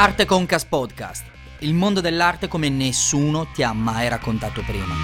Arte 0.00 0.26
Concas 0.26 0.64
Podcast, 0.64 1.24
il 1.58 1.74
mondo 1.74 2.00
dell'arte 2.00 2.46
come 2.46 2.68
nessuno 2.68 3.48
ti 3.52 3.64
ha 3.64 3.72
mai 3.72 4.08
raccontato 4.08 4.62
prima. 4.64 4.94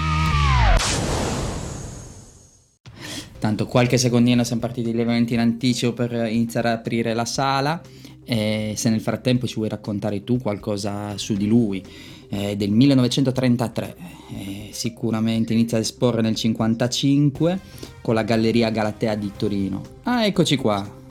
Tanto 3.37 3.65
qualche 3.67 3.97
secondino 3.97 4.45
siamo 4.45 4.61
partiti 4.61 4.93
lievemente 4.93 5.33
in 5.33 5.41
anticipo 5.41 5.91
per 5.91 6.13
iniziare 6.31 6.69
ad 6.69 6.77
aprire 6.77 7.13
la 7.13 7.25
sala 7.25 7.81
e 8.23 8.71
se 8.77 8.89
nel 8.89 9.01
frattempo 9.01 9.47
ci 9.47 9.55
vuoi 9.55 9.67
raccontare 9.67 10.23
tu 10.23 10.39
qualcosa 10.39 11.17
su 11.17 11.33
di 11.33 11.45
lui, 11.45 11.83
eh, 12.29 12.55
del 12.55 12.71
1933, 12.71 13.95
eh, 14.31 14.69
sicuramente 14.71 15.51
inizia 15.51 15.75
ad 15.75 15.83
esporre 15.83 16.21
nel 16.21 16.39
1955 16.41 17.59
con 18.01 18.13
la 18.13 18.23
Galleria 18.23 18.69
Galatea 18.69 19.15
di 19.15 19.29
Torino. 19.35 19.81
Ah, 20.03 20.25
eccoci 20.25 20.55
qua, 20.55 21.03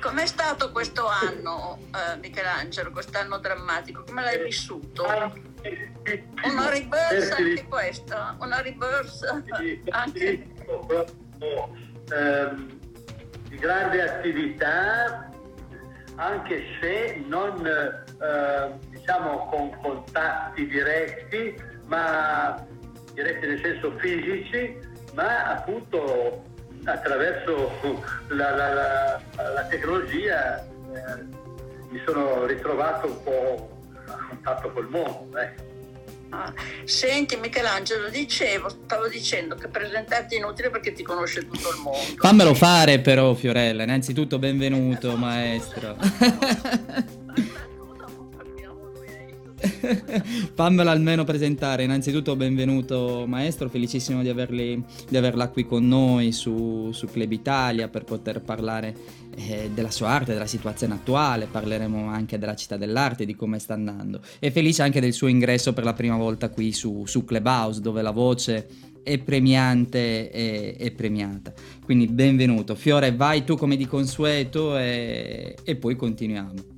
Com'è 0.00 0.26
stato 0.26 0.70
questo 0.70 1.06
anno, 1.06 1.78
eh, 1.94 2.16
Michelangelo, 2.18 2.90
quest'anno 2.90 3.38
drammatico? 3.38 4.04
Come 4.04 4.22
l'hai 4.22 4.42
vissuto? 4.42 5.04
Una 5.04 6.70
rebirth 6.70 7.32
anche 7.36 7.66
questa? 7.68 8.36
Una 8.40 8.60
rebirth 8.60 9.24
anche... 9.90 10.46
Ehm, 12.10 12.78
di 13.48 13.56
grande 13.56 14.02
attività, 14.02 15.30
anche 16.16 16.64
se 16.80 17.22
non 17.26 17.66
eh, 17.66 18.78
diciamo 18.90 19.46
con 19.48 19.76
contatti 19.80 20.66
diretti, 20.66 21.54
ma 21.86 22.66
diretti 23.14 23.46
nel 23.46 23.60
senso 23.62 23.96
fisici, 23.98 24.78
ma 25.14 25.44
appunto 25.44 26.44
attraverso 26.92 27.70
la, 28.28 28.54
la, 28.54 28.72
la, 28.74 29.20
la 29.54 29.64
tecnologia 29.64 30.64
eh, 30.64 31.24
mi 31.90 32.00
sono 32.04 32.46
ritrovato 32.46 33.06
un 33.06 33.22
po' 33.22 33.70
a 34.06 34.26
contatto 34.28 34.70
col 34.72 34.88
mondo. 34.88 35.38
Eh. 35.38 35.66
Ah, 36.30 36.52
senti 36.84 37.36
Michelangelo, 37.36 38.10
dicevo, 38.10 38.68
stavo 38.68 39.08
dicendo 39.08 39.54
che 39.54 39.68
presentarti 39.68 40.34
è 40.34 40.38
inutile 40.38 40.68
perché 40.68 40.92
ti 40.92 41.02
conosce 41.02 41.46
tutto 41.46 41.70
il 41.70 41.80
mondo. 41.82 42.14
Fammelo 42.18 42.52
fare 42.54 42.98
però 42.98 43.32
Fiorella, 43.32 43.84
innanzitutto 43.84 44.38
benvenuto 44.38 45.16
maestro. 45.16 45.96
Fammelo 50.54 50.88
almeno 50.88 51.24
presentare. 51.24 51.82
Innanzitutto 51.82 52.36
benvenuto 52.36 53.24
maestro, 53.26 53.68
felicissimo 53.68 54.22
di, 54.22 54.28
averli, 54.28 54.82
di 55.08 55.16
averla 55.16 55.48
qui 55.48 55.66
con 55.66 55.86
noi 55.86 56.32
su, 56.32 56.90
su 56.92 57.06
Club 57.06 57.32
Italia 57.32 57.88
per 57.88 58.04
poter 58.04 58.40
parlare 58.40 58.94
eh, 59.36 59.70
della 59.72 59.90
sua 59.90 60.10
arte, 60.10 60.32
della 60.32 60.46
situazione 60.46 60.94
attuale, 60.94 61.46
parleremo 61.46 62.08
anche 62.08 62.38
della 62.38 62.54
città 62.54 62.76
dell'arte, 62.76 63.24
di 63.24 63.34
come 63.34 63.58
sta 63.58 63.74
andando. 63.74 64.20
E 64.38 64.50
felice 64.50 64.82
anche 64.82 65.00
del 65.00 65.12
suo 65.12 65.26
ingresso 65.26 65.72
per 65.72 65.84
la 65.84 65.92
prima 65.92 66.16
volta 66.16 66.50
qui 66.50 66.72
su, 66.72 67.04
su 67.06 67.24
Clubhouse 67.24 67.80
dove 67.80 68.02
la 68.02 68.12
voce 68.12 68.68
è 69.02 69.18
premiante 69.18 70.30
e, 70.30 70.76
e, 70.78 70.90
premiata. 70.92 71.52
Quindi 71.84 72.06
benvenuto. 72.08 72.74
Fiore, 72.74 73.14
vai 73.14 73.42
tu 73.42 73.56
come 73.56 73.76
di 73.76 73.86
consueto 73.86 74.76
e, 74.76 75.56
e 75.64 75.76
poi 75.76 75.96
continuiamo. 75.96 76.76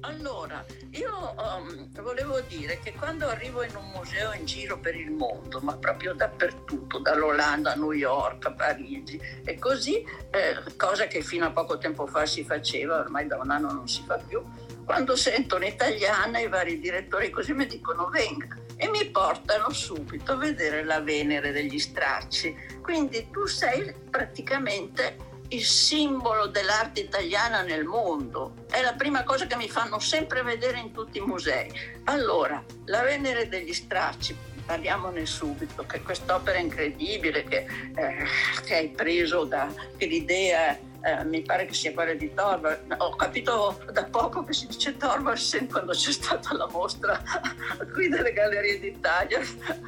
Allora, 0.00 0.64
io 0.92 1.34
um, 1.36 1.88
volevo 2.02 2.40
dire 2.48 2.80
che 2.80 2.92
quando 2.92 3.28
arrivo 3.28 3.62
in 3.62 3.76
un 3.76 3.90
museo 3.94 4.32
in 4.32 4.44
giro 4.44 4.78
per 4.78 4.96
il 4.96 5.10
mondo, 5.12 5.60
ma 5.60 5.76
proprio 5.76 6.14
dappertutto, 6.14 6.98
dall'Olanda 6.98 7.72
a 7.72 7.76
New 7.76 7.92
York, 7.92 8.46
a 8.46 8.52
Parigi 8.52 9.20
e 9.44 9.58
così, 9.58 10.02
eh, 10.30 10.56
cosa 10.76 11.06
che 11.06 11.22
fino 11.22 11.46
a 11.46 11.50
poco 11.50 11.78
tempo 11.78 12.06
fa 12.06 12.26
si 12.26 12.44
faceva, 12.44 12.98
ormai 12.98 13.26
da 13.28 13.38
un 13.38 13.50
anno 13.50 13.70
non 13.70 13.88
si 13.88 14.02
fa 14.04 14.16
più, 14.16 14.42
quando 14.84 15.14
sento 15.14 15.56
un'italiana 15.56 16.40
i 16.40 16.48
vari 16.48 16.80
direttori 16.80 17.30
così 17.30 17.52
mi 17.52 17.66
dicono 17.66 18.08
venga 18.08 18.58
e 18.74 18.88
mi 18.88 19.04
portano 19.10 19.70
subito 19.70 20.32
a 20.32 20.36
vedere 20.36 20.82
la 20.82 21.00
Venere 21.00 21.52
degli 21.52 21.78
stracci. 21.78 22.56
Quindi 22.82 23.28
tu 23.30 23.46
sei 23.46 23.94
praticamente 24.10 25.28
il 25.50 25.64
simbolo 25.64 26.46
dell'arte 26.46 27.00
italiana 27.00 27.62
nel 27.62 27.84
mondo. 27.84 28.54
È 28.70 28.80
la 28.82 28.94
prima 28.94 29.24
cosa 29.24 29.46
che 29.46 29.56
mi 29.56 29.68
fanno 29.68 29.98
sempre 29.98 30.42
vedere 30.42 30.78
in 30.78 30.92
tutti 30.92 31.18
i 31.18 31.22
musei. 31.22 31.70
Allora, 32.04 32.62
la 32.86 33.02
Venere 33.02 33.48
degli 33.48 33.72
Stracci, 33.72 34.36
parliamone 34.64 35.26
subito, 35.26 35.84
che 35.86 36.02
quest'opera 36.02 36.58
incredibile 36.58 37.44
che, 37.44 37.66
eh, 37.94 38.24
che 38.64 38.74
hai 38.74 38.88
preso 38.90 39.44
da 39.44 39.72
che 39.96 40.06
l'idea 40.06 40.78
eh, 41.02 41.24
mi 41.24 41.40
pare 41.42 41.64
che 41.66 41.74
sia 41.74 41.92
quella 41.92 42.14
di 42.14 42.32
Torvald. 42.32 42.94
Ho 42.98 43.16
capito 43.16 43.82
da 43.92 44.04
poco 44.04 44.44
che 44.44 44.52
si 44.52 44.66
dice 44.66 44.96
Torvaldsen 44.96 45.68
quando 45.68 45.92
c'è 45.92 46.12
stata 46.12 46.54
la 46.54 46.68
mostra 46.68 47.20
qui 47.92 48.08
delle 48.08 48.32
Gallerie 48.32 48.78
d'Italia 48.78 49.40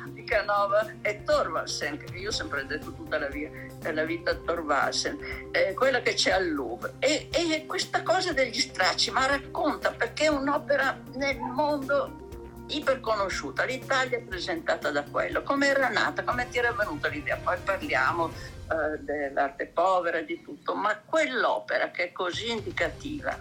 di 0.08 0.11
Canova 0.32 0.86
e 1.02 1.24
Torvaldsen, 1.24 1.98
che 1.98 2.16
io 2.16 2.28
ho 2.30 2.32
sempre 2.32 2.64
detto 2.64 2.90
tutta 2.94 3.18
la, 3.18 3.26
via, 3.26 3.50
la 3.92 4.04
vita 4.04 4.34
Torvaldsen, 4.34 5.18
eh, 5.50 5.74
quella 5.74 6.00
che 6.00 6.14
c'è 6.14 6.30
al 6.30 6.50
Louvre. 6.50 6.94
E, 7.00 7.28
e 7.30 7.66
questa 7.66 8.02
cosa 8.02 8.32
degli 8.32 8.58
stracci, 8.58 9.10
ma 9.10 9.26
racconta 9.26 9.90
perché 9.90 10.24
è 10.24 10.28
un'opera 10.28 10.98
nel 11.16 11.36
mondo 11.38 12.20
iperconosciuta, 12.68 13.64
l'Italia 13.64 14.16
è 14.16 14.22
presentata 14.22 14.90
da 14.90 15.02
quello, 15.02 15.42
come 15.42 15.66
era 15.66 15.90
nata, 15.90 16.24
come 16.24 16.48
ti 16.48 16.56
era 16.56 16.72
venuta 16.72 17.08
l'idea, 17.08 17.36
poi 17.36 17.58
parliamo 17.62 18.30
eh, 18.30 18.98
dell'arte 19.00 19.66
povera, 19.66 20.22
di 20.22 20.40
tutto, 20.40 20.74
ma 20.74 20.98
quell'opera 21.04 21.90
che 21.90 22.04
è 22.04 22.12
così 22.12 22.50
indicativa. 22.50 23.38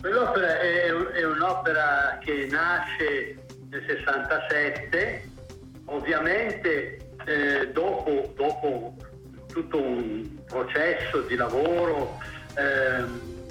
Quell'opera 0.00 0.58
è, 0.58 0.90
è 0.90 1.24
un'opera 1.24 2.18
che 2.20 2.48
nasce 2.50 3.39
nel 3.70 3.84
67, 3.86 5.28
ovviamente 5.86 6.98
eh, 7.24 7.68
dopo, 7.72 8.32
dopo, 8.36 8.96
tutto 9.46 9.80
un 9.82 10.44
processo 10.44 11.22
di 11.22 11.34
lavoro 11.34 12.18
eh, 12.56 13.04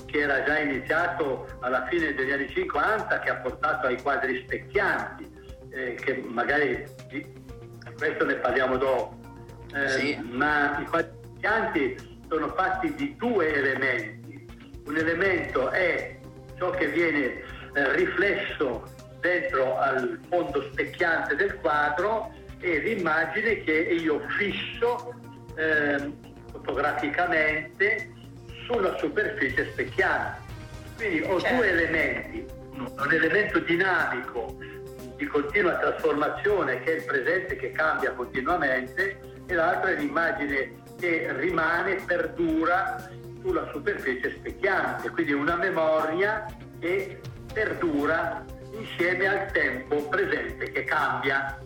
che 0.06 0.19
era 0.19 0.44
già 0.44 0.59
iniziato 0.59 1.47
alla 1.59 1.85
fine 1.88 2.13
degli 2.13 2.31
anni 2.31 2.50
50, 2.50 3.19
che 3.19 3.30
ha 3.30 3.35
portato 3.35 3.88
ai 3.88 4.02
quadri 4.02 4.44
specchianti, 4.46 5.30
eh, 5.72 5.96
che 5.96 6.24
magari 6.25 6.86
di 7.09 7.25
questo 7.97 8.25
ne 8.25 8.36
parliamo 8.36 8.78
dopo 8.78 9.19
eh, 9.74 9.88
sì. 9.90 10.19
ma 10.31 10.80
i 10.80 10.86
quadricanti 10.86 11.96
sono 12.28 12.47
fatti 12.50 12.94
di 12.96 13.16
due 13.18 13.53
elementi. 13.53 14.47
Un 14.86 14.97
elemento 14.97 15.69
è 15.69 16.18
ciò 16.57 16.72
che 16.72 16.88
viene 16.88 17.41
eh, 17.74 17.96
riflesso 17.96 18.84
dentro 19.19 19.78
al 19.78 20.19
fondo 20.30 20.62
specchiante 20.72 21.35
del 21.35 21.56
quadro 21.56 22.34
e 22.59 22.80
l'immagine 22.80 23.63
che 23.63 23.72
io 23.72 24.22
fisso 24.38 25.13
eh, 25.56 26.12
fotograficamente 26.52 28.12
sulla 28.66 28.97
superficie 28.97 29.69
specchiante. 29.72 30.47
Quindi 30.96 31.22
ho 31.22 31.40
certo. 31.40 31.56
due 31.56 31.69
elementi, 31.69 32.46
un 32.74 33.12
elemento 33.12 33.59
dinamico 33.59 34.57
di 35.16 35.25
continua 35.25 35.78
trasformazione 35.78 36.81
che 36.81 36.94
è 36.94 36.96
il 36.97 37.03
presente 37.03 37.56
che 37.56 37.72
cambia 37.72 38.12
continuamente 38.12 39.19
e 39.46 39.53
l'altra 39.53 39.91
è 39.91 39.96
l'immagine 39.96 40.78
che 41.00 41.31
rimane, 41.34 41.96
perdura 42.06 43.09
sulla 43.41 43.69
superficie 43.72 44.31
specchiante, 44.31 45.09
quindi 45.09 45.31
una 45.31 45.56
memoria 45.56 46.46
che 46.80 47.19
perdura 47.53 48.44
insieme 48.72 49.28
al 49.28 49.52
tempo 49.52 49.96
presente 50.07 50.72
che 50.72 50.84
cambia. 50.84 51.59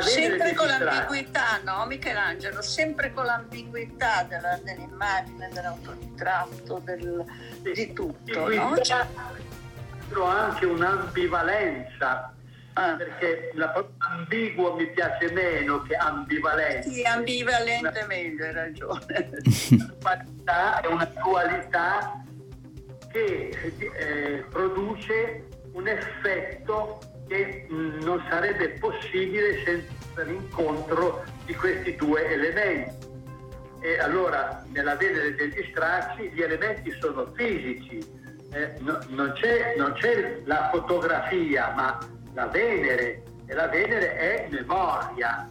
Sempre 0.00 0.54
con 0.54 0.66
l'ambiguità, 0.66 1.60
no 1.64 1.86
Michelangelo? 1.86 2.60
Sempre 2.60 3.12
con 3.12 3.24
l'ambiguità 3.24 4.22
della, 4.24 4.58
dell'immagine, 4.62 5.48
dell'autoritratto, 5.50 6.80
del, 6.84 7.24
sì, 7.62 7.72
di 7.72 7.92
tutto, 7.94 8.50
sì, 8.50 8.56
no? 8.56 8.72
C'è 8.74 9.06
anche 10.14 10.66
un'ambivalenza 10.66 12.34
Ah. 12.74 12.94
Perché 12.96 13.50
la 13.54 13.68
parola 13.68 13.92
ambiguo 13.98 14.74
mi 14.74 14.86
piace 14.90 15.30
meno 15.32 15.82
che 15.82 15.94
ambivalente. 15.94 16.88
Sì, 16.88 17.02
ambivalente 17.02 18.00
è 18.00 18.06
meglio, 18.06 18.44
hai 18.44 18.52
ragione. 18.52 19.30
Qualità 20.00 20.80
è 20.80 20.86
una 20.86 21.04
dualità 21.22 22.24
che 23.10 23.74
eh, 23.78 24.44
produce 24.48 25.48
un 25.72 25.88
effetto 25.88 26.98
che 27.28 27.66
non 27.68 28.22
sarebbe 28.28 28.70
possibile 28.78 29.62
senza 29.64 30.22
l'incontro 30.22 31.24
di 31.46 31.54
questi 31.54 31.96
due 31.96 32.26
elementi. 32.30 33.10
E 33.80 33.98
allora 33.98 34.62
nella 34.68 34.94
Venere 34.96 35.34
degli 35.34 35.66
stracci 35.70 36.30
gli 36.30 36.42
elementi 36.42 36.92
sono 37.00 37.32
fisici, 37.34 37.98
eh, 38.52 38.74
no, 38.80 38.98
non, 39.08 39.32
c'è, 39.32 39.74
non 39.76 39.92
c'è 39.94 40.42
la 40.44 40.68
fotografia, 40.70 41.72
ma 41.74 41.98
la 42.34 42.46
Venere. 42.46 43.22
E 43.46 43.54
la 43.54 43.66
Venere 43.66 44.16
è 44.16 44.48
memoria. 44.50 45.48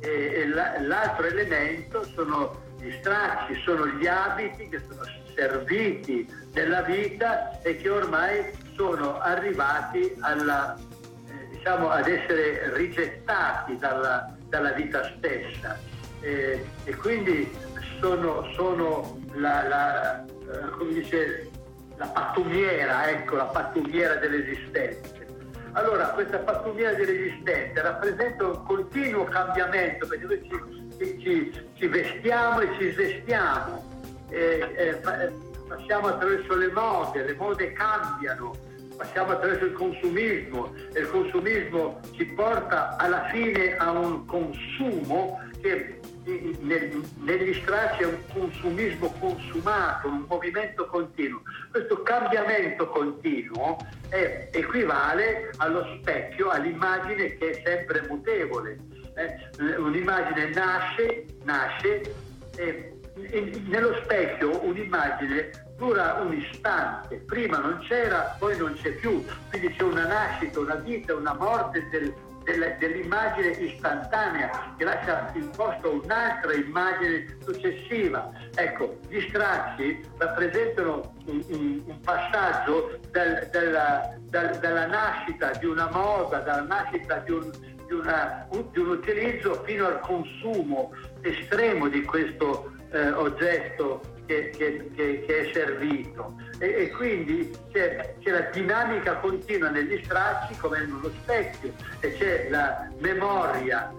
E, 0.00 0.08
e 0.08 0.48
la, 0.48 0.80
l'altro 0.80 1.26
elemento 1.26 2.04
sono 2.04 2.62
gli 2.80 2.90
stracci, 3.00 3.60
sono 3.64 3.86
gli 3.86 4.06
abiti 4.06 4.68
che 4.68 4.80
sono 4.88 5.02
serviti 5.34 6.26
nella 6.52 6.82
vita 6.82 7.60
e 7.60 7.76
che 7.76 7.88
ormai 7.88 8.50
sono 8.74 9.20
arrivati 9.20 10.14
alla, 10.20 10.76
eh, 10.76 11.48
diciamo, 11.50 11.90
ad 11.90 12.08
essere 12.08 12.74
rigettati 12.74 13.76
dalla, 13.78 14.34
dalla 14.48 14.72
vita 14.72 15.02
stessa. 15.16 15.78
Eh, 16.20 16.64
e 16.84 16.96
quindi 16.96 17.50
sono, 18.00 18.50
sono 18.54 19.20
la, 19.34 19.68
la, 19.68 20.24
eh, 20.24 20.92
dice, 20.92 21.50
la 21.96 22.06
pattumiera, 22.06 23.08
ecco, 23.10 23.36
la 23.36 23.44
pattumiera 23.44 24.14
dell'esistenza. 24.16 25.22
Allora, 25.72 26.06
questa 26.08 26.38
pattumiera 26.38 26.94
dell'esistenza 26.94 27.82
rappresenta 27.82 28.46
un 28.46 28.62
continuo 28.64 29.24
cambiamento, 29.24 30.06
perché 30.06 30.24
noi 30.24 30.48
ci, 30.98 31.18
ci, 31.20 31.68
ci 31.74 31.86
vestiamo 31.88 32.60
e 32.60 32.68
ci 32.78 32.92
svestiamo, 32.92 33.90
eh, 34.30 34.72
eh, 34.76 35.00
passiamo 35.66 36.08
attraverso 36.08 36.54
le 36.54 36.70
mode, 36.70 37.24
le 37.24 37.34
mode 37.34 37.72
cambiano, 37.72 38.54
passiamo 38.96 39.32
attraverso 39.32 39.64
il 39.64 39.72
consumismo 39.72 40.74
e 40.92 41.00
il 41.00 41.10
consumismo 41.10 42.00
ci 42.12 42.24
porta 42.26 42.96
alla 42.96 43.28
fine 43.30 43.76
a 43.76 43.90
un 43.90 44.24
consumo 44.26 45.40
che 45.60 46.00
negli 46.24 47.54
stracci 47.60 48.02
è 48.02 48.06
un 48.06 48.18
consumismo 48.32 49.12
consumato, 49.18 50.08
un 50.08 50.24
movimento 50.26 50.86
continuo. 50.86 51.42
Questo 51.70 52.02
cambiamento 52.02 52.88
continuo 52.88 53.76
è, 54.08 54.48
equivale 54.50 55.50
allo 55.58 55.98
specchio, 55.98 56.48
all'immagine 56.48 57.36
che 57.36 57.50
è 57.50 57.62
sempre 57.64 58.06
mutevole. 58.08 58.78
Eh, 59.16 59.76
un'immagine 59.76 60.50
nasce, 60.50 61.26
nasce 61.42 62.00
e, 62.56 62.62
e 62.62 62.93
nello 63.66 63.94
specchio 64.02 64.64
un'immagine 64.64 65.50
dura 65.76 66.20
un 66.20 66.32
istante, 66.34 67.16
prima 67.26 67.58
non 67.58 67.78
c'era, 67.80 68.36
poi 68.38 68.56
non 68.56 68.74
c'è 68.74 68.92
più, 68.92 69.24
quindi 69.50 69.74
c'è 69.74 69.82
una 69.82 70.06
nascita, 70.06 70.60
una 70.60 70.76
vita, 70.76 71.14
una 71.14 71.34
morte 71.34 71.88
del, 71.90 72.14
dell'immagine 72.78 73.48
istantanea 73.48 74.74
che 74.76 74.84
lascia 74.84 75.32
in 75.34 75.50
posto 75.50 76.00
un'altra 76.02 76.52
immagine 76.52 77.36
successiva. 77.42 78.30
Ecco, 78.54 78.98
gli 79.08 79.20
stracci 79.28 80.04
rappresentano 80.18 81.14
un, 81.26 81.42
un, 81.48 81.82
un 81.86 82.00
passaggio 82.00 83.00
del, 83.10 83.48
della, 83.50 84.14
dal, 84.28 84.58
dalla 84.58 84.86
nascita 84.86 85.50
di 85.52 85.66
una 85.66 85.88
moda, 85.90 86.38
dalla 86.38 86.62
nascita 86.62 87.16
di 87.18 87.32
un, 87.32 87.50
di, 87.86 87.94
una, 87.94 88.46
di 88.50 88.78
un 88.78 88.88
utilizzo 88.88 89.62
fino 89.64 89.86
al 89.86 90.00
consumo 90.00 90.92
estremo 91.22 91.88
di 91.88 92.02
questo 92.02 92.72
eh, 92.94 93.10
oggetto 93.10 94.00
che, 94.26 94.50
che, 94.50 94.90
che, 94.94 95.24
che, 95.26 95.40
è 95.40 95.52
servito 95.52 96.36
e, 96.58 96.84
e 96.84 96.90
quindi 96.90 97.50
c'è, 97.72 98.14
c'è, 98.20 98.30
la 98.30 98.48
dinamica 98.52 99.16
continua 99.16 99.68
negli 99.68 100.00
stracci 100.04 100.56
come 100.58 100.78
nello 100.78 101.10
specchio 101.22 101.72
e 102.00 102.12
c'è 102.14 102.48
la 102.48 102.88
memoria, 103.00 103.92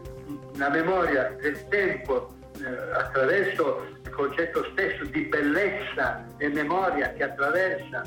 la 0.56 0.69
memoria 0.69 1.36
del 1.39 1.68
tempo 1.68 2.30
eh, 2.57 2.94
attraverso 2.94 3.86
il 4.01 4.09
concetto 4.09 4.65
stesso 4.71 5.03
di 5.06 5.21
bellezza 5.25 6.25
e 6.38 6.47
memoria 6.47 7.12
che 7.12 7.24
attraversa 7.24 8.01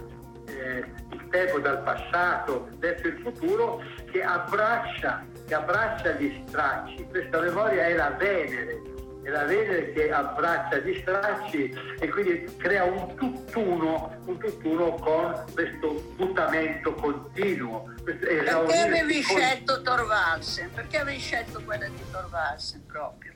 eh, 0.46 0.84
il 1.12 1.28
tempo 1.28 1.58
dal 1.58 1.82
passato 1.82 2.68
verso 2.78 3.08
il 3.08 3.18
futuro 3.22 3.82
che 4.10 4.22
abbraccia, 4.22 5.24
che 5.46 5.54
abbraccia 5.54 6.12
gli 6.12 6.42
stracci. 6.46 7.06
Questa 7.10 7.40
memoria 7.40 7.84
è 7.84 7.94
la 7.94 8.10
Venere, 8.18 8.87
la 9.30 9.44
Venere 9.44 9.92
che 9.92 10.10
abbraccia 10.10 10.78
gli 10.78 10.98
stracci 11.00 11.74
e 11.98 12.08
quindi 12.08 12.56
crea 12.56 12.84
un 12.84 13.14
tutt'uno, 13.14 14.16
un 14.24 14.38
tutt'uno 14.38 14.94
con 14.94 15.44
questo 15.52 16.14
mutamento 16.16 16.94
continuo. 16.94 17.94
Perché 18.04 18.40
avevi 18.40 19.22
con... 19.22 19.36
scelto 19.36 19.82
Torvalsen? 19.82 20.70
Perché 20.72 20.98
avevi 20.98 21.18
scelto 21.18 21.62
quella 21.62 21.86
di 21.86 22.02
Torvalsen 22.10 22.86
proprio? 22.86 23.32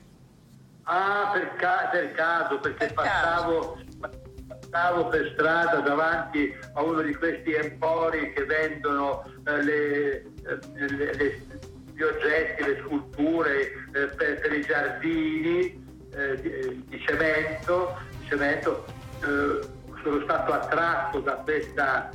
Ah, 0.83 1.29
per, 1.31 1.55
ca- 1.55 1.89
per 1.91 2.11
caso, 2.11 2.59
perché 2.59 2.87
per 2.87 2.93
passavo, 2.93 3.77
passavo 4.47 5.07
per 5.07 5.31
strada 5.33 5.79
davanti 5.79 6.53
a 6.73 6.81
uno 6.81 7.01
di 7.01 7.15
questi 7.15 7.53
empori 7.53 8.33
che 8.33 8.43
vendono 8.43 9.23
eh, 9.45 9.63
le, 9.63 10.11
eh, 10.11 10.59
le, 10.73 11.13
le, 11.13 11.41
gli 11.93 12.01
oggetti, 12.01 12.63
le 12.63 12.81
sculture 12.83 13.61
eh, 13.93 14.07
per, 14.07 14.39
per, 14.41 14.51
i 14.51 14.61
giardini 14.61 15.82
eh, 16.15 16.41
di, 16.41 16.83
di, 16.87 16.99
cemento, 17.05 17.97
cemento 18.27 18.85
eh, 19.21 19.59
sono 20.03 20.21
stato 20.23 20.51
attratto 20.51 21.19
da 21.19 21.33
questa 21.35 22.11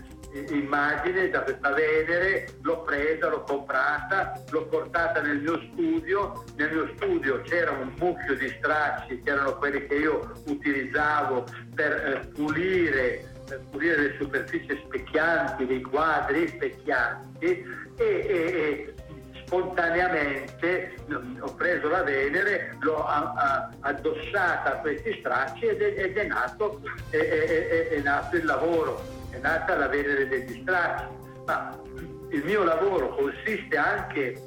immagine, 0.50 1.30
da 1.30 1.42
questa 1.42 1.72
Venere, 1.72 2.48
l'ho 2.62 2.82
presa, 2.82 3.28
l'ho 3.28 3.42
comprata, 3.44 4.42
l'ho 4.50 4.66
portata 4.66 5.20
nel 5.22 5.40
mio 5.40 5.60
studio, 5.72 6.44
nel 6.56 6.70
mio 6.70 6.92
studio 6.96 7.40
c'era 7.42 7.70
un 7.70 7.92
mucchio 7.98 8.34
di 8.36 8.48
stracci 8.58 9.22
che 9.22 9.30
erano 9.30 9.56
quelli 9.56 9.86
che 9.86 9.94
io 9.94 10.32
utilizzavo 10.46 11.44
per 11.74 11.92
eh, 11.92 12.28
pulire, 12.34 13.32
pulire 13.70 13.96
le 13.96 14.16
superfici 14.18 14.78
specchianti 14.84 15.66
dei 15.66 15.80
quadri 15.80 16.46
specchianti 16.48 17.46
e, 17.96 18.04
e 18.04 18.94
spontaneamente 19.48 20.94
ho 21.40 21.54
preso 21.54 21.88
la 21.88 22.02
Venere, 22.02 22.76
l'ho 22.80 23.02
addossata 23.80 24.74
a 24.74 24.76
questi 24.76 25.16
stracci 25.20 25.64
ed 25.64 25.80
è, 25.80 26.04
ed 26.04 26.16
è, 26.18 26.26
nato, 26.26 26.80
è, 27.08 27.16
è, 27.16 28.00
nato 28.00 28.36
il 28.36 28.44
lavoro, 28.44 29.02
è 29.30 29.38
nata 29.38 29.74
la 29.74 29.88
Venere 29.88 30.28
degli 30.28 30.60
stracci. 30.60 31.04
Ma 31.46 31.80
il 32.28 32.44
mio 32.44 32.62
lavoro 32.62 33.14
consiste 33.14 33.74
anche 33.78 34.38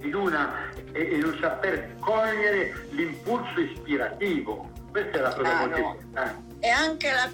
in, 0.00 0.14
una, 0.14 0.70
in 0.94 1.22
un 1.24 1.38
saper 1.40 1.94
cogliere 2.00 2.74
l'impulso 2.90 3.60
ispirativo. 3.60 4.68
Questa 4.90 5.18
è 5.18 5.20
la 5.20 5.34
cosa 5.34 5.56
ah, 5.56 5.60
molto 5.60 5.78
no. 5.78 5.88
importante. 5.92 6.54
E 6.66 6.68
anche 6.68 7.12
la, 7.12 7.30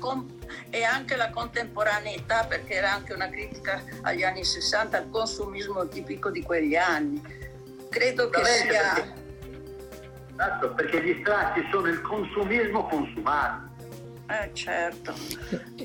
e 0.70 0.82
anche 0.84 1.16
la 1.16 1.31
contemporaneità, 1.31 2.44
perché 2.44 2.75
era 2.75 2.93
anche 2.93 3.12
una 3.12 3.28
critica 3.28 3.82
agli 4.02 4.22
anni 4.22 4.44
60 4.44 4.96
al 4.96 5.10
consumismo 5.10 5.87
tipico 5.88 6.31
di 6.31 6.43
quegli 6.43 6.76
anni. 6.76 7.20
Credo 7.88 8.28
che 8.31 8.44
sia... 8.44 8.93
Perché, 8.94 9.12
esatto, 10.31 10.75
perché 10.75 11.04
gli 11.04 11.19
strati 11.20 11.60
sono 11.70 11.88
il 11.88 12.00
consumismo 12.00 12.87
consumato. 12.87 13.70
Eh, 14.32 14.50
certo. 14.54 15.12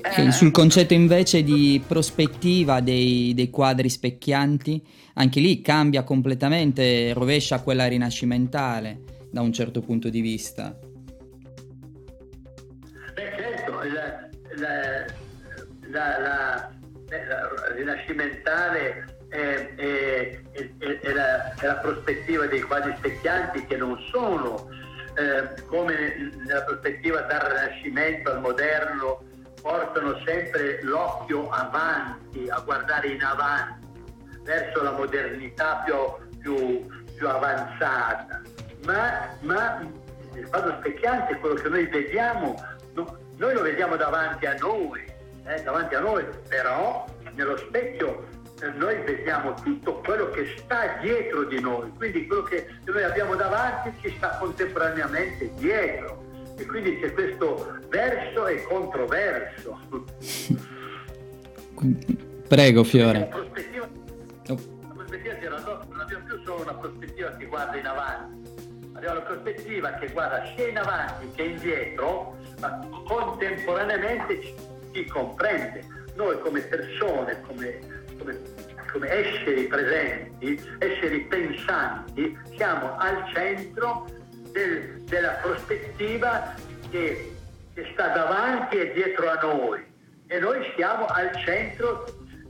Eh. 0.00 0.32
Sul 0.32 0.50
concetto 0.50 0.94
invece 0.94 1.42
di 1.42 1.82
prospettiva 1.86 2.80
dei, 2.80 3.34
dei, 3.34 3.50
quadri 3.50 3.90
specchianti, 3.90 4.82
anche 5.14 5.40
lì 5.40 5.60
cambia 5.60 6.02
completamente, 6.02 7.12
rovescia 7.12 7.60
quella 7.60 7.86
rinascimentale 7.86 9.00
da 9.30 9.42
un 9.42 9.52
certo 9.52 9.80
punto 9.80 10.08
di 10.08 10.22
vista. 10.22 10.74
Beh 13.14 13.32
certo, 13.36 13.82
il, 13.82 14.27
la, 14.58 15.04
la, 15.88 16.18
la, 16.18 16.70
rinascimentale 17.74 19.16
è, 19.28 19.74
è, 19.76 20.40
è, 20.52 20.98
è, 21.00 21.12
la, 21.12 21.74
prospettiva 21.80 22.46
dei 22.46 22.62
quadri 22.62 22.94
specchianti 22.96 23.66
che 23.66 23.76
non 23.76 23.98
sono 24.10 24.68
eh, 25.14 25.62
come 25.66 26.32
nella 26.44 26.62
prospettiva 26.62 27.22
dal 27.22 27.40
Rinascimento 27.40 28.30
al 28.30 28.40
moderno 28.40 29.22
portano 29.60 30.16
sempre 30.24 30.80
l'occhio 30.82 31.48
avanti, 31.50 32.48
a 32.48 32.60
guardare 32.60 33.08
in 33.08 33.22
avanti, 33.22 33.86
verso 34.44 34.82
la 34.82 34.92
modernità 34.92 35.82
più, 35.84 35.94
più, 36.38 36.86
più 37.16 37.28
avanzata. 37.28 38.40
Ma, 38.84 39.28
ma 39.40 39.80
il 40.34 40.48
quadro 40.48 40.76
specchiante 40.78 41.34
è 41.34 41.38
quello 41.38 41.56
che 41.56 41.68
noi 41.68 41.86
vediamo 41.86 42.54
noi 43.38 43.54
lo 43.54 43.62
vediamo 43.62 43.96
davanti 43.96 44.46
a 44.46 44.56
noi, 44.58 45.00
eh, 45.46 45.62
davanti 45.62 45.94
a 45.94 46.00
noi, 46.00 46.24
però 46.48 47.06
nello 47.34 47.56
specchio 47.56 48.26
eh, 48.60 48.70
noi 48.70 48.96
vediamo 49.04 49.54
tutto 49.54 50.00
quello 50.00 50.28
che 50.30 50.56
sta 50.58 50.98
dietro 51.00 51.44
di 51.44 51.60
noi, 51.60 51.90
quindi 51.96 52.26
quello 52.26 52.42
che 52.42 52.66
noi 52.84 53.04
abbiamo 53.04 53.36
davanti 53.36 53.92
ci 54.00 54.12
sta 54.16 54.36
contemporaneamente 54.38 55.52
dietro 55.54 56.24
e 56.56 56.66
quindi 56.66 56.98
c'è 56.98 57.12
questo 57.12 57.78
verso 57.88 58.48
e 58.48 58.62
controverso. 58.64 59.78
Prego 62.48 62.82
Fiore. 62.82 63.18
La 63.20 63.24
prospettiva, 63.26 63.88
oh. 64.48 64.58
la 64.88 64.94
prospettiva 64.94 65.58
non 65.88 66.00
abbiamo 66.00 66.24
più 66.24 66.40
solo 66.44 66.62
una 66.62 66.74
prospettiva 66.74 67.30
che 67.36 67.46
guarda 67.46 67.76
in 67.76 67.86
avanti, 67.86 68.57
abbiamo 68.98 69.20
una 69.20 69.26
prospettiva 69.26 69.92
che 69.94 70.08
guarda 70.08 70.44
sia 70.54 70.68
in 70.68 70.78
avanti 70.78 71.30
che 71.34 71.42
indietro 71.42 72.36
ma 72.60 72.86
contemporaneamente 73.06 74.42
ci, 74.42 74.54
ci 74.92 75.06
comprende. 75.06 75.84
Noi 76.14 76.38
come 76.40 76.60
persone, 76.60 77.40
come, 77.42 77.78
come, 78.18 78.40
come 78.90 79.08
esseri 79.08 79.64
presenti, 79.68 80.60
esseri 80.78 81.20
pensanti, 81.20 82.36
siamo 82.56 82.96
al 82.98 83.24
centro 83.32 84.06
del, 84.50 85.02
della 85.04 85.38
prospettiva 85.42 86.54
che 86.90 87.32
che 87.78 87.90
sta 87.92 88.08
davanti 88.08 88.76
e 88.76 88.92
dietro 88.92 89.30
a 89.30 89.38
noi 89.40 89.80
e 90.26 90.38
noi 90.40 90.58
siamo 90.74 91.06
al 91.06 91.30
centro 91.44 92.06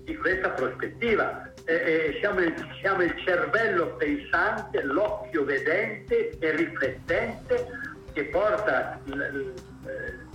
di 0.09 0.17
questa 0.17 0.49
prospettiva. 0.49 1.53
Eh, 1.65 1.75
eh, 1.75 2.17
siamo, 2.19 2.41
il, 2.41 2.55
siamo 2.81 3.03
il 3.03 3.15
cervello 3.25 3.95
pensante, 3.97 4.83
l'occhio 4.83 5.45
vedente 5.45 6.31
e 6.39 6.57
riflettente 6.57 7.67
che 8.15 8.25
porta 8.25 8.99
eh, 9.05 10.27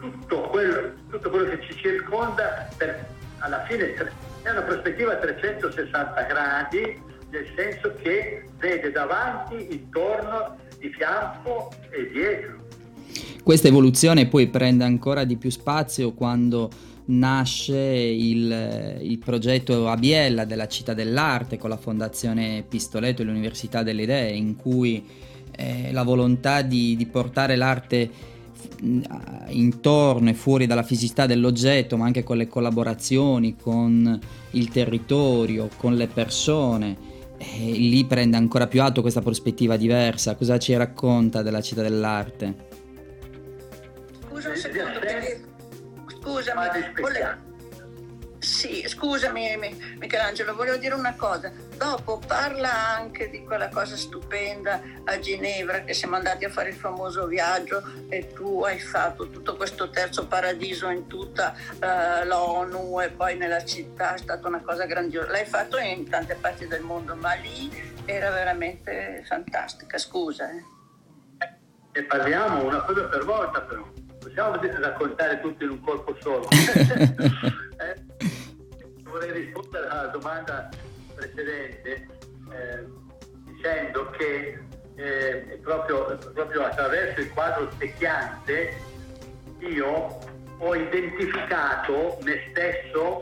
tutto 0.00 0.40
quello, 0.48 0.92
tutto 1.08 1.30
quello 1.30 1.50
che 1.50 1.60
ci 1.62 1.76
circonda 1.76 2.68
per, 2.76 3.06
alla 3.38 3.64
fine 3.66 3.94
è 3.94 4.50
una 4.50 4.62
prospettiva 4.62 5.12
a 5.12 5.16
360 5.16 6.22
gradi, 6.22 7.00
nel 7.30 7.46
senso 7.54 7.94
che 8.02 8.44
vede 8.58 8.90
davanti, 8.90 9.72
intorno, 9.72 10.58
di 10.78 10.88
fianco 10.90 11.70
e 11.90 12.10
dietro. 12.10 12.60
Questa 13.44 13.68
evoluzione 13.68 14.26
poi 14.26 14.48
prende 14.48 14.82
ancora 14.82 15.22
di 15.22 15.36
più 15.36 15.50
spazio 15.50 16.12
quando 16.12 16.70
nasce 17.06 17.76
il, 17.76 18.98
il, 19.00 19.18
progetto 19.18 19.92
Biella 19.98 20.44
della 20.44 20.68
Città 20.68 20.94
dell'Arte 20.94 21.58
con 21.58 21.70
la 21.70 21.76
Fondazione 21.76 22.64
Pistoletto 22.68 23.22
e 23.22 23.24
l'Università 23.24 23.82
delle 23.82 24.02
Idee, 24.02 24.32
in 24.32 24.56
cui 24.56 25.04
eh, 25.56 25.90
la 25.92 26.02
volontà 26.02 26.62
di, 26.62 26.96
di 26.96 27.06
portare 27.06 27.56
l'arte 27.56 28.30
intorno 29.48 30.30
e 30.30 30.34
fuori 30.34 30.66
dalla 30.66 30.82
fisicità 30.82 31.26
dell'oggetto, 31.26 31.96
ma 31.96 32.04
anche 32.04 32.22
con 32.22 32.36
le 32.36 32.46
collaborazioni, 32.46 33.56
con 33.56 34.18
il 34.50 34.68
territorio, 34.68 35.68
con 35.76 35.94
le 35.94 36.06
persone. 36.06 37.10
E 37.38 37.72
lì 37.72 38.04
prende 38.04 38.36
ancora 38.36 38.68
più 38.68 38.82
alto 38.82 39.00
questa 39.00 39.20
prospettiva 39.20 39.76
diversa. 39.76 40.36
Cosa 40.36 40.58
ci 40.58 40.76
racconta 40.76 41.42
della 41.42 41.60
città 41.60 41.82
dell'arte? 41.82 42.54
Scusa 44.28 44.50
un 44.50 44.56
secondo, 44.56 44.98
perché... 45.00 45.50
scusami, 46.22 46.92
volevo 47.00 47.50
sì, 48.42 48.82
scusami 48.88 49.96
Michelangelo, 50.00 50.56
volevo 50.56 50.76
dire 50.76 50.94
una 50.94 51.14
cosa. 51.14 51.52
Dopo 51.76 52.18
parla 52.26 52.96
anche 52.96 53.30
di 53.30 53.44
quella 53.44 53.68
cosa 53.68 53.96
stupenda 53.96 54.82
a 55.04 55.18
Ginevra 55.20 55.82
che 55.82 55.94
siamo 55.94 56.16
andati 56.16 56.44
a 56.44 56.50
fare 56.50 56.70
il 56.70 56.74
famoso 56.74 57.26
viaggio 57.26 57.82
e 58.08 58.32
tu 58.32 58.64
hai 58.64 58.80
fatto 58.80 59.30
tutto 59.30 59.54
questo 59.54 59.90
terzo 59.90 60.26
paradiso 60.26 60.88
in 60.88 61.06
tutta 61.06 61.54
uh, 61.54 62.26
l'ONU 62.26 63.00
e 63.02 63.10
poi 63.10 63.36
nella 63.36 63.64
città, 63.64 64.14
è 64.14 64.18
stata 64.18 64.48
una 64.48 64.60
cosa 64.60 64.86
grandiosa. 64.86 65.30
L'hai 65.30 65.46
fatto 65.46 65.78
in 65.78 66.08
tante 66.08 66.34
parti 66.34 66.66
del 66.66 66.82
mondo, 66.82 67.14
ma 67.14 67.34
lì 67.34 67.70
era 68.06 68.30
veramente 68.30 69.22
fantastica. 69.24 69.98
Scusa. 69.98 70.50
Eh. 70.50 70.64
E 71.92 72.02
parliamo 72.02 72.64
una 72.64 72.82
cosa 72.82 73.04
per 73.04 73.24
volta 73.24 73.60
però 73.60 73.88
possiamo 74.32 74.58
raccontare 74.80 75.40
tutto 75.40 75.64
in 75.64 75.70
un 75.70 75.80
colpo 75.80 76.16
solo. 76.20 76.48
eh, 76.50 77.94
vorrei 79.02 79.32
rispondere 79.32 79.88
alla 79.88 80.06
domanda 80.06 80.70
precedente 81.14 82.08
eh, 82.50 82.84
dicendo 83.44 84.10
che 84.10 84.58
eh, 84.94 85.58
proprio, 85.62 86.18
proprio 86.32 86.64
attraverso 86.64 87.20
il 87.20 87.30
quadro 87.32 87.70
specchiante 87.72 88.74
io 89.58 90.18
ho 90.58 90.74
identificato 90.74 92.18
me 92.22 92.48
stesso, 92.50 93.20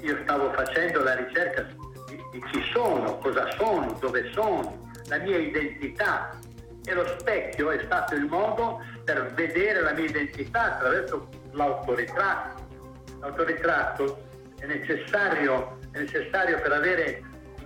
io 0.00 0.18
stavo 0.22 0.52
facendo 0.52 1.02
la 1.02 1.14
ricerca 1.14 1.62
di, 2.08 2.20
di 2.32 2.42
chi 2.50 2.62
sono, 2.72 3.18
cosa 3.18 3.50
sono, 3.52 3.96
dove 4.00 4.30
sono, 4.32 4.90
la 5.06 5.18
mia 5.18 5.38
identità 5.38 6.36
e 6.84 6.94
lo 6.94 7.06
specchio 7.18 7.70
è 7.70 7.82
stato 7.84 8.14
il 8.14 8.24
modo 8.24 8.80
per 9.08 9.32
vedere 9.32 9.80
la 9.80 9.94
mia 9.94 10.04
identità 10.04 10.74
attraverso 10.74 11.28
l'autoritratto. 11.52 12.66
L'autoritratto 13.20 14.22
è 14.60 14.66
necessario, 14.66 15.78
è 15.92 16.00
necessario 16.00 16.60
per 16.60 16.72
avere 16.72 17.22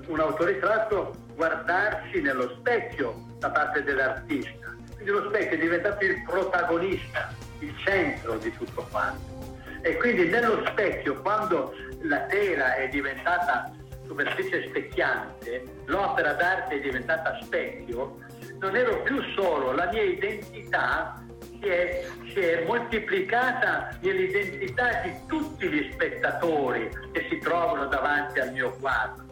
un 0.06 0.20
autoritratto 0.20 1.16
guardarsi 1.34 2.20
nello 2.20 2.48
specchio 2.58 3.26
da 3.38 3.50
parte 3.50 3.82
dell'artista. 3.82 4.72
Quindi 4.94 5.10
lo 5.10 5.28
specchio 5.30 5.58
diventa 5.58 5.90
più 5.94 6.10
il 6.10 6.22
protagonista, 6.22 7.34
il 7.58 7.74
centro 7.78 8.36
di 8.36 8.56
tutto 8.56 8.86
quanto. 8.88 9.58
E 9.80 9.96
quindi 9.96 10.28
nello 10.28 10.64
specchio, 10.66 11.20
quando 11.22 11.74
la 12.02 12.20
tela 12.26 12.76
è 12.76 12.88
diventata 12.88 13.68
superficie 14.06 14.68
specchiante, 14.68 15.64
l'opera 15.86 16.34
d'arte 16.34 16.76
è 16.76 16.80
diventata 16.80 17.36
specchio, 17.42 18.18
non 18.60 18.76
ero 18.76 19.02
più 19.02 19.20
solo, 19.34 19.72
la 19.72 19.88
mia 19.90 20.02
identità 20.02 21.20
si 21.62 21.68
è, 21.68 22.06
si 22.32 22.40
è 22.40 22.64
moltiplicata 22.66 23.96
nell'identità 24.00 25.00
di 25.02 25.12
tutti 25.26 25.68
gli 25.68 25.90
spettatori 25.92 26.90
che 27.12 27.26
si 27.30 27.38
trovano 27.38 27.86
davanti 27.86 28.40
al 28.40 28.52
mio 28.52 28.70
quadro. 28.80 29.24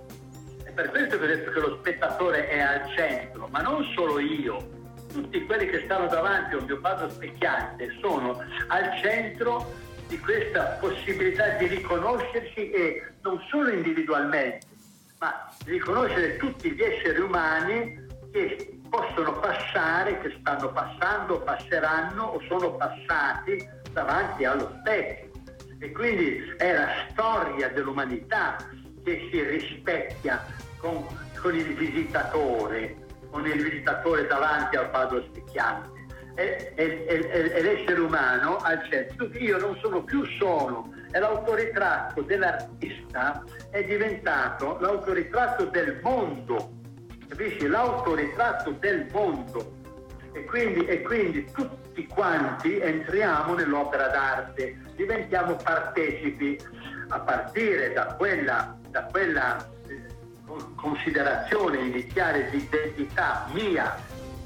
È 0.63 0.71
per 0.71 0.91
questo 0.91 1.19
che 1.19 1.25
ho 1.25 1.27
detto 1.27 1.51
che 1.51 1.61
lo 1.61 1.77
spettatore 1.79 2.49
è 2.49 2.61
al 2.61 2.89
centro, 2.95 3.49
ma 3.49 3.61
non 3.61 3.85
solo 3.95 4.21
io. 4.21 4.79
Tutti 5.13 5.45
quelli 5.45 5.67
che 5.67 5.83
stanno 5.85 6.07
davanti 6.07 6.55
al 6.55 6.65
mio 6.65 6.79
quadro 6.79 7.11
specchiante 7.11 7.97
sono 8.01 8.41
al 8.69 8.97
centro 9.03 9.73
di 10.07 10.19
questa 10.21 10.79
possibilità 10.81 11.57
di 11.57 11.67
riconoscersi 11.67 12.71
e 12.71 13.03
non 13.23 13.41
solo 13.49 13.71
individualmente, 13.71 14.67
ma 15.19 15.49
riconoscere 15.67 16.37
tutti 16.37 16.71
gli 16.71 16.81
esseri 16.81 17.19
umani 17.19 18.07
che 18.33 18.80
possono 18.91 19.39
passare, 19.39 20.21
che 20.21 20.37
stanno 20.41 20.71
passando, 20.73 21.41
passeranno 21.41 22.25
o 22.25 22.41
sono 22.49 22.75
passati 22.75 23.67
davanti 23.93 24.45
allo 24.45 24.77
specchio. 24.81 25.31
E 25.79 25.93
quindi 25.93 26.55
è 26.59 26.75
la 26.75 26.89
storia 27.09 27.69
dell'umanità 27.71 28.57
che 29.03 29.29
si 29.31 29.43
rispecchia 29.43 30.45
con, 30.77 31.07
con 31.41 31.55
il 31.55 31.75
visitatore, 31.75 32.97
con 33.31 33.47
il 33.47 33.63
visitatore 33.63 34.27
davanti 34.27 34.77
al 34.77 34.91
quadro 34.91 35.23
specchiante. 35.23 35.99
È, 36.35 36.73
è, 36.75 37.05
è, 37.07 37.51
è, 37.51 37.63
l'essere 37.63 38.01
umano 38.01 38.59
al 38.59 38.87
centro. 38.91 39.31
Io 39.39 39.59
non 39.59 39.77
sono 39.81 40.03
più 40.03 40.25
solo, 40.39 40.93
e 41.13 41.19
l'autoritratto 41.19 42.23
dell'artista 42.23 43.43
è 43.71 43.83
diventato 43.85 44.79
l'autoritratto 44.81 45.65
del 45.67 45.99
mondo 46.03 46.79
capisci? 47.31 47.67
L'autoritratto 47.67 48.73
del 48.73 49.07
mondo. 49.13 49.79
E 50.33 50.45
quindi, 50.45 50.85
e 50.85 51.03
quindi 51.03 51.51
tutti 51.51 52.07
quanti 52.07 52.79
entriamo 52.79 53.55
nell'opera 53.55 54.09
d'arte, 54.09 54.79
diventiamo 54.95 55.57
partecipi 55.57 56.59
a 57.09 57.19
partire 57.21 57.93
da 57.93 58.15
quella, 58.15 58.77
da 58.91 59.05
quella 59.05 59.57
eh, 59.89 60.01
considerazione 60.77 61.79
iniziale 61.79 62.49
di 62.51 62.59
identità 62.59 63.49
mia 63.53 63.97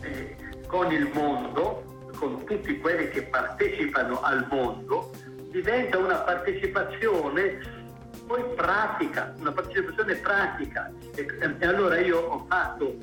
eh, 0.01 0.37
con 0.67 0.91
il 0.91 1.11
mondo, 1.13 2.09
con 2.17 2.45
tutti 2.45 2.79
quelli 2.79 3.09
che 3.11 3.25
partecipano 3.25 4.23
al 4.23 4.47
mondo, 4.49 5.11
diventa 5.51 5.99
una 5.99 6.17
partecipazione 6.17 7.84
poi 8.27 8.43
pratica, 8.55 9.35
una 9.39 9.53
partecipazione 9.53 10.15
pratica. 10.17 10.91
E, 11.15 11.27
e 11.59 11.67
allora 11.67 11.99
io 11.99 12.19
ho 12.19 12.47
fatto, 12.49 12.97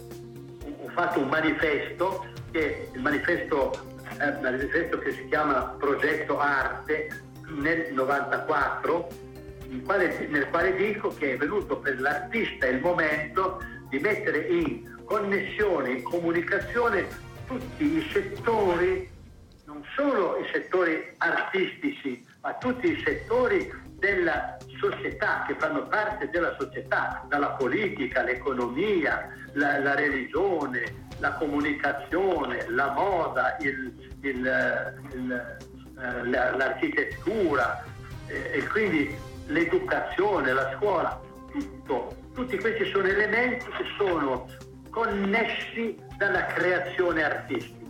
ho 0.84 0.90
fatto, 0.90 1.20
un 1.20 1.30
manifesto, 1.30 2.26
che 2.52 2.90
il 2.94 3.02
manifesto, 3.02 3.72
eh, 4.20 4.32
manifesto 4.42 4.98
che 5.00 5.12
si 5.12 5.28
chiama 5.28 5.76
Progetto 5.78 6.40
Arte 6.40 7.10
nel 7.48 7.94
94, 7.94 9.08
quale, 9.86 10.28
nel 10.28 10.50
quale 10.50 10.76
dico 10.76 11.10
che 11.10 11.34
è 11.34 11.38
venuto 11.38 11.78
per 11.78 12.00
l'artista 12.00 12.68
il 12.68 12.80
momento 12.82 13.62
di 13.90 14.00
mettere 14.00 14.40
in 14.48 15.04
connessione, 15.06 15.92
in 15.92 16.04
comunicazione 16.04 17.08
tutti 17.46 17.84
i 17.84 18.10
settori, 18.12 19.10
non 19.66 19.84
solo 19.96 20.38
i 20.38 20.48
settori 20.52 21.14
artistici, 21.18 22.26
ma 22.42 22.54
tutti 22.56 22.92
i 22.92 23.02
settori 23.04 23.70
della 24.00 24.58
società, 24.82 25.46
che 25.48 25.56
fanno 25.60 25.88
parte 25.88 26.30
della 26.32 26.56
società, 26.60 27.24
dalla 27.28 27.52
politica, 27.52 28.24
l'economia, 28.24 29.30
la, 29.54 29.80
la 29.80 29.94
religione, 29.94 31.08
la 31.20 31.34
comunicazione, 31.34 32.68
la 32.70 32.92
moda, 32.92 33.56
il, 33.60 33.94
il, 34.22 35.00
il, 35.14 35.58
eh, 36.02 36.24
l'architettura 36.26 37.84
eh, 38.26 38.58
e 38.58 38.68
quindi 38.68 39.16
l'educazione, 39.46 40.52
la 40.52 40.74
scuola, 40.76 41.22
tutto, 41.52 42.16
tutti 42.34 42.58
questi 42.58 42.86
sono 42.86 43.06
elementi 43.06 43.66
che 43.66 43.86
sono 43.98 44.48
connessi 44.90 45.96
dalla 46.18 46.46
creazione 46.48 47.24
artistica. 47.24 47.81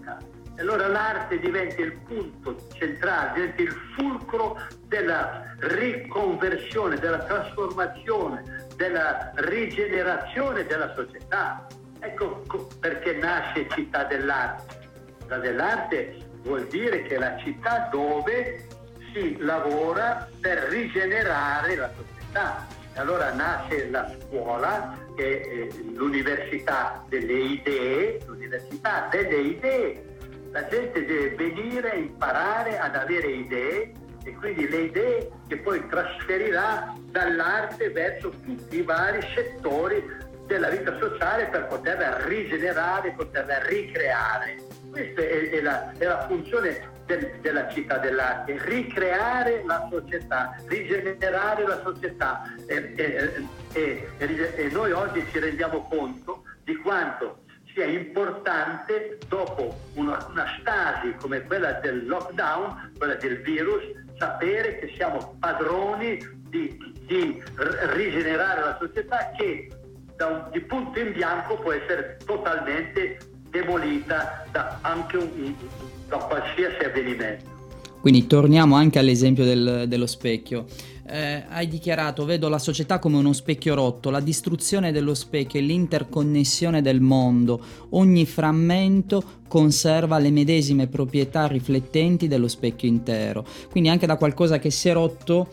Allora 0.62 0.88
l'arte 0.88 1.40
diventa 1.40 1.82
il 1.82 1.94
punto 2.06 2.56
centrale, 2.74 3.34
diventa 3.34 3.62
il 3.64 3.76
fulcro 3.96 4.62
della 4.86 5.56
riconversione, 5.58 6.98
della 6.98 7.18
trasformazione, 7.18 8.68
della 8.76 9.32
rigenerazione 9.38 10.64
della 10.68 10.94
società. 10.94 11.66
Ecco 12.00 12.44
perché 12.80 13.14
nasce 13.14 13.68
Città 13.70 14.04
dell'Arte. 14.04 14.90
Città 15.22 15.38
dell'Arte 15.40 16.16
vuol 16.44 16.68
dire 16.68 17.02
che 17.04 17.16
è 17.16 17.18
la 17.18 17.38
città 17.38 17.90
dove 17.92 18.68
si 19.14 19.38
lavora 19.40 20.30
per 20.40 20.60
rigenerare 20.70 21.76
la 21.76 21.90
società. 21.90 22.68
Allora 22.96 23.34
nasce 23.34 23.90
la 23.90 24.08
scuola, 24.20 24.96
che 25.16 25.42
è 25.42 25.76
l'università 25.96 27.04
delle 27.10 27.34
idee, 27.34 28.20
l'università 28.28 29.08
delle 29.10 29.38
idee. 29.38 30.10
La 30.52 30.68
gente 30.68 31.06
deve 31.06 31.36
venire 31.36 31.96
imparare 31.96 32.78
ad 32.78 32.96
avere 32.96 33.28
idee 33.28 33.94
e 34.24 34.34
quindi 34.36 34.68
le 34.68 34.82
idee 34.82 35.32
che 35.48 35.58
poi 35.58 35.88
trasferirà 35.88 36.94
dall'arte 37.06 37.90
verso 37.90 38.30
tutti 38.30 38.78
i 38.78 38.82
vari 38.82 39.22
settori 39.34 40.04
della 40.48 40.68
vita 40.68 40.98
sociale 41.00 41.46
per 41.46 41.68
poterla 41.68 42.26
rigenerare, 42.26 43.14
poterla 43.14 43.64
ricreare. 43.64 44.58
Questa 44.90 45.22
è, 45.22 45.50
è, 45.50 45.62
la, 45.62 45.92
è 45.98 46.06
la, 46.06 46.28
funzione 46.28 46.90
del, 47.06 47.32
della 47.40 47.70
città 47.70 47.98
dell'arte, 48.00 48.58
ricreare 48.66 49.64
la 49.66 49.88
società, 49.90 50.58
rigenerare 50.66 51.66
la 51.66 51.80
società. 51.82 52.44
E, 52.68 52.94
e, 53.72 54.08
e 54.20 54.70
noi 54.70 54.92
oggi 54.92 55.26
ci 55.32 55.40
rendiamo 55.40 55.88
conto 55.88 56.44
di 56.66 56.76
quanto 56.76 57.44
sia 57.74 57.86
importante 57.86 59.18
dopo 59.28 59.76
una, 59.94 60.26
una, 60.30 60.46
stasi 60.60 61.14
come 61.20 61.44
quella 61.44 61.74
del 61.74 62.06
lockdown, 62.06 62.94
quella 62.98 63.16
del 63.16 63.42
virus, 63.42 63.84
sapere 64.18 64.80
che 64.80 64.94
siamo 64.96 65.36
padroni 65.40 66.18
di, 66.50 66.78
di 67.06 67.44
rigenerare 67.56 68.62
la 68.62 68.78
società 68.80 69.32
che 69.38 69.70
un, 70.20 70.48
di 70.52 70.60
punto 70.62 71.00
in 71.00 71.14
bianco 71.14 71.56
può 71.56 71.72
essere 71.72 72.18
totalmente 72.26 73.18
demolita 73.50 74.46
da 74.52 74.78
anche 74.82 75.18
un, 75.18 75.56
da 76.08 76.18
qualsiasi 76.18 76.84
avvenimento. 76.84 77.61
Quindi 78.02 78.26
torniamo 78.26 78.76
anche 78.76 78.98
all'esempio 78.98 79.46
del, 79.46 79.86
dello 79.88 80.08
specchio. 80.08 80.66
Eh, 81.08 81.44
hai 81.50 81.68
dichiarato, 81.68 82.26
vedo 82.26 82.50
la 82.50 82.58
società 82.58 82.98
come 82.98 83.18
uno 83.18 83.32
specchio 83.32 83.76
rotto, 83.76 84.10
la 84.10 84.20
distruzione 84.20 84.92
dello 84.92 85.14
specchio 85.14 85.60
e 85.60 85.64
l'interconnessione 85.64 86.82
del 86.82 87.00
mondo. 87.00 87.62
Ogni 87.90 88.26
frammento 88.26 89.24
conserva 89.48 90.18
le 90.18 90.32
medesime 90.32 90.88
proprietà 90.88 91.46
riflettenti 91.46 92.28
dello 92.28 92.48
specchio 92.48 92.88
intero. 92.88 93.46
Quindi 93.70 93.90
anche 93.90 94.08
da 94.08 94.16
qualcosa 94.16 94.58
che 94.58 94.72
si 94.72 94.90
è 94.90 94.94
rotto, 94.94 95.48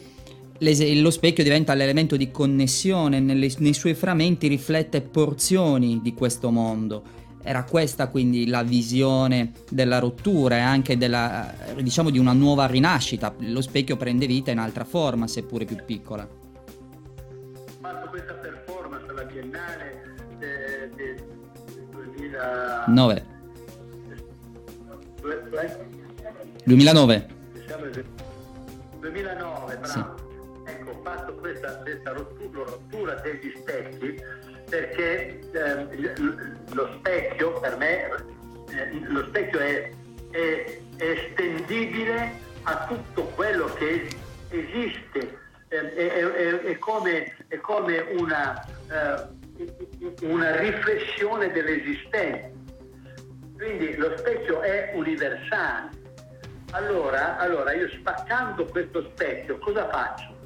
lo 0.58 1.10
specchio 1.10 1.44
diventa 1.44 1.74
l'elemento 1.74 2.16
di 2.16 2.30
connessione, 2.30 3.20
nelle, 3.20 3.52
nei 3.58 3.74
suoi 3.74 3.94
frammenti 3.94 4.48
riflette 4.48 5.02
porzioni 5.02 6.00
di 6.02 6.14
questo 6.14 6.50
mondo 6.50 7.17
era 7.48 7.64
questa 7.64 8.08
quindi 8.08 8.46
la 8.46 8.62
visione 8.62 9.52
della 9.70 9.98
rottura 9.98 10.56
e 10.56 10.60
anche 10.60 10.98
della, 10.98 11.50
diciamo, 11.80 12.10
di 12.10 12.18
una 12.18 12.34
nuova 12.34 12.66
rinascita. 12.66 13.34
Lo 13.38 13.62
specchio 13.62 13.96
prende 13.96 14.26
vita 14.26 14.50
in 14.50 14.58
altra 14.58 14.84
forma, 14.84 15.26
seppure 15.26 15.64
più 15.64 15.78
piccola. 15.82 16.28
Ho 16.28 17.78
fatto 17.80 18.08
questa 18.10 18.34
performance 18.34 19.06
alla 19.08 19.22
Biennale 19.22 20.14
del 20.36 20.90
de 20.94 21.24
2009. 21.90 23.26
2009. 26.64 27.28
2009, 29.00 29.76
bravo. 29.78 29.86
Sì. 29.86 30.04
Ecco, 30.70 30.90
ho 30.90 31.00
fatto 31.02 31.34
questa, 31.36 31.78
questa 31.78 32.12
rottura, 32.12 32.64
rottura 32.64 33.14
degli 33.14 33.54
specchi 33.56 34.20
perché 34.68 35.40
eh, 35.52 36.14
lo 36.72 36.92
specchio 36.98 37.58
per 37.60 37.76
me, 37.76 38.04
eh, 38.70 39.00
lo 39.08 39.24
specchio 39.26 39.58
è, 39.58 39.90
è, 40.30 40.80
estendibile 40.96 42.32
a 42.62 42.86
tutto 42.86 43.24
quello 43.34 43.72
che 43.74 44.08
esiste, 44.50 45.38
eh, 45.68 45.94
è, 45.94 46.24
è, 46.62 46.78
come, 46.78 47.36
è 47.48 47.56
come 47.58 47.98
una, 48.18 48.62
eh, 48.90 50.26
una 50.26 50.56
riflessione 50.60 51.50
dell'esistente. 51.50 52.56
Quindi 53.56 53.96
lo 53.96 54.16
specchio 54.16 54.60
è 54.60 54.92
universale. 54.94 55.90
Allora, 56.72 57.38
allora 57.38 57.72
io 57.72 57.88
spaccando 57.88 58.66
questo 58.66 59.10
specchio 59.12 59.58
cosa 59.58 59.88
faccio? 59.88 60.36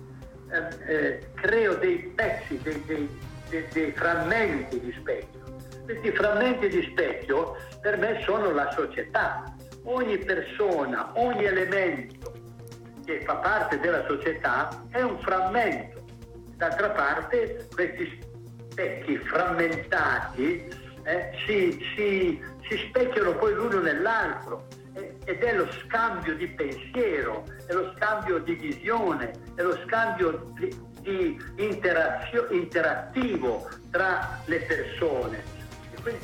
Eh, 0.50 0.94
eh, 0.94 1.28
creo 1.34 1.74
dei 1.74 2.12
pezzi, 2.14 2.58
dei, 2.62 2.82
dei 2.84 3.08
dei, 3.52 3.66
dei 3.72 3.92
frammenti 3.92 4.80
di 4.80 4.92
specchio. 4.98 5.40
Questi 5.84 6.10
frammenti 6.12 6.68
di 6.68 6.82
specchio 6.90 7.56
per 7.80 7.98
me 7.98 8.22
sono 8.24 8.50
la 8.50 8.72
società. 8.72 9.44
Ogni 9.84 10.16
persona, 10.18 11.12
ogni 11.14 11.44
elemento 11.44 12.32
che 13.04 13.20
fa 13.24 13.36
parte 13.36 13.78
della 13.80 14.04
società 14.06 14.84
è 14.90 15.02
un 15.02 15.18
frammento. 15.18 16.04
D'altra 16.56 16.90
parte 16.90 17.68
questi 17.74 18.20
specchi 18.70 19.18
frammentati 19.18 20.68
eh, 21.02 21.30
si, 21.44 21.84
si, 21.94 22.42
si 22.68 22.76
specchiano 22.88 23.34
poi 23.34 23.52
l'uno 23.54 23.80
nell'altro 23.80 24.66
ed 25.24 25.42
è 25.42 25.56
lo 25.56 25.66
scambio 25.72 26.36
di 26.36 26.46
pensiero, 26.48 27.44
è 27.66 27.72
lo 27.72 27.92
scambio 27.96 28.38
di 28.38 28.54
visione, 28.54 29.32
è 29.56 29.62
lo 29.62 29.76
scambio 29.84 30.52
di, 30.54 30.70
di 31.02 31.38
interattivo 32.50 33.68
tra 33.90 34.40
le 34.46 34.60
persone. 34.60 35.60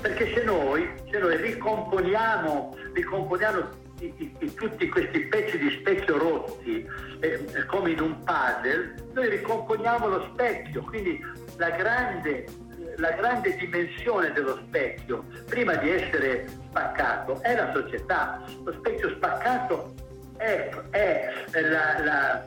Perché 0.01 0.35
se 0.35 0.43
noi, 0.43 0.91
se 1.11 1.19
noi 1.19 1.37
ricomponiamo, 1.37 2.77
ricomponiamo 2.95 3.87
i, 4.01 4.13
i, 4.17 4.35
i, 4.41 4.55
tutti 4.55 4.89
questi 4.89 5.21
pezzi 5.27 5.59
di 5.59 5.71
specchio 5.81 6.19
rotti 6.19 6.89
eh, 7.21 7.65
come 7.67 7.91
in 7.91 8.01
un 8.01 8.17
puzzle, 8.25 8.95
noi 9.13 9.29
ricomponiamo 9.29 10.09
lo 10.09 10.29
specchio, 10.33 10.83
quindi 10.83 11.21
la 11.57 11.71
grande, 11.71 12.47
la 12.97 13.13
grande 13.13 13.57
dimensione 13.57 14.33
dello 14.33 14.57
specchio, 14.67 15.25
prima 15.47 15.75
di 15.77 15.91
essere 15.91 16.49
spaccato, 16.69 17.41
è 17.43 17.55
la 17.55 17.73
società. 17.73 18.43
Lo 18.65 18.73
specchio 18.73 19.11
spaccato 19.11 19.95
è, 20.39 20.71
è 20.91 21.33
la, 21.61 22.05
la 22.05 22.45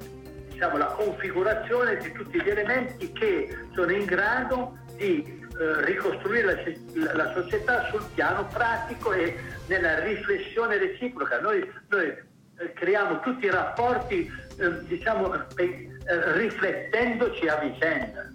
diciamo, 0.62 0.78
la 0.78 0.94
configurazione 0.94 1.98
di 1.98 2.12
tutti 2.12 2.40
gli 2.40 2.48
elementi 2.48 3.12
che 3.14 3.50
sono 3.74 3.92
in 3.92 4.06
grado 4.06 4.78
di 4.96 5.24
eh, 5.26 5.86
ricostruire 5.86 6.78
la, 6.94 7.14
la, 7.16 7.34
società 7.34 7.88
sul 7.90 8.04
piano 8.14 8.46
pratico 8.46 9.12
e 9.12 9.40
nella 9.66 10.04
riflessione 10.04 10.78
reciproca. 10.78 11.42
Noi, 11.42 11.68
noi 11.88 12.10
eh, 12.10 12.74
creiamo 12.74 13.22
tutti 13.22 13.46
i 13.46 13.50
rapporti 13.50 14.32
eh, 14.58 14.86
diciamo, 14.86 15.34
eh, 15.56 15.90
riflettendoci 16.34 17.48
a 17.48 17.56
vicenda. 17.56 18.30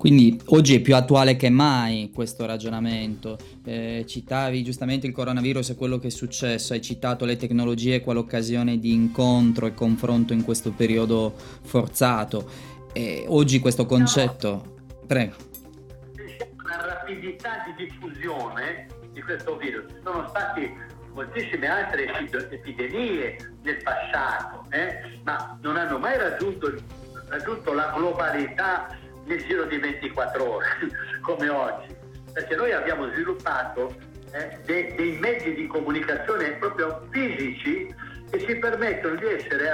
Quindi 0.00 0.40
oggi 0.46 0.76
è 0.76 0.80
più 0.80 0.96
attuale 0.96 1.36
che 1.36 1.50
mai 1.50 2.10
questo 2.10 2.46
ragionamento. 2.46 3.36
Eh, 3.62 4.06
citavi 4.08 4.64
giustamente 4.64 5.06
il 5.06 5.12
coronavirus 5.12 5.68
e 5.68 5.74
quello 5.74 5.98
che 5.98 6.06
è 6.06 6.10
successo, 6.10 6.72
hai 6.72 6.80
citato 6.80 7.26
le 7.26 7.36
tecnologie 7.36 8.00
quale 8.00 8.20
occasione 8.20 8.78
di 8.78 8.94
incontro 8.94 9.66
e 9.66 9.74
confronto 9.74 10.32
in 10.32 10.42
questo 10.42 10.70
periodo 10.70 11.34
forzato. 11.36 12.50
E 12.94 13.26
oggi 13.28 13.58
questo 13.58 13.84
concetto... 13.84 14.48
No. 14.48 15.04
Prego. 15.06 15.34
La 16.66 16.86
rapidità 16.86 17.62
di 17.66 17.84
diffusione 17.84 18.86
di 19.12 19.20
questo 19.20 19.58
virus. 19.58 19.84
Ci 19.86 20.00
sono 20.02 20.26
stati 20.30 20.72
moltissime 21.12 21.66
altre 21.66 22.06
epidemie 22.50 23.36
nel 23.62 23.76
passato, 23.82 24.64
eh? 24.70 25.20
ma 25.24 25.58
non 25.60 25.76
hanno 25.76 25.98
mai 25.98 26.16
raggiunto, 26.16 26.72
raggiunto 27.28 27.74
la 27.74 27.92
globalità 27.94 28.96
nel 29.30 29.44
giro 29.44 29.64
di 29.64 29.78
24 29.78 30.44
ore, 30.44 30.66
come 31.22 31.48
oggi, 31.48 31.94
perché 32.32 32.56
noi 32.56 32.72
abbiamo 32.72 33.08
sviluppato 33.10 33.94
eh, 34.32 34.58
dei, 34.64 34.94
dei 34.96 35.18
mezzi 35.18 35.54
di 35.54 35.66
comunicazione 35.68 36.52
proprio 36.54 37.06
fisici 37.10 37.94
che 38.30 38.38
ci 38.40 38.56
permettono 38.56 39.14
di 39.16 39.26
essere 39.26 39.64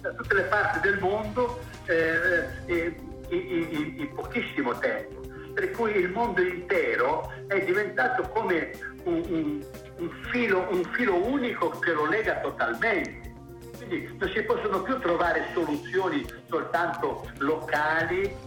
da 0.00 0.10
tutte 0.12 0.34
le 0.34 0.42
parti 0.42 0.80
del 0.80 0.98
mondo 0.98 1.60
eh, 1.86 2.46
eh, 2.66 2.96
in, 3.28 3.68
in, 3.70 3.94
in, 3.98 4.14
pochissimo 4.14 4.76
tempo. 4.78 5.22
Per 5.54 5.70
cui 5.70 5.96
il 5.96 6.10
mondo 6.10 6.42
intero 6.42 7.32
è 7.46 7.64
diventato 7.64 8.28
come 8.28 8.70
un, 9.04 9.22
un, 9.28 9.64
un, 9.98 10.10
filo, 10.30 10.66
un 10.70 10.82
filo 10.92 11.24
unico 11.26 11.70
che 11.70 11.92
lo 11.92 12.06
lega 12.06 12.40
totalmente. 12.40 13.32
Quindi 13.76 14.14
non 14.18 14.28
si 14.30 14.42
possono 14.42 14.82
più 14.82 14.98
trovare 14.98 15.46
soluzioni 15.54 16.26
soltanto 16.48 17.30
locali 17.38 18.43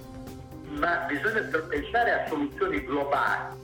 ma 0.69 1.05
bisogna 1.07 1.41
pensare 1.67 2.11
a 2.11 2.27
soluzioni 2.27 2.83
globali, 2.83 3.55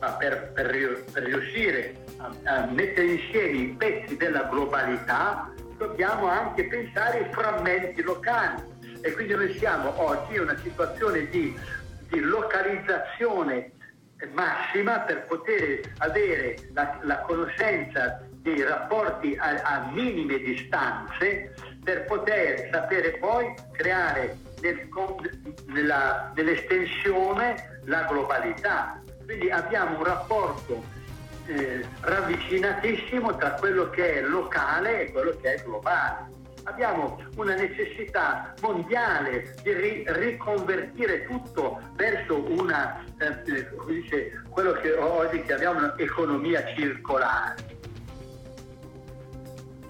ma 0.00 0.12
per, 0.12 0.52
per, 0.52 1.04
per 1.12 1.22
riuscire 1.22 1.96
a, 2.18 2.30
a, 2.44 2.66
mettere 2.66 3.06
insieme 3.06 3.58
i 3.58 3.74
pezzi 3.76 4.16
della 4.16 4.44
globalità 4.44 5.52
dobbiamo 5.76 6.26
anche 6.26 6.66
pensare 6.66 7.24
ai 7.24 7.32
frammenti 7.32 8.02
locali. 8.02 8.76
E 9.00 9.12
quindi 9.12 9.34
noi 9.34 9.56
siamo 9.58 9.92
oggi 10.00 10.34
in 10.34 10.40
una 10.40 10.56
situazione 10.62 11.28
di, 11.28 11.56
di 12.08 12.20
localizzazione 12.20 13.72
massima 14.32 15.00
per 15.00 15.26
poter 15.26 15.80
avere 15.98 16.56
la, 16.72 16.98
la 17.02 17.20
conoscenza 17.20 18.20
dei 18.42 18.62
rapporti 18.62 19.36
a, 19.38 19.60
a 19.62 19.90
minime 19.92 20.38
distanze 20.38 21.54
per 21.84 22.04
poter 22.06 22.68
sapere 22.72 23.18
poi 23.18 23.54
creare 23.72 24.36
nel, 24.60 24.88
nella, 25.66 26.32
nell'estensione 26.34 27.80
la 27.84 28.04
globalità. 28.04 29.00
Quindi 29.24 29.50
abbiamo 29.50 29.98
un 29.98 30.04
rapporto 30.04 30.82
eh, 31.46 31.84
ravvicinatissimo 32.00 33.36
tra 33.36 33.52
quello 33.52 33.90
che 33.90 34.14
è 34.14 34.22
locale 34.22 35.02
e 35.02 35.12
quello 35.12 35.36
che 35.40 35.54
è 35.54 35.62
globale. 35.62 36.36
Abbiamo 36.64 37.18
una 37.36 37.54
necessità 37.54 38.52
mondiale 38.60 39.54
di 39.62 39.72
ri- 39.72 40.04
riconvertire 40.06 41.24
tutto 41.24 41.80
verso 41.94 42.44
una, 42.52 43.02
eh, 43.18 43.26
eh 43.26 43.68
dice, 43.86 44.42
quello 44.50 44.72
che 44.72 44.92
oggi 44.92 45.42
chiamiamo 45.42 45.92
un'economia 45.94 46.66
circolare 46.74 47.67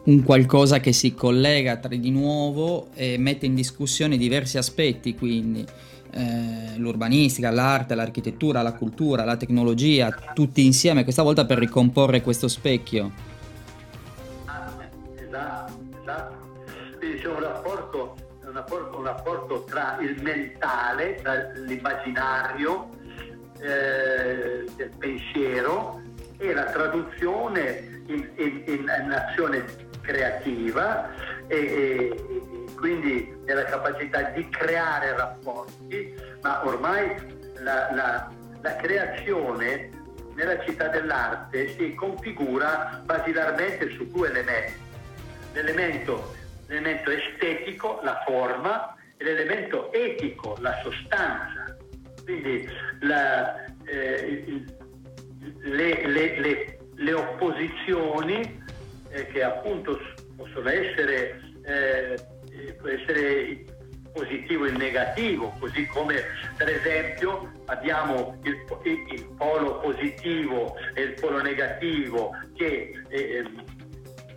un 0.09 0.23
qualcosa 0.23 0.81
che 0.81 0.93
si 0.93 1.15
collega 1.15 1.77
tra 1.77 1.95
di 1.95 2.11
nuovo 2.11 2.89
e 2.95 3.17
mette 3.19 3.45
in 3.45 3.55
discussione 3.55 4.17
diversi 4.17 4.57
aspetti, 4.57 5.15
quindi 5.15 5.65
eh, 6.11 6.77
l'urbanistica, 6.77 7.51
l'arte, 7.51 7.95
l'architettura, 7.95 8.63
la 8.63 8.73
cultura, 8.73 9.25
la 9.25 9.37
tecnologia, 9.37 10.11
tutti 10.33 10.65
insieme, 10.65 11.05
questa 11.05 11.23
volta 11.23 11.45
per 11.45 11.59
ricomporre 11.59 12.23
questo 12.23 12.49
specchio. 12.49 13.13
Esatto, 15.17 15.73
esatto. 16.01 16.35
Quindi 16.99 17.19
c'è 17.21 17.29
un 17.29 17.41
rapporto 19.03 19.65
tra 19.65 19.99
il 20.01 20.23
mentale, 20.23 21.21
tra 21.21 21.53
l'immaginario 21.67 22.89
eh, 23.61 24.65
del 24.75 24.91
pensiero 24.97 26.01
e 26.39 26.55
la 26.55 26.65
traduzione 26.65 28.03
in, 28.07 28.27
in, 28.37 28.63
in 28.67 29.13
azione 29.13 29.87
creativa 30.09 31.11
e, 31.47 31.57
e, 31.57 32.23
quindi 32.75 33.37
nella 33.45 33.65
capacità 33.65 34.23
di 34.31 34.49
creare 34.49 35.15
rapporti, 35.15 36.15
ma 36.41 36.67
ormai 36.67 37.15
la, 37.59 37.93
la, 37.93 38.31
la 38.63 38.77
creazione 38.77 39.91
nella 40.35 40.65
città 40.65 40.89
dell'arte 40.89 41.77
si 41.77 41.95
configura 41.95 43.03
basilarmente 43.05 43.91
su 43.91 44.07
due 44.07 44.31
elementi. 44.31 44.73
L'elemento, 45.53 46.35
l'elemento 46.69 47.11
estetico, 47.11 48.01
la 48.03 48.23
forma, 48.25 48.95
e 49.17 49.25
l'elemento 49.25 49.93
etico, 49.93 50.57
la 50.61 50.79
sostanza. 50.83 51.77
Quindi 52.25 52.69
la, 53.01 53.65
eh, 53.85 54.65
le, 55.63 56.07
le, 56.07 56.41
le, 56.41 56.79
le 56.95 57.13
opposizioni 57.13 58.67
eh, 59.11 59.27
che 59.27 59.43
appunto 59.43 59.99
possono 60.37 60.69
essere, 60.69 61.41
eh, 61.65 62.19
essere 62.85 63.65
positivo 64.13 64.65
e 64.65 64.73
negativo, 64.73 65.55
così 65.61 65.87
come 65.87 66.23
per 66.57 66.69
esempio 66.69 67.53
abbiamo 67.67 68.39
il, 68.43 68.57
il 68.85 69.27
polo 69.37 69.79
positivo 69.79 70.77
e 70.95 71.03
il 71.03 71.15
polo 71.15 71.41
negativo 71.41 72.31
che 72.57 72.93
eh, 73.09 73.45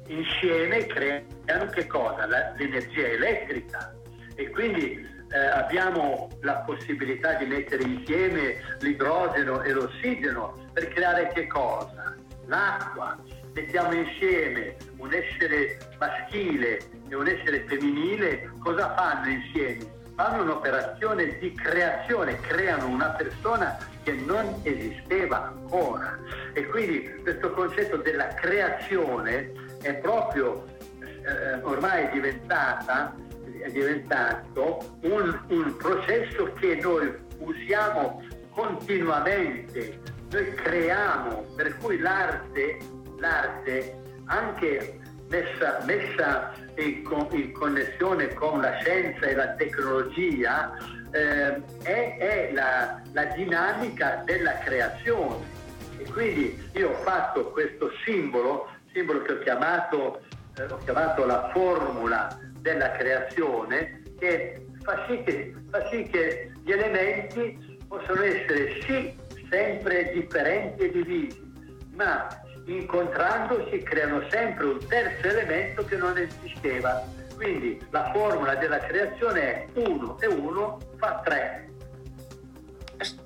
insieme 0.07 0.85
creano 0.85 1.65
che 1.71 1.87
cosa? 1.87 2.25
La, 2.27 2.53
l'energia 2.57 3.07
elettrica 3.07 3.93
e 4.35 4.49
quindi 4.49 5.07
eh, 5.31 5.37
abbiamo 5.37 6.29
la 6.41 6.57
possibilità 6.57 7.33
di 7.35 7.45
mettere 7.45 7.83
insieme 7.83 8.57
l'idrogeno 8.79 9.61
e 9.61 9.71
l'ossigeno 9.71 10.69
per 10.73 10.89
creare 10.89 11.31
che 11.33 11.47
cosa? 11.47 12.15
L'acqua 12.45 13.17
mettiamo 13.53 13.93
insieme 13.93 14.75
un 14.97 15.13
essere 15.13 15.77
maschile 15.99 16.79
e 17.07 17.15
un 17.15 17.27
essere 17.27 17.65
femminile, 17.67 18.51
cosa 18.59 18.93
fanno 18.95 19.29
insieme? 19.29 19.99
Fanno 20.15 20.43
un'operazione 20.43 21.37
di 21.39 21.53
creazione, 21.53 22.39
creano 22.41 22.87
una 22.87 23.09
persona 23.09 23.77
che 24.03 24.11
non 24.13 24.59
esisteva 24.63 25.47
ancora. 25.47 26.17
E 26.53 26.65
quindi 26.67 27.11
questo 27.23 27.51
concetto 27.51 27.97
della 27.97 28.27
creazione 28.27 29.51
è 29.81 29.93
proprio 29.95 30.65
eh, 30.99 31.53
ormai 31.61 32.09
diventata, 32.11 33.15
è 33.61 33.69
diventato 33.69 34.97
un, 35.01 35.39
un 35.47 35.75
processo 35.77 36.51
che 36.53 36.79
noi 36.81 37.13
usiamo 37.39 38.23
continuamente, 38.51 39.99
noi 40.29 40.53
creiamo, 40.53 41.45
per 41.55 41.77
cui 41.77 41.97
l'arte 41.99 42.77
l'arte 43.21 43.99
anche 44.25 44.99
messa, 45.29 45.79
messa 45.85 46.51
in, 46.75 47.03
in, 47.31 47.51
connessione 47.53 48.33
con 48.33 48.59
la 48.59 48.77
scienza 48.79 49.25
e 49.25 49.35
la 49.35 49.53
tecnologia 49.53 50.77
eh, 51.11 51.61
è, 51.83 52.17
è 52.17 52.51
la, 52.53 53.01
la 53.13 53.25
dinamica 53.35 54.21
della 54.25 54.57
creazione. 54.59 55.59
E 55.97 56.03
quindi 56.11 56.69
io 56.73 56.89
ho 56.89 57.03
fatto 57.03 57.51
questo 57.51 57.91
simbolo, 58.03 58.67
simbolo 58.91 59.21
che 59.21 59.33
ho 59.33 59.39
chiamato, 59.39 60.21
eh, 60.57 60.63
ho 60.63 60.77
chiamato 60.83 61.25
la 61.25 61.49
formula 61.53 62.37
della 62.59 62.91
creazione, 62.91 64.01
che 64.19 64.65
fa 64.81 65.05
sì 65.07 65.21
che, 65.23 65.53
fa 65.69 65.87
sì 65.89 66.03
che 66.03 66.51
gli 66.63 66.71
elementi 66.71 67.79
possono 67.87 68.21
essere 68.21 68.81
sì 68.81 69.17
sempre 69.49 70.11
differenti 70.13 70.83
e 70.83 70.91
divisi, 70.91 71.51
ma 71.93 72.27
incontrandosi 72.65 73.81
creano 73.83 74.27
sempre 74.29 74.65
un 74.65 74.87
terzo 74.87 75.27
elemento 75.27 75.85
che 75.85 75.95
non 75.95 76.17
esisteva. 76.17 77.03
Quindi 77.35 77.83
la 77.89 78.11
formula 78.13 78.55
della 78.55 78.77
creazione 78.77 79.41
è 79.41 79.67
1 79.73 80.19
e 80.19 80.27
1 80.27 80.79
fa 80.97 81.21
3. 81.23 81.69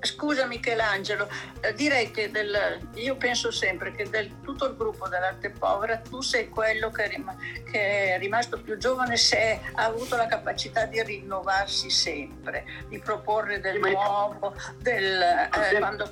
Scusa 0.00 0.46
Michelangelo, 0.46 1.28
eh, 1.60 1.74
direi 1.74 2.10
che 2.10 2.30
del, 2.30 2.88
io 2.94 3.16
penso 3.16 3.50
sempre 3.50 3.92
che 3.92 4.08
del 4.08 4.40
tutto 4.40 4.64
il 4.64 4.74
gruppo 4.74 5.06
dell'arte 5.06 5.50
povera 5.50 5.98
tu 5.98 6.22
sei 6.22 6.48
quello 6.48 6.90
che 6.90 7.04
è, 7.04 7.08
rim- 7.08 7.36
che 7.70 8.14
è 8.14 8.18
rimasto 8.18 8.58
più 8.58 8.78
giovane 8.78 9.18
se 9.18 9.60
ha 9.74 9.84
avuto 9.84 10.16
la 10.16 10.26
capacità 10.26 10.86
di 10.86 11.02
rinnovarsi 11.02 11.90
sempre, 11.90 12.64
di 12.88 12.98
proporre 13.00 13.60
del 13.60 13.78
nuovo, 13.78 14.54
del, 14.78 15.20
eh, 15.20 15.78
quando 15.78 16.08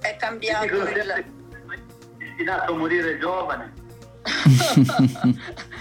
è 0.00 0.16
cambiato 0.16 0.64
il 0.64 1.41
destinato 2.42 2.72
a 2.72 2.76
morire 2.76 3.18
giovane. 3.18 3.72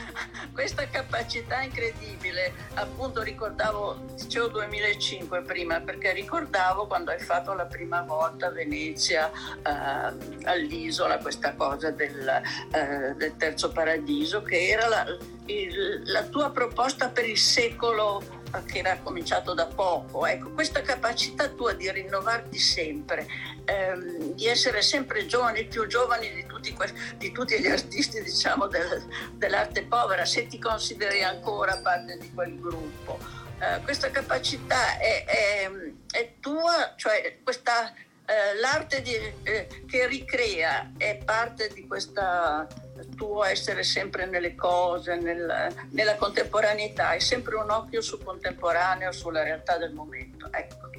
Questa 0.54 0.88
capacità 0.90 1.62
incredibile, 1.62 2.54
appunto 2.76 3.22
ricordavo, 3.24 4.00
dicevo 4.16 4.48
2005 4.48 5.42
prima, 5.42 5.80
perché 5.80 6.12
ricordavo 6.12 6.88
quando 6.88 7.12
hai 7.12 7.20
fatto 7.20 7.54
la 7.54 7.66
prima 7.66 8.02
volta 8.02 8.48
a 8.48 8.52
Venezia 8.52 9.32
eh, 9.32 10.44
all'isola 10.44 11.18
questa 11.18 11.54
cosa 11.56 11.90
del, 11.92 12.28
eh, 12.72 13.14
del, 13.16 13.36
terzo 13.38 13.72
paradiso, 13.72 14.44
che 14.44 14.68
era 14.68 14.88
la, 14.88 15.06
il, 15.46 16.02
la 16.06 16.24
tua 16.24 16.52
proposta 16.52 17.10
per 17.10 17.28
il 17.28 17.38
secolo 17.38 18.22
che 18.66 18.80
era 18.80 18.98
cominciato 19.00 19.54
da 19.54 19.66
poco. 19.66 20.26
Ecco, 20.26 20.52
questa 20.52 20.82
capacità 20.82 21.48
tua 21.50 21.74
di 21.74 21.90
rinnovarti 21.92 22.58
sempre, 22.60 23.28
ehm, 23.66 24.34
di 24.34 24.48
essere 24.48 24.82
sempre 24.82 25.26
giovani, 25.26 25.66
più 25.66 25.88
giovani 25.88 26.34
di 26.34 26.46
tutti, 26.46 26.76
di 27.18 27.32
tutti 27.32 27.60
gli 27.60 27.68
artisti 27.68 28.22
diciamo, 28.22 28.68
del, 28.68 29.04
dell'arte 29.34 29.84
povera, 29.84 30.26
se 30.26 30.48
ti 30.48 30.60
consideri 30.60 31.24
ancora 31.24 31.78
parte 31.78 32.18
di 32.18 32.32
quel 32.34 32.60
gruppo. 32.60 33.20
Eh, 33.60 33.80
questa 33.84 34.10
capacità 34.10 34.98
è, 34.98 35.24
è, 35.26 35.72
è, 36.12 36.34
tua, 36.40 36.94
cioè 36.96 37.38
questa, 37.44 37.94
eh, 38.26 38.60
l'arte 38.60 39.02
di, 39.02 39.14
eh, 39.44 39.68
che 39.88 40.08
ricrea 40.08 40.92
è 40.98 41.18
parte 41.24 41.70
di 41.74 41.86
questa 41.86 42.68
tuo 43.16 43.44
essere 43.44 43.84
sempre 43.84 44.26
nelle 44.26 44.56
cose, 44.56 45.16
nel, 45.16 45.74
nella 45.92 46.16
contemporaneità, 46.16 47.10
hai 47.10 47.22
sempre 47.22 47.56
un 47.56 47.70
occhio 47.70 48.02
sul 48.02 48.24
contemporaneo, 48.24 49.12
sulla 49.12 49.44
realtà 49.44 49.78
del 49.78 49.94
momento. 49.94 50.48
Ecco. 50.52 50.90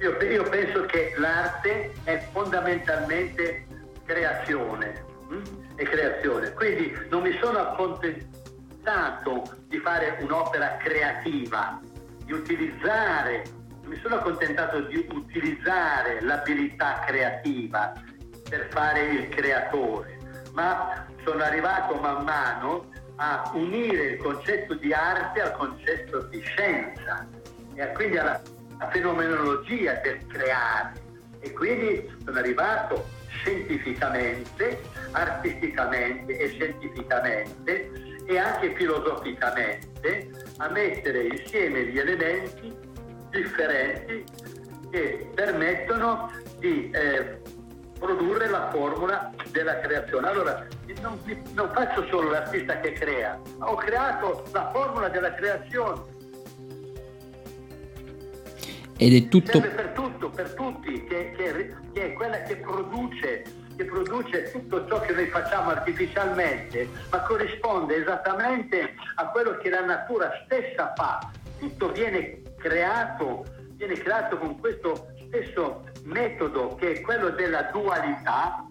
Io, 0.00 0.14
io 0.22 0.42
penso 0.42 0.84
che 0.84 1.14
l'arte 1.16 1.92
è 2.04 2.18
fondamentalmente 2.30 3.66
creazione, 4.04 5.04
hm? 5.28 5.74
è 5.74 5.84
creazione. 5.84 6.52
Quindi 6.52 6.94
non 7.08 7.22
mi 7.22 7.36
sono 7.40 7.58
accontentato 7.60 9.42
di 9.68 9.78
fare 9.78 10.18
un'opera 10.20 10.76
creativa, 10.76 11.80
di 12.24 12.32
utilizzare, 12.32 13.44
non 13.80 13.90
mi 13.90 13.98
sono 14.02 14.16
accontentato 14.16 14.80
di 14.80 15.06
utilizzare 15.10 16.20
l'abilità 16.20 17.02
creativa 17.06 17.94
per 18.48 18.68
fare 18.70 19.00
il 19.06 19.28
creatore 19.30 20.15
ma 20.56 21.06
sono 21.22 21.42
arrivato 21.42 21.94
man 21.96 22.24
mano 22.24 22.88
a 23.16 23.50
unire 23.54 24.02
il 24.12 24.16
concetto 24.16 24.74
di 24.74 24.92
arte 24.92 25.40
al 25.42 25.52
concetto 25.52 26.22
di 26.24 26.40
scienza 26.40 27.26
e 27.74 27.92
quindi 27.92 28.16
alla, 28.16 28.40
fenomenologia 28.90 30.00
del 30.02 30.26
creare. 30.26 31.04
E 31.40 31.52
quindi 31.52 32.10
sono 32.24 32.38
arrivato 32.38 33.06
scientificamente, 33.28 34.80
artisticamente 35.12 36.36
e 36.36 36.48
scientificamente 36.48 37.90
e 38.24 38.38
anche 38.38 38.74
filosoficamente 38.74 40.30
a 40.56 40.68
mettere 40.70 41.26
insieme 41.26 41.84
gli 41.84 41.98
elementi 41.98 42.74
differenti 43.30 44.24
che 44.90 45.30
permettono 45.34 46.32
di 46.58 46.90
eh, 46.90 47.40
produrre 47.98 48.48
la 48.48 48.70
formula 48.70 49.32
della 49.50 49.78
creazione. 49.80 50.28
Allora, 50.28 50.66
non, 51.00 51.18
non 51.54 51.70
faccio 51.72 52.06
solo 52.08 52.30
l'artista 52.30 52.80
che 52.80 52.92
crea, 52.92 53.38
ho 53.58 53.74
creato 53.74 54.44
la 54.52 54.70
formula 54.72 55.08
della 55.08 55.34
creazione. 55.34 56.14
Ed 58.98 59.14
è 59.14 59.28
tutto... 59.28 59.60
Serve 59.60 59.68
per 59.68 59.88
tutto, 59.88 60.30
per 60.30 60.54
tutti, 60.54 61.04
che, 61.04 61.32
che, 61.36 61.74
che 61.92 62.06
è 62.06 62.12
quella 62.14 62.40
che 62.42 62.56
produce, 62.56 63.44
che 63.76 63.84
produce 63.84 64.50
tutto 64.50 64.86
ciò 64.88 65.00
che 65.00 65.12
noi 65.12 65.26
facciamo 65.26 65.70
artificialmente, 65.70 66.88
ma 67.10 67.20
corrisponde 67.20 67.96
esattamente 67.96 68.94
a 69.16 69.26
quello 69.28 69.58
che 69.58 69.68
la 69.68 69.84
natura 69.84 70.30
stessa 70.44 70.94
fa. 70.96 71.30
Tutto 71.58 71.92
viene 71.92 72.40
creato, 72.56 73.44
viene 73.72 73.94
creato 73.94 74.38
con 74.38 74.58
questo 74.58 75.08
stesso 75.26 75.84
metodo 76.06 76.74
che 76.76 76.92
è 76.92 77.00
quello 77.00 77.30
della 77.30 77.62
dualità, 77.72 78.66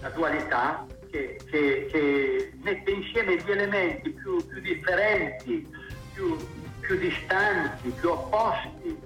la 0.00 0.08
dualità 0.10 0.86
che, 1.10 1.38
che, 1.50 1.86
che 1.90 2.52
mette 2.62 2.90
insieme 2.90 3.36
gli 3.36 3.50
elementi 3.50 4.10
più, 4.10 4.44
più 4.46 4.60
differenti, 4.60 5.66
più, 6.14 6.36
più, 6.80 6.96
distanti, 6.98 7.90
più 7.90 8.10
opposti 8.10 8.98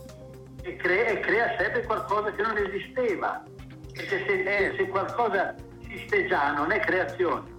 e 0.61 0.75
crea, 0.75 1.19
crea, 1.19 1.55
sempre 1.57 1.83
qualcosa 1.85 2.31
che 2.31 2.41
non 2.41 2.57
esisteva. 2.57 3.43
Perché 3.93 4.25
se, 4.25 4.73
se 4.77 4.87
qualcosa 4.87 5.55
esiste 5.87 6.27
già 6.27 6.53
non 6.53 6.71
è 6.71 6.79
creazione. 6.79 7.57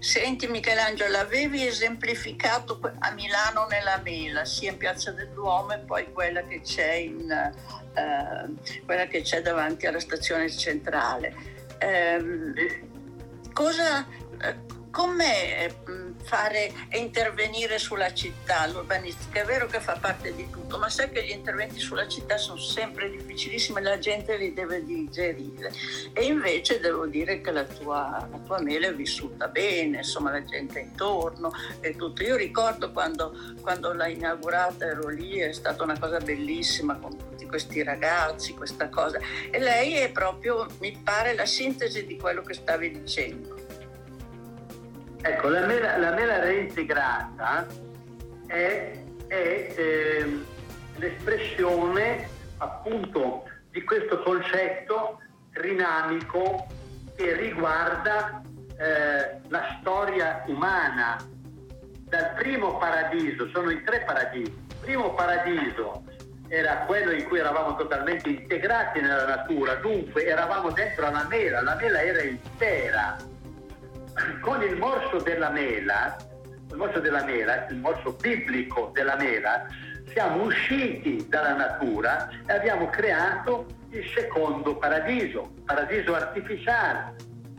Senti 0.00 0.48
Michelangelo, 0.48 1.18
avevi 1.18 1.66
esemplificato 1.66 2.80
a 3.00 3.10
Milano 3.12 3.66
nella 3.66 4.00
Mela, 4.02 4.46
sia 4.46 4.70
in 4.70 4.78
Piazza 4.78 5.12
del 5.12 5.28
Duomo 5.28 5.74
e 5.74 5.78
poi 5.78 6.10
quella 6.10 6.42
che 6.46 6.62
c'è, 6.62 6.94
in, 6.94 7.30
eh, 7.30 8.82
quella 8.86 9.06
che 9.06 9.20
c'è 9.20 9.42
davanti 9.42 9.86
alla 9.86 10.00
stazione 10.00 10.50
centrale. 10.50 11.34
Eh, 11.76 12.82
cosa, 13.52 14.06
com'è 14.90 15.70
mm, 15.88 16.09
fare 16.22 16.72
e 16.88 16.98
intervenire 16.98 17.78
sulla 17.78 18.12
città, 18.12 18.66
l'urbanistica? 18.66 19.42
È 19.42 19.44
vero 19.44 19.66
che 19.66 19.80
fa 19.80 19.96
parte 20.00 20.34
di 20.34 20.48
tutto, 20.50 20.78
ma 20.78 20.88
sai 20.88 21.10
che 21.10 21.24
gli 21.24 21.30
interventi 21.30 21.78
sulla 21.78 22.06
città 22.06 22.36
sono 22.36 22.58
sempre 22.58 23.10
difficilissimi 23.10 23.78
e 23.78 23.82
la 23.82 23.98
gente 23.98 24.36
li 24.36 24.52
deve 24.52 24.84
digerire. 24.84 25.72
E 26.12 26.24
invece 26.24 26.80
devo 26.80 27.06
dire 27.06 27.40
che 27.40 27.50
la 27.50 27.64
tua, 27.64 28.28
la 28.30 28.38
tua 28.38 28.60
mela 28.60 28.88
è 28.88 28.94
vissuta 28.94 29.48
bene, 29.48 29.98
insomma 29.98 30.30
la 30.30 30.44
gente 30.44 30.80
intorno 30.80 31.52
e 31.80 31.96
tutto. 31.96 32.22
Io 32.22 32.36
ricordo 32.36 32.92
quando, 32.92 33.34
quando 33.60 33.92
l'hai 33.92 34.14
inaugurata 34.14 34.86
ero 34.86 35.08
lì, 35.08 35.38
è 35.38 35.52
stata 35.52 35.82
una 35.82 35.98
cosa 35.98 36.18
bellissima 36.18 36.96
con 36.96 37.16
tutti 37.16 37.46
questi 37.46 37.82
ragazzi, 37.82 38.54
questa 38.54 38.88
cosa. 38.88 39.18
E 39.50 39.58
lei 39.58 39.94
è 39.94 40.10
proprio, 40.10 40.66
mi 40.78 40.98
pare, 41.02 41.34
la 41.34 41.46
sintesi 41.46 42.06
di 42.06 42.16
quello 42.16 42.42
che 42.42 42.54
stavi 42.54 42.90
dicendo. 42.90 43.59
Ecco, 45.22 45.48
la 45.48 45.66
mela, 45.66 45.98
la 45.98 46.12
mela 46.12 46.38
reintegrata 46.38 47.66
è, 48.46 48.98
è 49.26 49.74
eh, 49.76 50.44
l'espressione 50.96 52.26
appunto 52.56 53.44
di 53.70 53.82
questo 53.84 54.22
concetto 54.22 55.20
dinamico 55.60 56.66
che 57.16 57.34
riguarda 57.36 58.40
eh, 58.78 59.40
la 59.48 59.76
storia 59.80 60.42
umana. 60.46 61.18
Dal 62.08 62.32
primo 62.36 62.78
paradiso, 62.78 63.48
sono 63.50 63.70
i 63.70 63.84
tre 63.84 64.00
paradisi. 64.00 64.50
Il 64.50 64.76
primo 64.80 65.14
paradiso 65.14 66.02
era 66.48 66.78
quello 66.86 67.12
in 67.12 67.28
cui 67.28 67.38
eravamo 67.38 67.76
totalmente 67.76 68.30
integrati 68.30 69.00
nella 69.00 69.26
natura, 69.26 69.74
dunque 69.74 70.24
eravamo 70.24 70.70
dentro 70.72 71.06
alla 71.06 71.26
mela, 71.28 71.60
la 71.60 71.76
mela 71.76 72.02
era 72.02 72.22
intera 72.22 73.16
con 74.40 74.62
il 74.62 74.76
morso 74.76 75.18
della 75.18 75.50
mela, 75.50 76.16
il 76.70 76.76
morso 76.76 77.00
della 77.00 77.24
mela, 77.24 77.66
il 77.68 77.76
morso 77.76 78.12
biblico 78.12 78.90
della 78.92 79.16
mela, 79.16 79.66
siamo 80.12 80.44
usciti 80.44 81.26
dalla 81.28 81.54
natura 81.54 82.28
e 82.46 82.52
abbiamo 82.52 82.88
creato 82.88 83.66
il 83.90 84.04
secondo 84.14 84.76
paradiso, 84.76 85.52
paradiso 85.64 86.14
artificiale, 86.14 87.14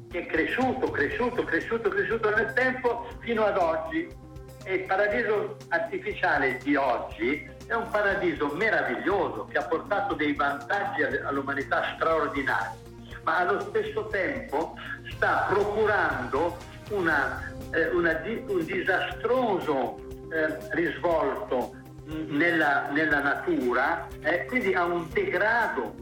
che 0.09 0.21
è 0.21 0.25
cresciuto, 0.25 0.91
cresciuto, 0.91 1.43
cresciuto, 1.43 1.89
cresciuto 1.89 2.33
nel 2.35 2.53
tempo 2.53 3.07
fino 3.19 3.45
ad 3.45 3.57
oggi. 3.57 4.19
E 4.63 4.73
il 4.75 4.83
paradiso 4.83 5.57
artificiale 5.69 6.57
di 6.57 6.75
oggi 6.75 7.49
è 7.65 7.73
un 7.73 7.89
paradiso 7.89 8.53
meraviglioso 8.53 9.45
che 9.45 9.57
ha 9.57 9.63
portato 9.63 10.13
dei 10.13 10.35
vantaggi 10.35 11.01
all'umanità 11.01 11.93
straordinari 11.95 12.80
ma 13.23 13.37
allo 13.37 13.59
stesso 13.61 14.07
tempo 14.07 14.75
sta 15.09 15.47
procurando 15.49 16.57
una, 16.89 17.53
eh, 17.71 17.87
una, 17.89 18.21
un 18.47 18.65
disastroso 18.65 19.97
eh, 20.31 20.57
risvolto 20.71 21.75
nella, 22.05 22.89
nella 22.91 23.19
natura, 23.19 24.07
eh, 24.21 24.45
quindi 24.45 24.73
ha 24.73 24.85
un 24.85 25.07
degrado, 25.11 25.93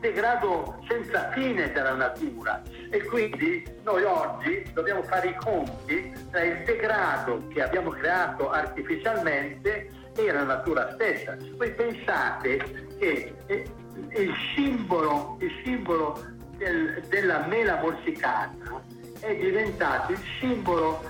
degrado 0.00 0.82
senza 0.88 1.30
fine 1.30 1.70
della 1.72 1.94
natura 1.94 2.62
e 2.90 3.02
quindi 3.04 3.64
noi 3.82 4.02
oggi 4.04 4.64
dobbiamo 4.72 5.02
fare 5.02 5.28
i 5.28 5.34
conti 5.36 6.12
tra 6.30 6.42
il 6.42 6.62
degrado 6.64 7.46
che 7.48 7.62
abbiamo 7.62 7.90
creato 7.90 8.50
artificialmente 8.50 9.90
e 10.16 10.32
la 10.32 10.44
natura 10.44 10.92
stessa. 10.92 11.36
Voi 11.56 11.72
pensate 11.72 12.56
che 12.98 13.34
eh, 13.46 13.64
il 14.10 14.34
simbolo, 14.54 15.36
il 15.40 15.50
simbolo 15.64 16.24
del, 16.56 17.02
della 17.08 17.46
mela 17.46 17.80
morsicata 17.80 18.82
è 19.20 19.34
diventato 19.34 20.12
il 20.12 20.20
simbolo 20.40 21.02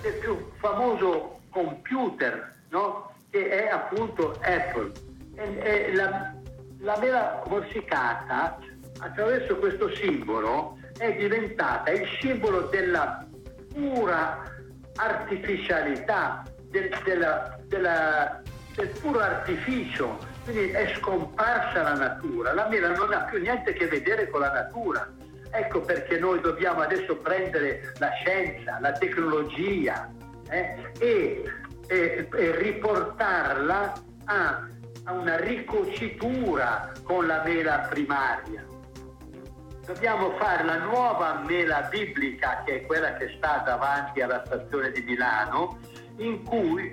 del 0.00 0.14
più 0.14 0.50
famoso 0.58 1.40
computer, 1.50 2.54
no? 2.70 3.12
che 3.30 3.48
è 3.48 3.68
appunto 3.68 4.38
Apple. 4.42 4.92
E, 5.34 5.58
e 5.58 5.94
la, 5.94 6.34
la 6.80 6.98
mela 6.98 7.42
morsicata, 7.48 8.58
attraverso 8.98 9.56
questo 9.56 9.94
simbolo, 9.94 10.78
è 10.98 11.14
diventata 11.16 11.90
il 11.90 12.06
simbolo 12.20 12.62
della 12.62 13.26
pura 13.72 14.42
artificialità, 14.96 16.44
del, 16.70 16.90
della, 17.04 17.58
della, 17.66 18.42
del 18.74 18.88
puro 19.00 19.20
artificio, 19.20 20.18
quindi 20.46 20.70
è 20.70 20.94
scomparsa 20.96 21.82
la 21.82 21.94
natura, 21.94 22.52
la 22.52 22.68
mela 22.68 22.94
non 22.94 23.12
ha 23.12 23.24
più 23.24 23.40
niente 23.40 23.70
a 23.70 23.72
che 23.72 23.88
vedere 23.88 24.30
con 24.30 24.40
la 24.40 24.52
natura. 24.52 25.12
Ecco 25.50 25.80
perché 25.80 26.18
noi 26.18 26.40
dobbiamo 26.40 26.82
adesso 26.82 27.16
prendere 27.16 27.92
la 27.98 28.10
scienza, 28.20 28.78
la 28.80 28.92
tecnologia 28.92 30.08
eh, 30.48 30.92
e, 31.00 31.42
e, 31.88 32.28
e, 32.32 32.56
riportarla 32.58 33.92
a, 34.26 34.68
a 35.04 35.12
una 35.12 35.36
ricocitura 35.36 36.92
con 37.02 37.26
la 37.26 37.42
mela 37.44 37.78
primaria. 37.90 38.64
Dobbiamo 39.84 40.36
fare 40.36 40.62
la 40.64 40.78
nuova 40.78 41.42
mela 41.44 41.88
biblica, 41.90 42.62
che 42.64 42.82
è 42.82 42.86
quella 42.86 43.14
che 43.14 43.34
sta 43.36 43.62
davanti 43.64 44.20
alla 44.20 44.42
stazione 44.46 44.92
di 44.92 45.02
Milano, 45.02 45.78
in 46.18 46.44
cui 46.44 46.92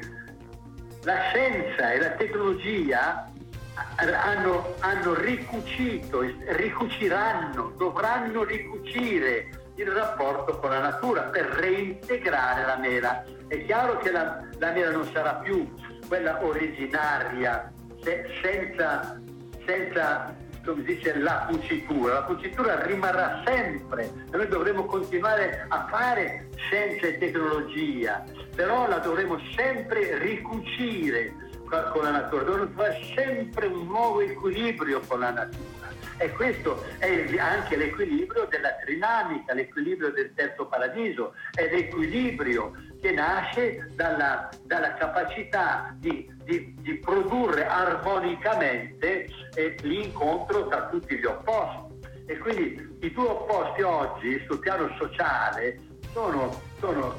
la 1.04 1.20
scienza 1.30 1.92
e 1.92 2.00
la 2.00 2.12
tecnologia 2.12 3.32
hanno, 3.76 4.76
hanno 4.80 5.14
ricucito, 5.14 6.22
ricuciranno, 6.22 7.74
dovranno 7.78 8.44
ricucire 8.44 9.50
il 9.76 9.88
rapporto 9.88 10.60
con 10.60 10.70
la 10.70 10.80
natura 10.80 11.24
per 11.24 11.46
reintegrare 11.46 12.66
la 12.66 12.78
mela. 12.78 13.24
È 13.48 13.66
chiaro 13.66 13.98
che 13.98 14.12
la, 14.12 14.44
la 14.60 14.72
mela 14.72 14.92
non 14.92 15.10
sarà 15.12 15.36
più 15.36 15.72
quella 16.08 16.44
originaria, 16.44 17.72
se, 18.02 18.26
senza, 18.42 19.20
senza 19.66 20.36
come 20.64 20.84
dice, 20.84 21.18
la 21.18 21.46
cucitura. 21.50 22.14
La 22.14 22.24
cucitura 22.24 22.86
rimarrà 22.86 23.42
sempre 23.46 24.12
e 24.32 24.38
noi 24.38 24.48
dovremo 24.48 24.86
continuare 24.86 25.66
a 25.68 25.88
fare 25.90 26.50
scienza 26.56 27.08
e 27.08 27.18
tecnologia, 27.18 28.24
però 28.56 28.88
la 28.88 29.00
dovremo 29.00 29.40
sempre 29.56 30.18
ricucire 30.20 31.34
con 31.82 32.04
la 32.04 32.12
natura, 32.12 32.44
devono 32.44 32.68
trovare 32.68 33.02
sempre 33.16 33.68
un 33.68 33.88
nuovo 33.88 34.22
equilibrio 34.22 35.02
con 35.08 35.20
la 35.20 35.32
natura. 35.32 35.92
E 36.18 36.32
questo 36.32 36.84
è 37.00 37.38
anche 37.38 37.76
l'equilibrio 37.76 38.46
della 38.46 38.74
trinamica, 38.84 39.54
l'equilibrio 39.54 40.12
del 40.12 40.32
terzo 40.36 40.68
paradiso, 40.68 41.34
è 41.54 41.68
l'equilibrio 41.70 42.72
che 43.02 43.12
nasce 43.12 43.90
dalla, 43.96 44.50
dalla 44.64 44.94
capacità 44.94 45.94
di, 45.98 46.32
di, 46.44 46.76
di, 46.80 46.94
produrre 47.00 47.66
armonicamente 47.66 49.28
eh, 49.56 49.76
l'incontro 49.82 50.68
tra 50.68 50.88
tutti 50.88 51.18
gli 51.18 51.26
opposti. 51.26 51.92
E 52.28 52.38
quindi 52.38 52.98
i 53.02 53.12
due 53.12 53.28
opposti 53.28 53.82
oggi 53.82 54.42
sul 54.48 54.60
piano 54.60 54.96
sociale 54.98 55.80
sono, 56.14 56.62
sono, 56.80 57.16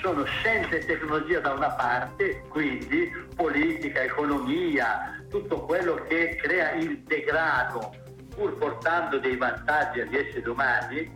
sono 0.00 0.24
scienza 0.24 0.76
e 0.76 0.84
tecnologia 0.84 1.40
da 1.40 1.52
una 1.52 1.70
parte, 1.70 2.42
quindi 2.48 3.10
politica, 3.34 4.02
economia, 4.02 5.24
tutto 5.30 5.62
quello 5.62 5.94
che 6.08 6.36
crea 6.36 6.72
il 6.72 7.00
degrado, 7.00 7.94
pur 8.34 8.56
portando 8.58 9.18
dei 9.18 9.36
vantaggi 9.36 10.00
agli 10.00 10.16
esseri 10.16 10.48
umani, 10.48 11.10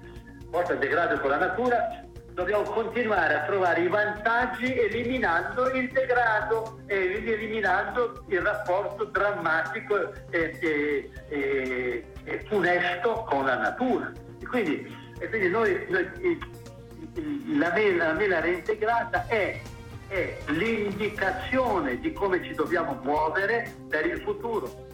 porta 0.51 0.73
il 0.73 0.79
degrado 0.79 1.19
con 1.21 1.31
la 1.31 1.39
natura, 1.39 2.05
dobbiamo 2.33 2.65
continuare 2.65 3.35
a 3.35 3.45
trovare 3.45 3.81
i 3.81 3.89
vantaggi 3.89 4.71
eliminando 4.79 5.71
il 5.71 5.91
degrado 5.91 6.81
e 6.87 7.23
eliminando 7.25 8.25
il 8.29 8.41
rapporto 8.41 9.05
drammatico 9.05 10.13
e, 10.31 10.59
e, 10.61 11.11
e, 11.29 12.05
e 12.25 12.45
funesto 12.47 13.25
con 13.29 13.47
la 13.47 13.57
natura. 13.57 14.13
E 14.39 14.47
quindi, 14.47 14.95
quindi 15.31 15.49
noi, 15.49 15.87
noi, 15.89 16.11
la, 17.57 17.73
mela, 17.73 18.09
la 18.09 18.13
mela 18.13 18.41
reintegrata 18.41 19.27
è, 19.27 19.61
è 20.09 20.37
l'indicazione 20.49 21.99
di 22.01 22.13
come 22.13 22.43
ci 22.43 22.55
dobbiamo 22.55 22.99
muovere 23.03 23.75
per 23.89 24.07
il 24.07 24.21
futuro. 24.21 24.85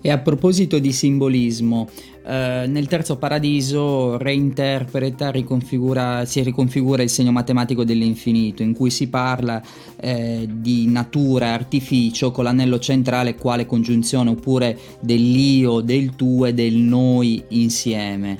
E 0.00 0.10
a 0.10 0.18
proposito 0.18 0.78
di 0.78 0.92
simbolismo, 0.92 1.88
eh, 2.24 2.64
nel 2.66 2.86
terzo 2.88 3.16
paradiso 3.16 4.16
reinterpreta, 4.18 5.30
riconfigura, 5.30 6.24
si 6.24 6.42
riconfigura 6.42 7.02
il 7.02 7.08
segno 7.08 7.32
matematico 7.32 7.84
dell'infinito, 7.84 8.62
in 8.62 8.74
cui 8.74 8.90
si 8.90 9.08
parla 9.08 9.62
eh, 9.96 10.46
di 10.50 10.88
natura 10.88 11.46
e 11.46 11.50
artificio 11.50 12.30
con 12.30 12.44
l'anello 12.44 12.78
centrale 12.78 13.34
quale 13.34 13.66
congiunzione, 13.66 14.30
oppure 14.30 14.78
dell'io, 15.00 15.80
del 15.80 16.16
tu 16.16 16.44
e 16.44 16.54
del 16.54 16.74
noi 16.74 17.42
insieme. 17.48 18.38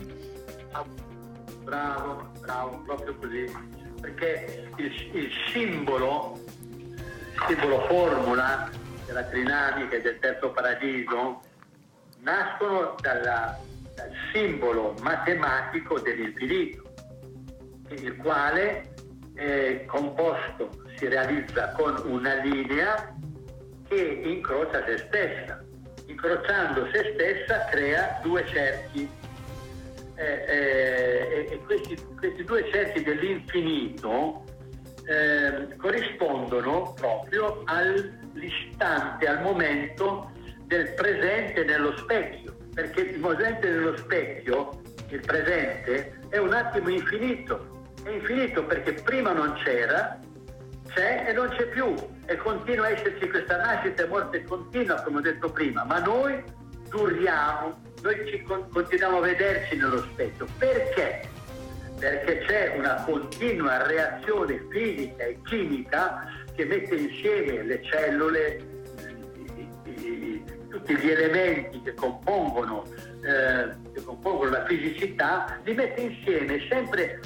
Bravo, 1.65 2.08
il, 5.13 5.31
simbolo, 5.53 6.39
simbolo 7.47 7.81
formula 7.87 8.71
della 9.07 9.25
trinamica 9.25 9.97
e 9.97 10.01
del 10.01 10.19
terzo 10.19 10.51
paradiso 10.51 11.41
nascono 12.21 12.95
dalla, 13.01 13.59
dal 13.95 14.11
simbolo 14.33 14.95
matematico 15.01 15.99
dell'infinito, 16.01 16.83
il 17.91 18.17
quale 18.17 18.93
è 19.35 19.85
composto, 19.87 20.85
si 20.97 21.07
realizza 21.09 21.71
con 21.71 22.03
una 22.07 22.35
linea 22.35 23.15
che 23.89 24.21
incrocia 24.25 24.85
se 24.85 24.99
stessa. 24.99 25.65
Incrociando 26.07 26.89
se 26.91 27.13
stessa 27.15 27.67
crea 27.71 28.19
due 28.23 28.45
cerchi. 28.47 29.09
Eh, 30.15 30.45
eh, 30.49 31.47
e 31.51 31.61
questi, 31.65 31.97
questi, 32.19 32.43
due 32.43 32.69
cerchi 32.73 33.05
dell'infinito 33.05 34.43
eh, 35.09 35.75
corrispondono 35.77 36.93
proprio 36.95 37.63
all'istante, 37.65 39.27
al 39.27 39.41
momento 39.41 40.31
del 40.67 40.93
presente 40.93 41.65
nello 41.65 41.97
specchio, 41.97 42.55
perché 42.75 43.01
il 43.01 43.19
presente 43.19 43.71
nello 43.71 43.97
specchio, 43.97 44.83
il 45.09 45.21
presente, 45.21 46.21
è 46.29 46.37
un 46.37 46.53
attimo 46.53 46.91
infinito. 46.91 47.77
È 48.03 48.11
infinito 48.11 48.65
perché 48.65 48.93
prima 48.93 49.33
non 49.33 49.55
c'era, 49.65 50.21
c'è 50.89 51.25
e 51.27 51.33
non 51.33 51.49
c'è 51.49 51.67
più 51.69 51.95
e 52.27 52.37
continua 52.37 52.87
a 52.87 52.91
esserci 52.91 53.29
questa 53.29 53.57
nascita 53.57 54.03
e 54.03 54.07
morte 54.07 54.45
continua, 54.45 55.01
come 55.01 55.19
ho 55.19 55.23
detto 55.23 55.51
prima, 55.51 55.85
ma 55.85 55.99
noi 56.01 56.43
duriamo, 56.91 57.81
noi 58.03 58.27
ci 58.29 58.43
con- 58.43 58.69
continuiamo 58.71 59.19
a 59.19 59.21
vederci 59.21 59.77
nello 59.77 60.03
specchio. 60.03 60.47
Perché? 60.59 61.37
Perché 61.99 62.39
c'è 62.47 62.75
una 62.77 63.03
continua 63.05 63.87
reazione 63.87 64.65
fisica 64.71 65.25
e 65.25 65.39
chimica 65.45 66.27
che 66.55 66.65
mette 66.65 66.95
insieme 66.95 67.63
le 67.65 67.83
cellule, 67.85 68.77
tutti 70.69 70.97
gli 70.97 71.11
elementi 71.11 71.83
che 71.83 71.95
compongono, 71.95 72.85
eh, 73.23 73.93
che 73.93 74.03
compongono 74.05 74.51
la 74.51 74.65
fisicità, 74.65 75.59
li 75.65 75.75
mette 75.75 76.01
insieme 76.01 76.65
sempre 76.69 77.21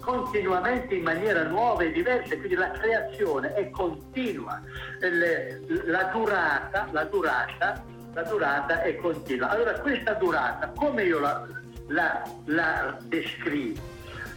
continuamente 0.00 0.94
in 0.94 1.02
maniera 1.02 1.44
nuova 1.44 1.82
e 1.82 1.92
diversa, 1.92 2.36
quindi 2.36 2.54
la 2.54 2.70
creazione 2.70 3.54
è 3.54 3.70
continua, 3.70 4.60
Le, 5.00 5.60
la, 5.84 6.04
durata, 6.12 6.88
la, 6.90 7.04
durata, 7.04 7.84
la 8.12 8.22
durata 8.22 8.82
è 8.82 8.96
continua. 8.96 9.50
Allora 9.50 9.78
questa 9.80 10.14
durata, 10.14 10.72
come 10.74 11.04
io 11.04 11.20
la, 11.20 11.46
la, 11.88 12.22
la 12.46 12.98
descrivo? 13.04 13.94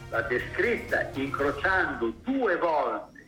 L'ha 0.10 0.22
descritta 0.22 1.10
incrociando 1.14 2.14
due 2.24 2.56
volte 2.58 3.20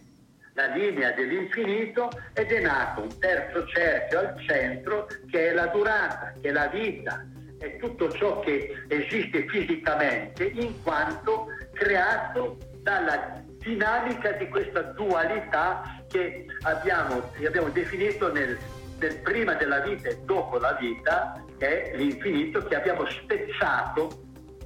la 0.53 0.65
linea 0.67 1.11
dell'infinito 1.11 2.09
ed 2.33 2.51
è 2.51 2.59
nato 2.59 3.01
un 3.01 3.19
terzo 3.19 3.65
cerchio 3.67 4.19
al 4.19 4.35
centro 4.45 5.07
che 5.29 5.49
è 5.49 5.53
la 5.53 5.67
durata, 5.67 6.33
che 6.41 6.49
è 6.49 6.51
la 6.51 6.67
vita, 6.67 7.25
è 7.57 7.77
tutto 7.77 8.11
ciò 8.11 8.39
che 8.39 8.83
esiste 8.87 9.47
fisicamente 9.47 10.43
in 10.45 10.81
quanto 10.81 11.47
creato 11.73 12.57
dalla 12.81 13.41
dinamica 13.59 14.31
di 14.31 14.47
questa 14.49 14.81
dualità 14.81 16.03
che 16.09 16.47
abbiamo, 16.63 17.31
che 17.33 17.47
abbiamo 17.47 17.69
definito 17.69 18.31
nel, 18.31 18.57
nel 18.99 19.17
prima 19.19 19.53
della 19.53 19.79
vita 19.79 20.09
e 20.09 20.17
dopo 20.23 20.57
la 20.57 20.73
vita, 20.73 21.43
che 21.57 21.91
è 21.91 21.97
l'infinito 21.97 22.63
che 22.63 22.75
abbiamo 22.75 23.05
spezzato, 23.07 24.09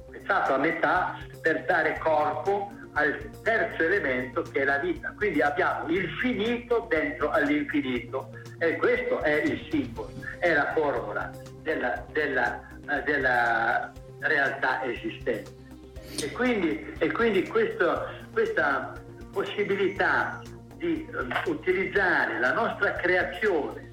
spezzato 0.08 0.54
a 0.54 0.58
metà 0.58 1.18
per 1.46 1.64
dare 1.64 1.96
corpo 1.98 2.72
al 2.94 3.30
terzo 3.44 3.84
elemento 3.84 4.42
che 4.42 4.62
è 4.62 4.64
la 4.64 4.78
vita. 4.78 5.12
Quindi 5.16 5.40
abbiamo 5.42 5.88
il 5.90 6.08
finito 6.20 6.86
dentro 6.88 7.30
all'infinito 7.30 8.30
e 8.58 8.74
questo 8.74 9.20
è 9.20 9.42
il 9.42 9.64
simbolo, 9.70 10.10
è 10.40 10.52
la 10.52 10.72
formula 10.74 11.30
della, 11.62 12.04
della, 12.10 12.66
eh, 12.90 13.02
della 13.04 13.92
realtà 14.18 14.82
esistente. 14.86 15.52
E 16.20 16.32
quindi, 16.32 16.94
e 16.98 17.12
quindi 17.12 17.46
questo, 17.46 18.08
questa 18.32 18.94
possibilità 19.30 20.42
di 20.74 21.06
uh, 21.08 21.50
utilizzare 21.50 22.40
la 22.40 22.52
nostra 22.54 22.92
creazione 22.94 23.92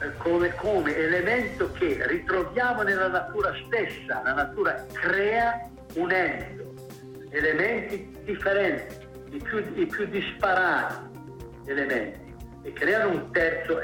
uh, 0.00 0.16
come, 0.16 0.52
come 0.56 0.96
elemento 0.96 1.70
che 1.70 2.04
ritroviamo 2.04 2.82
nella 2.82 3.08
natura 3.08 3.52
stessa, 3.66 4.22
la 4.24 4.32
natura 4.32 4.84
crea 4.92 5.68
unendo 5.94 6.69
elementi 7.30 8.16
differenti, 8.24 8.96
i 9.30 9.40
più, 9.42 9.58
i 9.74 9.86
più 9.86 10.06
disparati 10.06 11.08
elementi 11.66 12.28
e 12.62 12.72
creano 12.72 13.12
un 13.12 13.32
terzo, 13.32 13.80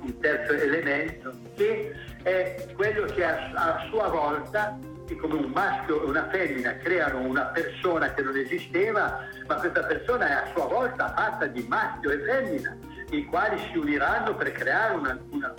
un 0.00 0.20
terzo, 0.20 0.52
elemento 0.52 1.32
che 1.56 1.94
è 2.22 2.66
quello 2.74 3.06
che 3.06 3.24
a, 3.24 3.50
a 3.54 3.86
sua 3.88 4.08
volta 4.08 4.78
come 5.16 5.34
un 5.34 5.50
maschio 5.54 6.02
e 6.02 6.06
una 6.06 6.28
femmina 6.28 6.76
creano 6.76 7.20
una 7.20 7.46
persona 7.46 8.12
che 8.12 8.20
non 8.20 8.36
esisteva, 8.36 9.26
ma 9.46 9.54
questa 9.54 9.82
persona 9.84 10.28
è 10.28 10.32
a 10.32 10.52
sua 10.54 10.66
volta 10.66 11.14
fatta 11.14 11.46
di 11.46 11.64
maschio 11.66 12.10
e 12.10 12.18
femmina, 12.18 12.76
i 13.10 13.24
quali 13.24 13.58
si 13.70 13.78
uniranno 13.78 14.34
per 14.34 14.52
creare 14.52 14.94
una, 14.94 15.18
una, 15.30 15.54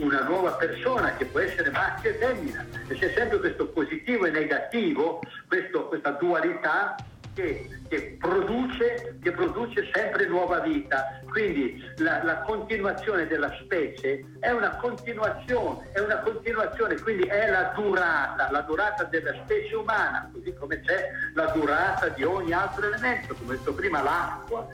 una 0.00 0.22
nuova 0.22 0.52
persona 0.52 1.14
che 1.16 1.26
può 1.26 1.40
essere 1.40 1.70
maschio 1.70 2.10
e 2.10 2.14
femmina. 2.14 2.66
E 2.88 2.94
c'è 2.94 3.12
sempre 3.14 3.38
questo 3.38 3.68
positivo 3.68 4.26
e 4.26 4.30
negativo, 4.30 5.20
questo, 5.46 5.86
questa 5.86 6.10
dualità 6.12 6.96
che, 7.38 7.68
che, 7.88 8.16
produce, 8.18 9.16
che, 9.22 9.30
produce, 9.30 9.88
sempre 9.92 10.26
nuova 10.26 10.58
vita. 10.58 11.20
Quindi 11.30 11.80
la, 11.98 12.24
la, 12.24 12.40
continuazione 12.40 13.28
della 13.28 13.54
specie 13.62 14.24
è 14.40 14.50
una 14.50 14.74
continuazione, 14.76 15.88
è 15.92 16.00
una 16.00 16.18
continuazione, 16.18 16.98
quindi 17.00 17.28
è 17.28 17.48
la 17.48 17.72
durata, 17.76 18.50
la 18.50 18.62
durata 18.62 19.04
della 19.04 19.32
specie 19.44 19.76
umana, 19.76 20.28
così 20.32 20.52
come 20.54 20.80
c'è 20.80 21.10
la 21.34 21.46
durata 21.52 22.08
di 22.08 22.24
ogni 22.24 22.52
altro 22.52 22.86
elemento, 22.86 23.34
come 23.34 23.54
ho 23.54 23.56
detto 23.56 23.72
prima 23.72 24.02
l'acqua, 24.02 24.66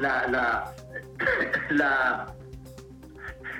la, 0.00 0.28
la, 0.28 0.74
la, 1.70 2.34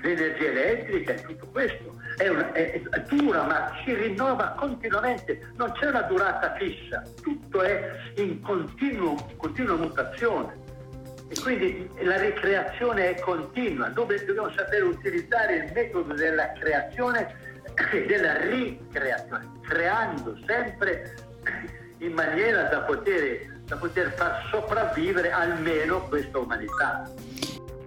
l'energia 0.02 0.46
elettrica 0.46 1.12
e 1.14 1.22
tutto 1.22 1.46
questo. 1.48 1.96
È, 2.16 2.28
una, 2.28 2.52
è, 2.52 2.80
dura 3.08 3.44
ma 3.44 3.70
si 3.84 3.94
rinnova 3.94 4.54
continuamente, 4.58 5.52
non 5.56 5.70
c'è 5.72 5.86
una 5.86 6.02
durata 6.02 6.54
fissa, 6.54 7.02
tutto 7.22 7.62
è 7.62 7.96
in 8.16 8.40
continuo, 8.40 9.14
continua 9.36 9.76
mutazione. 9.76 10.66
E 11.28 11.38
quindi 11.40 11.88
la 12.00 12.18
ricreazione 12.18 13.10
è 13.10 13.20
continua, 13.20 13.88
dove 13.90 14.24
dobbiamo 14.24 14.50
sapere 14.56 14.82
utilizzare 14.82 15.56
il 15.56 15.72
metodo 15.74 16.14
della 16.14 16.52
creazione 16.52 17.36
e 17.92 18.06
della 18.06 18.38
ricreazione, 18.38 19.50
creando 19.68 20.38
sempre 20.46 21.14
in 21.98 22.12
maniera 22.12 22.62
da 22.62 22.80
poter 22.80 23.57
da 23.68 23.76
poter 23.76 24.12
far 24.14 24.48
sopravvivere 24.50 25.30
almeno 25.30 26.00
questa 26.08 26.38
umanità. 26.38 27.08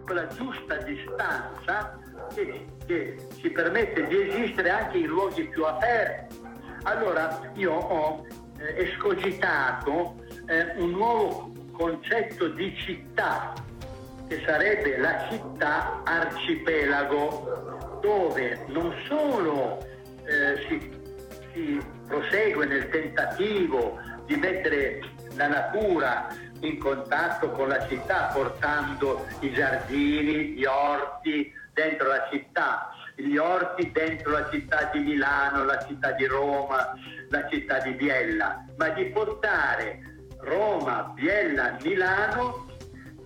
Quella 0.06 0.28
giusta 0.28 0.76
distanza 0.78 1.98
che, 2.34 2.68
che 2.86 3.18
ci 3.40 3.50
permette 3.50 4.06
di 4.06 4.30
esistere 4.30 4.70
anche 4.70 5.00
in 5.00 5.08
luoghi 5.08 5.48
più 5.48 5.66
aperti. 5.66 6.40
Allora 6.84 7.52
io 7.56 7.74
ho 7.74 8.26
eh, 8.60 8.84
escogitato 8.84 10.16
eh, 10.46 10.74
un 10.78 10.92
nuovo 10.92 11.52
concetto 11.72 12.48
di 12.50 12.76
città 12.78 13.54
che 14.28 14.44
sarebbe 14.46 14.98
la 14.98 15.28
città 15.30 16.02
arcipelago 16.04 18.00
dove 18.02 18.66
non 18.68 18.94
solo 19.08 19.84
eh, 20.26 20.66
si, 20.68 20.92
si 21.54 21.82
prosegue 22.08 22.66
nel 22.66 22.88
tentativo 22.90 24.00
di 24.26 24.36
mettere 24.36 25.02
la 25.36 25.48
natura 25.48 26.28
in 26.62 26.78
contatto 26.78 27.50
con 27.52 27.68
la 27.68 27.88
città 27.88 28.30
portando 28.34 29.26
i 29.40 29.52
giardini, 29.52 30.50
gli 30.50 30.66
orti 30.66 31.52
dentro 31.74 32.08
la 32.08 32.28
città, 32.32 32.92
gli 33.16 33.38
orti 33.38 33.92
dentro 33.92 34.32
la 34.32 34.50
città 34.50 34.90
di 34.94 35.00
Milano, 35.00 35.64
la 35.64 35.84
città 35.86 36.12
di 36.12 36.26
Roma, 36.26 36.94
la 37.30 37.48
città 37.50 37.80
di 37.80 37.92
Biella, 37.92 38.66
ma 38.78 38.90
di 38.90 39.06
portare 39.06 40.00
Roma, 40.40 41.12
Biella, 41.16 41.78
Milano 41.82 42.68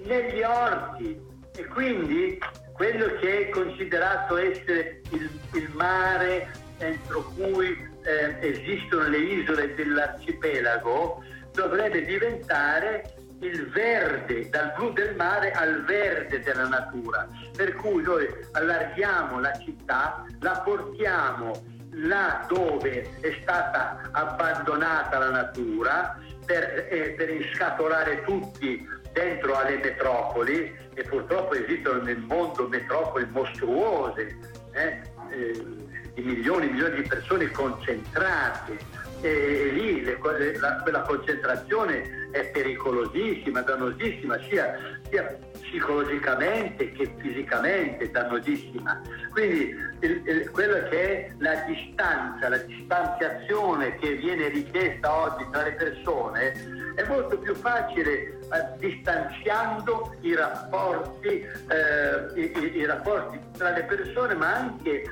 negli 0.04 0.42
orti. 0.42 1.20
E 1.56 1.66
quindi 1.68 2.38
quello 2.74 3.16
che 3.20 3.48
è 3.48 3.50
considerato 3.50 4.38
essere 4.38 5.02
il, 5.12 5.30
il 5.54 5.70
mare 5.74 6.52
entro 6.78 7.24
cui 7.36 7.94
eh, 8.04 8.38
esistono 8.42 9.08
le 9.08 9.18
isole 9.18 9.74
dell'arcipelago 9.76 11.24
dovrebbe 11.56 12.04
diventare 12.04 13.16
il 13.40 13.70
verde, 13.72 14.50
dal 14.50 14.74
blu 14.76 14.92
del 14.92 15.16
mare 15.16 15.52
al 15.52 15.84
verde 15.84 16.40
della 16.42 16.68
natura. 16.68 17.28
Per 17.56 17.74
cui 17.76 18.04
noi 18.04 18.28
allarghiamo 18.52 19.40
la 19.40 19.58
città, 19.60 20.26
la 20.40 20.62
portiamo 20.64 21.74
là 21.98 22.46
dove 22.48 23.10
è 23.22 23.38
stata 23.42 24.10
abbandonata 24.12 25.18
la 25.18 25.30
natura 25.30 26.20
per, 26.46 26.88
eh, 26.90 27.14
per 27.18 27.30
inscatolare 27.30 28.24
tutti 28.24 28.88
dentro 29.14 29.56
alle 29.56 29.78
metropoli 29.78 30.76
e 30.94 31.04
purtroppo 31.04 31.54
esistono 31.54 32.02
nel 32.02 32.20
mondo 32.20 32.68
metropoli 32.68 33.26
mostruose 33.30 34.38
eh, 34.74 35.02
eh, 35.30 35.66
di 36.14 36.22
milioni 36.22 36.68
e 36.68 36.72
milioni 36.72 37.02
di 37.02 37.08
persone 37.08 37.50
concentrate 37.52 38.78
e 39.26 39.72
lì 39.72 40.04
le, 40.04 40.20
la, 40.60 40.80
quella 40.84 41.02
concentrazione 41.02 42.30
è 42.30 42.46
pericolosissima, 42.52 43.62
dannosissima, 43.62 44.38
sia, 44.48 45.00
sia 45.10 45.36
psicologicamente 45.54 46.92
che 46.92 47.12
fisicamente 47.18 48.12
dannosissima. 48.12 49.02
Quindi 49.32 49.76
il, 50.02 50.22
il, 50.26 50.50
quello 50.52 50.88
che 50.90 51.02
è 51.02 51.32
la 51.40 51.56
distanza, 51.66 52.50
la 52.50 52.58
distanziazione 52.58 53.96
che 53.96 54.14
viene 54.14 54.48
richiesta 54.50 55.12
oggi 55.12 55.48
tra 55.52 55.64
le 55.64 55.72
persone 55.72 56.94
è 56.94 57.04
molto 57.08 57.40
più 57.40 57.56
facile 57.56 58.35
distanziando 58.78 60.16
i 60.22 60.36
rapporti, 60.36 61.28
eh, 61.28 62.42
i, 62.42 62.78
i, 62.78 62.86
rapporti, 62.86 63.40
tra 63.58 63.72
le 63.72 63.84
persone 63.84 64.34
ma 64.36 64.56
anche 64.56 65.02
eh, 65.02 65.10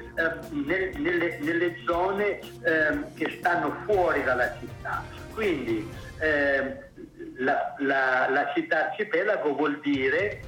nel, 0.51 0.91
nelle, 0.97 1.39
nelle, 1.39 1.75
zone 1.85 2.39
eh, 2.39 3.03
che 3.15 3.37
stanno 3.39 3.75
fuori 3.85 4.23
dalla 4.23 4.55
città. 4.59 5.03
Quindi 5.33 5.89
ehm, 6.19 6.77
la, 7.37 7.75
la, 7.79 8.29
la 8.29 8.51
città 8.53 8.89
arcipelago 8.89 9.55
vuol 9.55 9.79
dire 9.81 10.41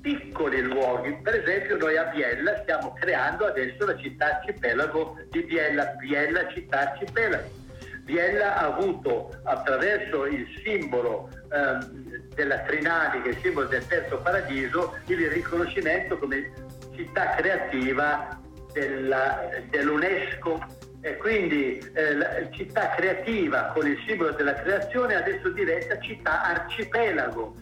piccoli 0.00 0.60
luoghi. 0.60 1.14
Per 1.22 1.34
esempio 1.34 1.76
noi 1.76 1.96
a 1.96 2.04
Biella 2.04 2.60
stiamo 2.62 2.92
creando 2.92 3.46
adesso 3.46 3.86
la 3.86 3.96
città 3.96 4.38
arcipelago 4.38 5.16
di 5.30 5.42
Biella, 5.42 5.94
Biella 5.98 6.48
città 6.52 6.90
arcipelago. 6.92 7.60
Biella 8.04 8.56
ha 8.56 8.66
avuto 8.66 9.30
attraverso 9.44 10.26
il 10.26 10.46
simbolo 10.64 11.30
eh, 11.52 12.24
della 12.34 12.58
Trinali, 12.60 13.22
che 13.22 13.28
è 13.28 13.32
il 13.32 13.38
simbolo 13.42 13.66
del 13.66 13.86
terzo 13.86 14.18
paradiso, 14.18 14.96
il 15.06 15.28
riconoscimento 15.28 16.18
come 16.18 16.50
città 16.94 17.34
creativa 17.36 18.40
della, 18.72 19.48
dell'UNESCO. 19.68 20.80
E 21.04 21.16
quindi 21.16 21.78
eh, 21.94 22.48
città 22.52 22.90
creativa 22.90 23.72
con 23.74 23.86
il 23.86 23.98
simbolo 24.06 24.30
della 24.30 24.54
creazione 24.54 25.16
adesso 25.16 25.48
diventa 25.48 25.98
città 25.98 26.44
arcipelago 26.44 27.56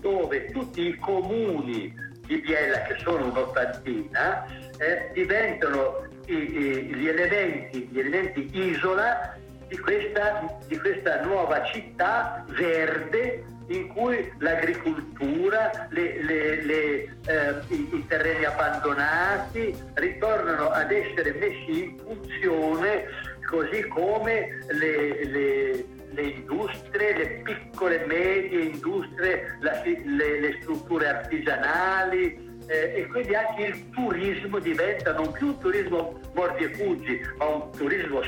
dove 0.00 0.44
tutti 0.52 0.82
i 0.82 0.96
comuni 0.98 1.92
di 2.26 2.38
Biella, 2.38 2.82
che 2.82 2.96
sono 3.02 3.26
un'ottantina, 3.26 4.46
eh, 4.78 5.10
diventano 5.12 6.06
i, 6.26 6.34
i, 6.34 6.94
gli, 6.94 7.08
elementi, 7.08 7.88
gli 7.90 7.98
elementi 7.98 8.48
isola 8.52 9.36
di 9.74 9.80
questa, 9.80 10.56
di 10.68 10.78
questa 10.78 11.22
nuova 11.22 11.64
città 11.64 12.44
verde 12.56 13.44
in 13.68 13.88
cui 13.88 14.30
l'agricoltura, 14.38 15.88
le, 15.90 16.22
le, 16.22 16.62
le, 16.62 16.84
eh, 17.26 17.60
i, 17.68 17.88
i, 17.92 18.04
terreni 18.06 18.44
abbandonati 18.44 19.74
ritornano 19.94 20.68
ad 20.68 20.92
essere 20.92 21.32
messi 21.32 21.84
in 21.84 21.98
funzione 21.98 23.06
così 23.48 23.82
come 23.88 24.58
le, 24.68 25.84
industrie, 26.22 27.16
le 27.16 27.26
piccole 27.42 28.04
e 28.04 28.06
medie 28.06 28.60
industrie, 28.60 29.58
la, 29.60 29.82
le, 29.82 30.58
strutture 30.60 31.08
artigianali 31.08 32.60
eh, 32.66 32.92
e 32.96 33.06
quindi 33.06 33.34
anche 33.34 33.62
il 33.62 33.90
turismo 33.90 34.58
diventa 34.60 35.12
non 35.14 35.32
più 35.32 35.48
un 35.48 35.58
turismo 35.58 36.20
mordi 36.34 36.64
e 36.64 36.74
fuggi, 36.74 37.20
ma 37.38 37.46
un 37.46 37.70
turismo 37.72 38.22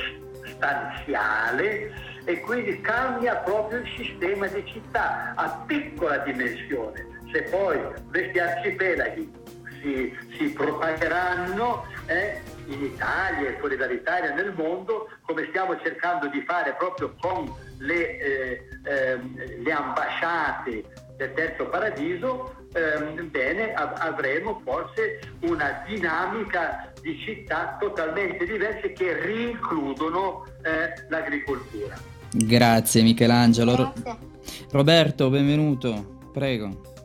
stanziale 0.57 1.93
e 2.25 2.39
quindi 2.41 2.81
cambia 2.81 3.37
proprio 3.37 3.79
il 3.79 3.89
sistema 3.95 4.47
di 4.47 4.63
città 4.65 5.33
a 5.35 5.63
piccola 5.65 6.17
dimensione. 6.17 7.05
Se 7.31 7.43
poi 7.43 7.79
questi 8.09 8.39
arcipelaghi 8.39 9.31
si, 9.81 10.17
si 10.37 10.51
propagheranno, 10.51 11.85
eh, 12.07 12.41
in 12.67 12.83
Italia 12.83 13.49
e 13.49 13.57
fuori 13.59 13.77
dall'Italia, 13.77 14.33
nel 14.33 14.53
mondo, 14.53 15.09
come 15.21 15.45
stiamo 15.49 15.79
cercando 15.79 16.27
di 16.27 16.41
fare 16.41 16.73
proprio 16.77 17.15
con 17.19 17.53
le, 17.79 18.17
eh, 18.17 18.67
eh, 18.83 19.19
le 19.63 19.71
ambasciate 19.71 20.83
del 21.15 21.33
terzo 21.33 21.65
paradiso, 21.67 22.55
ehm, 22.73 23.29
bene, 23.31 23.73
av- 23.73 23.97
avremo 23.99 24.61
forse 24.63 25.19
una 25.41 25.83
dinamica 25.85 26.91
di 27.07 27.17
città 27.19 27.77
totalmente 27.79 28.45
diverse 28.45 28.91
che 28.91 29.17
rincludono 29.25 30.43
eh, 30.61 31.05
l'agricoltura. 31.07 31.97
Grazie 32.29 33.01
Michelangelo. 33.01 33.93
Grazie. 33.95 34.17
Roberto, 34.71 35.29
benvenuto, 35.29 36.19
prego. 36.33 36.95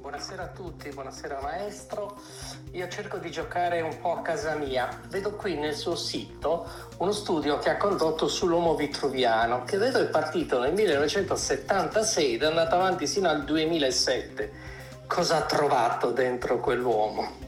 Buonasera 0.00 0.44
a 0.44 0.48
tutti, 0.48 0.88
buonasera 0.90 1.40
maestro. 1.42 2.16
Io 2.72 2.86
cerco 2.86 3.18
di 3.18 3.32
giocare 3.32 3.80
un 3.80 3.98
po' 4.00 4.18
a 4.18 4.22
casa 4.22 4.54
mia. 4.54 4.88
Vedo 5.08 5.32
qui 5.32 5.56
nel 5.56 5.74
suo 5.74 5.96
sito 5.96 6.68
uno 6.98 7.10
studio 7.10 7.58
che 7.58 7.70
ha 7.70 7.76
condotto 7.76 8.28
sull'uomo 8.28 8.76
vitruviano, 8.76 9.64
che 9.64 9.78
vedo 9.78 9.98
è 9.98 10.06
partito 10.06 10.60
nel 10.60 10.74
1976 10.74 12.34
ed 12.34 12.42
è 12.42 12.46
andato 12.46 12.76
avanti 12.76 13.08
sino 13.08 13.28
al 13.28 13.42
2007. 13.42 14.70
Cosa 15.08 15.38
ha 15.38 15.42
trovato 15.42 16.12
dentro 16.12 16.60
quell'uomo? 16.60 17.41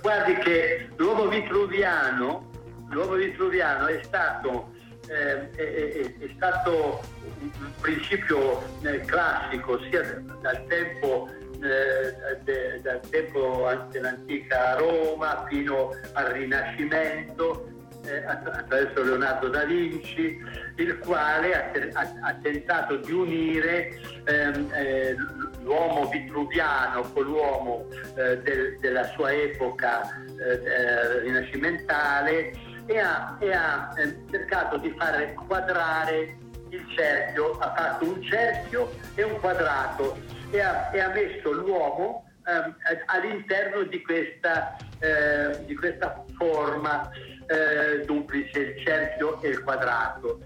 Guardi 0.00 0.34
che 0.36 0.88
l'uomo 0.96 1.28
vitruviano, 1.28 2.50
l'uomo 2.90 3.14
vitruviano 3.14 3.86
è 3.86 4.00
stato, 4.02 4.72
eh, 5.08 5.50
è, 5.50 6.16
è, 6.18 6.30
stato 6.36 7.00
un 7.40 7.50
principio 7.80 8.62
eh, 8.82 9.00
classico 9.00 9.80
sia 9.90 10.22
dal 10.40 10.66
tempo 10.66 11.28
eh, 11.64 12.80
dal 12.82 13.00
tempo 13.08 13.70
dell'antica 13.90 14.76
Roma 14.76 15.46
fino 15.48 15.96
al 16.12 16.26
Rinascimento 16.26 17.68
eh, 18.06 18.22
attraverso 18.26 19.02
Leonardo 19.02 19.48
da 19.48 19.64
Vinci, 19.64 20.38
il 20.76 20.98
quale 20.98 21.70
ha 21.94 22.34
tentato 22.42 22.96
di 22.96 23.12
unire 23.12 23.98
ehm, 24.24 24.70
eh, 24.74 25.16
l'uomo 25.64 26.06
vitruviano 26.08 27.02
con 27.12 27.24
l'uomo 27.24 27.86
eh, 28.16 28.38
del, 28.38 28.78
della 28.78 29.04
sua 29.08 29.32
epoca 29.32 30.02
eh, 30.38 30.62
eh, 30.62 31.20
rinascimentale 31.20 32.52
e 32.86 32.98
ha, 32.98 33.36
e 33.40 33.52
ha 33.52 33.92
cercato 34.30 34.76
di 34.76 34.94
fare 34.96 35.34
quadrare 35.46 36.36
il 36.68 36.86
cerchio, 36.94 37.58
ha 37.58 37.74
fatto 37.74 38.04
un 38.04 38.22
cerchio 38.22 38.92
e 39.14 39.22
un 39.22 39.38
quadrato 39.40 40.18
e 40.50 40.60
ha, 40.60 40.90
e 40.92 41.00
ha 41.00 41.08
messo 41.08 41.52
l'uomo 41.52 42.28
ehm, 42.46 42.74
all'interno 43.06 43.84
di 43.84 44.02
questa, 44.02 44.76
eh, 44.98 45.64
di 45.64 45.74
questa 45.76 46.24
forma 46.36 47.10
eh, 47.46 48.04
duplice, 48.04 48.58
il 48.58 48.84
cerchio 48.84 49.40
e 49.40 49.48
il 49.48 49.62
quadrato. 49.62 50.40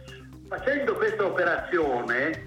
Facendo 0.49 0.95
questa 0.95 1.25
operazione 1.25 2.47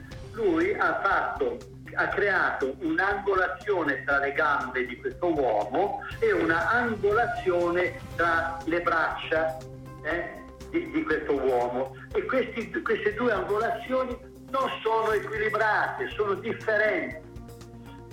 ha 0.79 1.01
fatto 1.03 1.57
ha 1.95 2.07
creato 2.07 2.75
un'angolazione 2.79 4.03
tra 4.03 4.19
le 4.19 4.31
gambe 4.33 4.85
di 4.85 4.97
questo 4.97 5.27
uomo 5.33 6.01
e 6.19 6.31
una 6.31 6.69
angolazione 6.69 7.99
tra 8.15 8.57
le 8.65 8.81
braccia 8.81 9.57
eh, 10.03 10.39
di, 10.69 10.89
di, 10.91 11.03
questo 11.03 11.33
uomo. 11.33 11.95
E 12.13 12.25
questi, 12.25 12.69
queste 12.81 13.13
due 13.13 13.31
angolazioni 13.31 14.17
non 14.49 14.69
sono 14.81 15.11
equilibrate, 15.11 16.09
sono 16.09 16.33
differenti, 16.35 17.17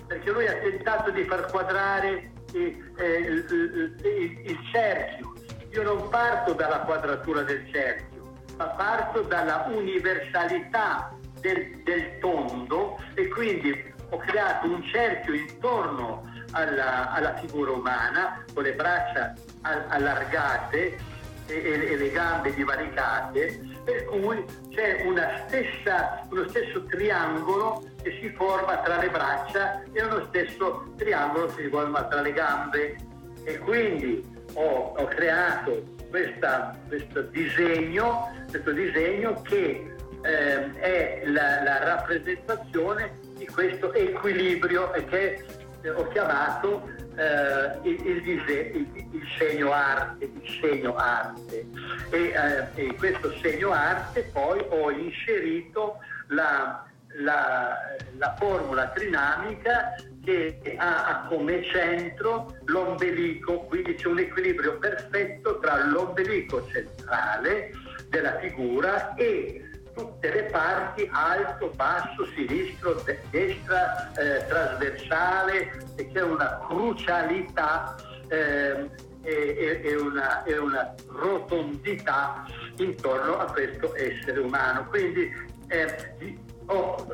perché 0.07 0.31
lui 0.31 0.47
ha 0.47 0.53
tentato 0.53 1.11
di 1.11 1.23
far 1.25 1.49
quadrare 1.51 2.31
eh, 2.53 2.83
eh, 2.97 3.17
il, 3.19 3.95
il, 4.03 4.39
il 4.45 4.59
cerchio. 4.71 5.33
Io 5.71 5.83
non 5.83 6.09
parto 6.09 6.53
dalla 6.53 6.79
quadratura 6.79 7.43
del 7.43 7.67
cerchio, 7.71 8.33
ma 8.57 8.65
parto 8.69 9.21
dalla 9.21 9.67
universalità 9.69 11.13
del, 11.41 11.81
del 11.83 12.19
tondo 12.19 12.97
e 13.15 13.27
quindi 13.29 13.93
ho 14.09 14.17
creato 14.17 14.67
un 14.67 14.83
cerchio 14.83 15.33
intorno 15.33 16.27
alla, 16.51 17.11
alla 17.11 17.35
figura 17.37 17.71
umana 17.71 18.43
con 18.53 18.63
le 18.63 18.73
braccia 18.73 19.33
allargate 19.61 20.97
e, 21.45 21.53
e, 21.53 21.91
e, 21.91 21.97
le 21.97 22.11
gambe 22.11 22.53
divaricate, 22.53 23.59
per 23.83 24.05
cui 24.05 24.43
c'è 24.69 25.03
stessa, 25.47 26.21
uno 26.29 26.47
stesso 26.49 26.85
triangolo 26.85 27.83
che 28.01 28.17
si 28.21 28.29
forma 28.35 28.77
tra 28.77 28.97
le 28.97 29.09
braccia 29.09 29.83
e 29.91 30.03
uno 30.03 30.25
stesso 30.29 30.93
triangolo 30.95 31.47
che 31.47 31.63
si 31.63 31.69
forma 31.69 32.03
tra 32.03 32.21
le 32.21 32.33
gambe. 32.33 32.95
E 33.43 33.57
quindi 33.59 34.23
ho, 34.53 34.93
ho 34.95 35.05
creato 35.05 35.83
questa, 36.09 36.77
questo, 36.87 37.21
disegno, 37.23 38.31
questo 38.49 38.71
disegno 38.71 39.41
che 39.41 39.95
eh, 40.21 40.73
è 40.79 41.21
la, 41.25 41.63
la, 41.63 41.83
rappresentazione 41.83 43.19
di 43.35 43.45
questo 43.47 43.93
equilibrio 43.93 44.91
che 45.07 45.45
eh, 45.81 45.89
ho 45.89 46.07
chiamato 46.09 46.89
eh, 47.15 47.89
il, 47.89 48.05
il, 48.05 48.27
il, 48.27 49.07
il, 49.11 49.27
segno 49.37 49.71
arte, 49.71 50.25
il 50.25 50.59
segno 50.61 50.95
arte. 50.95 51.65
E, 52.09 52.33
eh, 52.75 52.83
in 52.83 52.95
questo 52.97 53.31
segno 53.41 53.71
arte 53.71 54.29
poi 54.33 54.63
ho 54.69 54.91
inserito 54.91 55.99
la, 56.27 56.85
la, 57.19 57.77
la 58.17 58.35
formula 58.37 58.87
trinamica 58.89 59.95
che 60.23 60.75
ha 60.77 61.25
come 61.27 61.63
centro 61.63 62.55
l'ombelico, 62.65 63.61
quindi 63.61 63.95
c'è 63.95 64.07
un 64.07 64.19
equilibrio 64.19 64.77
perfetto 64.77 65.59
tra 65.59 65.83
l'ombelico 65.85 66.67
centrale 66.67 67.71
della 68.09 68.37
figura 68.39 69.15
e 69.15 69.68
tutte 69.99 70.31
le 70.31 70.43
parti, 70.43 71.09
alto, 71.11 71.71
basso, 71.75 72.25
sinistro, 72.33 73.03
destra, 73.29 74.11
eh, 74.13 74.45
trasversale, 74.47 75.71
e 75.95 76.09
c'è 76.11 76.21
una 76.21 76.59
crucialità 76.67 77.95
eh, 78.29 78.89
e, 79.21 79.81
e, 79.83 79.95
una, 79.95 80.43
e, 80.43 80.57
una, 80.57 80.95
rotondità 81.07 82.45
intorno 82.77 83.39
a 83.39 83.51
questo 83.51 83.93
essere 83.95 84.39
umano. 84.39 84.85
Quindi 84.87 85.29
eh, 85.67 86.37
oh, 86.67 87.05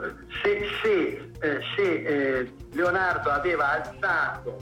se, 0.43 0.67
se, 0.83 1.31
eh, 1.39 1.59
se 1.75 1.81
eh, 1.81 2.53
Leonardo 2.73 3.31
aveva 3.31 3.81
alzato 3.81 4.57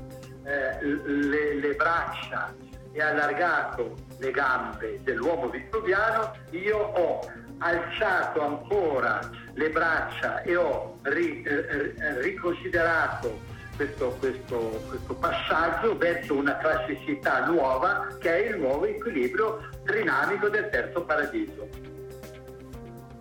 eh, 0.46 0.82
le, 0.82 1.56
le 1.56 1.74
braccia 1.74 2.56
e 2.94 3.02
allargato 3.02 3.96
le 4.20 4.32
gambe 4.32 5.02
dell'uomo 5.04 5.50
vitruviano, 5.50 6.32
io 6.52 6.78
ho 6.78 7.20
alzato 7.64 8.42
ancora 8.42 9.20
le 9.54 9.70
braccia 9.70 10.42
e 10.42 10.56
ho 10.56 10.98
ri, 11.04 11.42
eh, 11.44 11.94
eh, 11.98 12.22
riconsiderato 12.22 13.52
questo, 13.76 14.16
questo, 14.20 14.84
questo, 14.88 15.16
passaggio 15.16 15.98
verso 15.98 16.36
una 16.36 16.58
classicità 16.58 17.46
nuova 17.46 18.08
che 18.20 18.30
è 18.30 18.50
il 18.50 18.60
nuovo 18.60 18.86
equilibrio 18.86 19.70
trinamico 19.84 20.50
del 20.50 20.70
terzo 20.70 21.04
paradiso. 21.04 21.68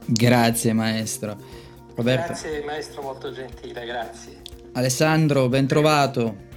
Grazie 0.04 0.72
maestro. 0.72 1.36
Roberto. 1.94 2.26
Grazie 2.26 2.64
maestro, 2.64 3.02
molto 3.02 3.32
gentile, 3.32 3.86
grazie. 3.86 4.40
Alessandro, 4.72 5.48
ben 5.48 5.66
trovato. 5.66 6.50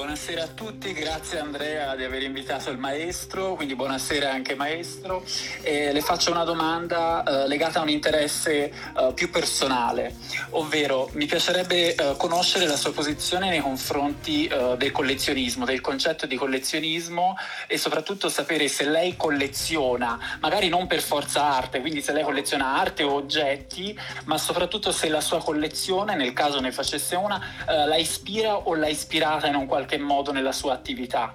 Buonasera 0.00 0.44
a 0.44 0.46
tutti, 0.46 0.94
grazie 0.94 1.40
Andrea 1.40 1.94
di 1.94 2.04
aver 2.04 2.22
invitato 2.22 2.70
il 2.70 2.78
maestro, 2.78 3.52
quindi 3.54 3.74
buonasera 3.74 4.32
anche 4.32 4.54
maestro. 4.54 5.22
E 5.60 5.92
le 5.92 6.00
faccio 6.00 6.30
una 6.30 6.44
domanda 6.44 7.22
eh, 7.22 7.46
legata 7.46 7.80
a 7.80 7.82
un 7.82 7.90
interesse 7.90 8.72
eh, 8.72 9.12
più 9.14 9.28
personale, 9.28 10.14
ovvero 10.52 11.10
mi 11.12 11.26
piacerebbe 11.26 11.94
eh, 11.94 12.14
conoscere 12.16 12.66
la 12.66 12.78
sua 12.78 12.94
posizione 12.94 13.50
nei 13.50 13.60
confronti 13.60 14.46
eh, 14.46 14.74
del 14.78 14.90
collezionismo, 14.90 15.66
del 15.66 15.82
concetto 15.82 16.24
di 16.24 16.36
collezionismo 16.36 17.36
e 17.66 17.76
soprattutto 17.76 18.30
sapere 18.30 18.68
se 18.68 18.88
lei 18.88 19.16
colleziona, 19.18 20.38
magari 20.40 20.70
non 20.70 20.86
per 20.86 21.02
forza 21.02 21.44
arte, 21.44 21.82
quindi 21.82 22.00
se 22.00 22.12
lei 22.12 22.24
colleziona 22.24 22.78
arte 22.78 23.02
o 23.02 23.12
oggetti, 23.12 23.96
ma 24.24 24.38
soprattutto 24.38 24.92
se 24.92 25.10
la 25.10 25.20
sua 25.20 25.42
collezione, 25.42 26.16
nel 26.16 26.32
caso 26.32 26.58
ne 26.58 26.72
facesse 26.72 27.16
una, 27.16 27.38
eh, 27.68 27.86
la 27.86 27.96
ispira 27.96 28.56
o 28.56 28.74
l'ha 28.74 28.88
ispirata 28.88 29.46
in 29.46 29.56
un 29.56 29.66
qualche 29.66 29.88
qualche 29.90 29.98
modo 29.98 30.30
nella 30.30 30.52
sua 30.52 30.74
attività? 30.74 31.34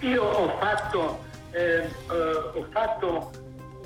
Io 0.00 0.22
ho 0.22 0.58
fatto, 0.58 1.24
eh, 1.50 1.86
uh, 2.08 2.58
ho 2.58 2.66
fatto 2.70 3.30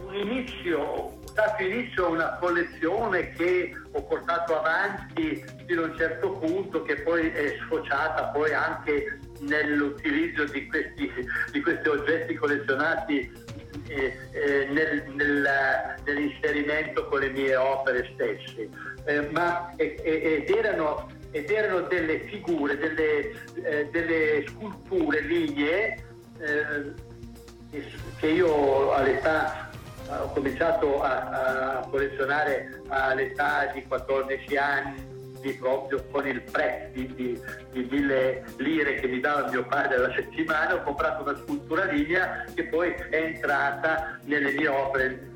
un 0.07 0.14
inizio, 0.14 0.79
ho 0.79 1.18
dato 1.33 1.62
inizio 1.62 2.07
a 2.07 2.09
una 2.09 2.37
collezione 2.39 3.31
che 3.31 3.72
ho 3.93 4.03
portato 4.03 4.59
avanti 4.59 5.43
fino 5.66 5.83
a 5.83 5.87
un 5.87 5.97
certo 5.97 6.33
punto 6.33 6.83
che 6.83 6.97
poi 7.03 7.29
è 7.29 7.57
sfociata 7.62 8.24
poi 8.24 8.53
anche 8.53 9.20
nell'utilizzo 9.41 10.45
di 10.45 10.66
questi, 10.66 11.11
di 11.53 11.62
questi 11.62 11.89
oggetti 11.89 12.35
collezionati 12.35 13.47
eh, 13.87 14.18
eh, 14.33 14.66
nel, 14.70 15.05
nel, 15.14 15.49
nell'inserimento 16.05 17.07
con 17.07 17.20
le 17.20 17.31
mie 17.31 17.55
opere 17.55 18.11
stesse. 18.14 18.68
Eh, 19.05 19.29
ma, 19.31 19.72
ed 19.76 20.51
erano 20.51 21.16
ed 21.31 21.51
erano 21.51 21.83
delle 21.83 22.20
figure, 22.20 22.76
delle, 22.76 23.31
eh, 23.62 23.89
delle 23.91 24.45
sculture 24.49 25.20
lignee 25.20 26.05
eh, 26.41 27.07
che 28.18 28.26
io 28.26 28.93
all'età 28.93 29.68
ho 30.11 30.33
cominciato 30.33 31.03
a, 31.03 31.81
a, 31.81 31.89
collezionare 31.89 32.83
all'età 32.89 33.70
di 33.74 33.85
14 33.87 34.57
anni 34.57 35.16
proprio 35.59 36.05
con 36.11 36.26
il 36.26 36.43
prezzo 36.43 36.91
di, 36.95 37.14
di, 37.14 37.41
di, 37.72 37.89
mille 37.91 38.45
lire 38.59 38.95
che 38.97 39.07
mi 39.07 39.20
dava 39.20 39.49
mio 39.49 39.64
padre 39.64 39.95
alla 39.95 40.12
settimana 40.12 40.74
ho 40.74 40.83
comprato 40.83 41.22
una 41.22 41.37
scultura 41.37 41.85
lignea 41.85 42.45
che 42.55 42.64
poi 42.64 42.91
è 43.11 43.16
entrata 43.16 44.18
nelle 44.24 44.53
mie 44.53 44.68
opere 44.68 45.31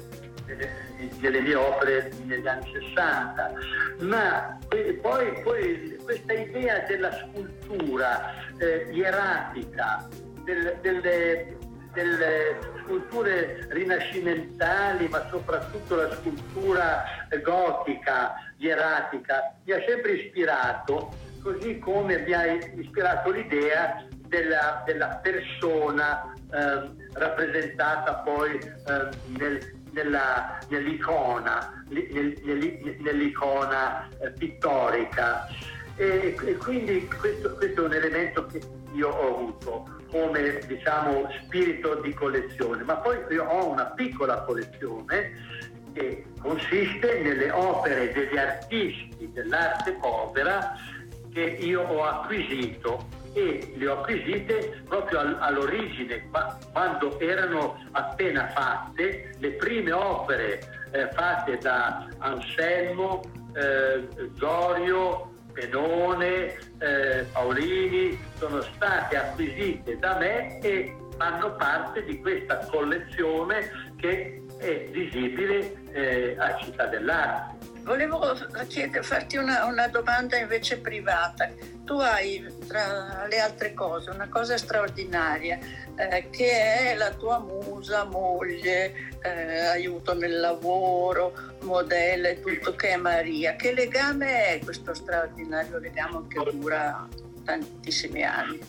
delle 1.18 1.40
mie 1.40 1.54
opere 1.54 2.10
negli 2.24 2.46
anni 2.46 2.70
60, 2.72 3.52
ma 4.00 4.58
poi, 5.00 5.40
poi 5.42 5.98
questa 6.02 6.32
idea 6.32 6.80
della 6.80 7.12
scultura 7.12 8.32
eh, 8.58 8.88
ieratica, 8.90 10.08
del, 10.44 10.76
delle, 10.80 11.56
delle 11.92 12.58
sculture 12.82 13.66
rinascimentali, 13.70 15.08
ma 15.08 15.26
soprattutto 15.30 15.96
la 15.96 16.14
scultura 16.14 17.04
gotica, 17.42 18.34
ieratica, 18.58 19.54
mi 19.64 19.72
ha 19.72 19.82
sempre 19.86 20.12
ispirato, 20.12 21.12
così 21.42 21.78
come 21.78 22.18
mi 22.18 22.32
ha 22.32 22.46
ispirato 22.46 23.30
l'idea 23.30 24.04
della, 24.28 24.82
della 24.86 25.20
persona 25.22 26.32
eh, 26.50 26.90
rappresentata 27.14 28.14
poi 28.16 28.56
eh, 28.56 29.08
nel, 29.38 29.81
nella, 29.92 30.58
nell'icona, 30.68 31.84
nel, 31.88 32.36
nell'icona 32.98 34.08
eh, 34.18 34.30
pittorica. 34.30 35.46
E, 35.96 36.36
e 36.44 36.56
quindi 36.56 37.06
questo, 37.06 37.54
questo, 37.54 37.82
è 37.82 37.86
un 37.86 37.94
elemento 37.94 38.46
che 38.46 38.60
io 38.94 39.08
ho 39.08 39.34
avuto 39.34 40.00
come 40.10 40.60
diciamo 40.66 41.28
spirito 41.44 41.96
di 41.96 42.12
collezione, 42.12 42.82
ma 42.82 42.96
poi 42.96 43.18
io 43.30 43.44
ho 43.44 43.68
una 43.68 43.86
piccola 43.86 44.42
collezione 44.42 45.30
che 45.92 46.24
consiste 46.40 47.20
nelle 47.20 47.50
opere 47.50 48.12
degli 48.12 48.36
artisti 48.36 49.30
dell'arte 49.32 49.92
povera 49.92 50.74
che 51.32 51.40
io 51.42 51.82
ho 51.82 52.04
acquisito 52.04 53.06
e 53.32 53.72
le 53.76 53.88
ho 53.88 54.00
acquisite 54.00 54.82
proprio 54.86 55.20
all'origine, 55.38 56.28
quando 56.72 57.18
erano 57.18 57.82
appena 57.92 58.48
fatte 58.48 59.34
le 59.38 59.50
prime 59.52 59.92
opere 59.92 60.60
eh, 60.92 61.08
fatte 61.12 61.56
da 61.58 62.06
Anselmo, 62.18 63.22
eh, 63.54 64.06
Zorio, 64.34 65.30
Penone, 65.52 66.58
eh, 66.78 67.26
Paolini, 67.32 68.18
sono 68.36 68.60
state 68.62 69.16
acquisite 69.16 69.98
da 69.98 70.16
me 70.18 70.58
e 70.60 70.94
fanno 71.16 71.54
parte 71.56 72.04
di 72.04 72.20
questa 72.20 72.58
collezione 72.70 73.70
che 73.96 74.42
è 74.58 74.88
visibile 74.90 75.80
a 76.38 76.56
Città 76.56 76.86
dell'Arte. 76.86 77.61
Volevo 77.82 78.20
chiedere, 78.68 79.02
farti 79.02 79.36
una, 79.36 79.64
una, 79.64 79.88
domanda 79.88 80.36
invece 80.36 80.78
privata. 80.78 81.50
Tu 81.84 81.94
hai, 81.94 82.46
tra 82.68 83.26
le 83.28 83.40
altre 83.40 83.74
cose, 83.74 84.10
una 84.10 84.28
cosa 84.28 84.56
straordinaria, 84.56 85.58
eh, 85.96 86.30
che 86.30 86.92
è 86.92 86.94
la 86.96 87.10
tua 87.10 87.40
musa, 87.40 88.04
moglie, 88.04 89.10
eh, 89.20 89.66
aiuto 89.66 90.14
nel 90.14 90.38
lavoro, 90.38 91.34
modella 91.62 92.28
e 92.28 92.40
tutto 92.40 92.76
che 92.76 92.90
è 92.90 92.96
Maria. 92.96 93.56
Che 93.56 93.72
legame 93.72 94.46
è 94.46 94.60
questo 94.62 94.94
straordinario 94.94 95.78
legame 95.78 96.26
che 96.28 96.40
dura 96.52 97.08
tantissimi 97.44 98.22
anni? 98.22 98.60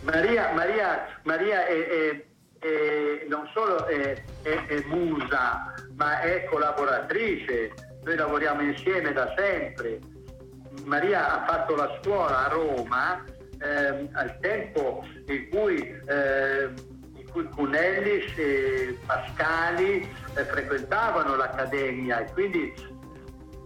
Maria, 0.00 0.50
Maria, 0.52 1.20
Maria 1.24 1.66
è, 1.66 1.86
è, 1.86 2.24
è, 2.58 3.26
non 3.28 3.46
solo 3.52 3.84
è, 3.86 4.22
è 4.42 4.82
musa, 4.86 5.74
ma 5.98 6.20
è 6.20 6.44
collaboratrice. 6.44 7.72
Noi 8.04 8.16
lavoriamo 8.16 8.62
insieme 8.62 9.12
da 9.12 9.34
sempre. 9.36 9.98
Maria 10.84 11.34
ha 11.34 11.44
fatto 11.44 11.74
la 11.74 11.98
scuola 12.00 12.46
a 12.46 12.48
Roma 12.48 13.24
eh, 13.60 14.08
al 14.12 14.38
tempo 14.40 15.04
in 15.26 15.48
cui, 15.50 15.76
eh, 16.06 16.70
in 17.16 17.30
cui 17.30 17.44
Cunellis 17.48 18.38
e 18.38 18.96
Pascali 19.04 20.08
eh, 20.34 20.44
frequentavano 20.44 21.36
l'accademia 21.36 22.20
e 22.24 22.32
quindi 22.32 22.72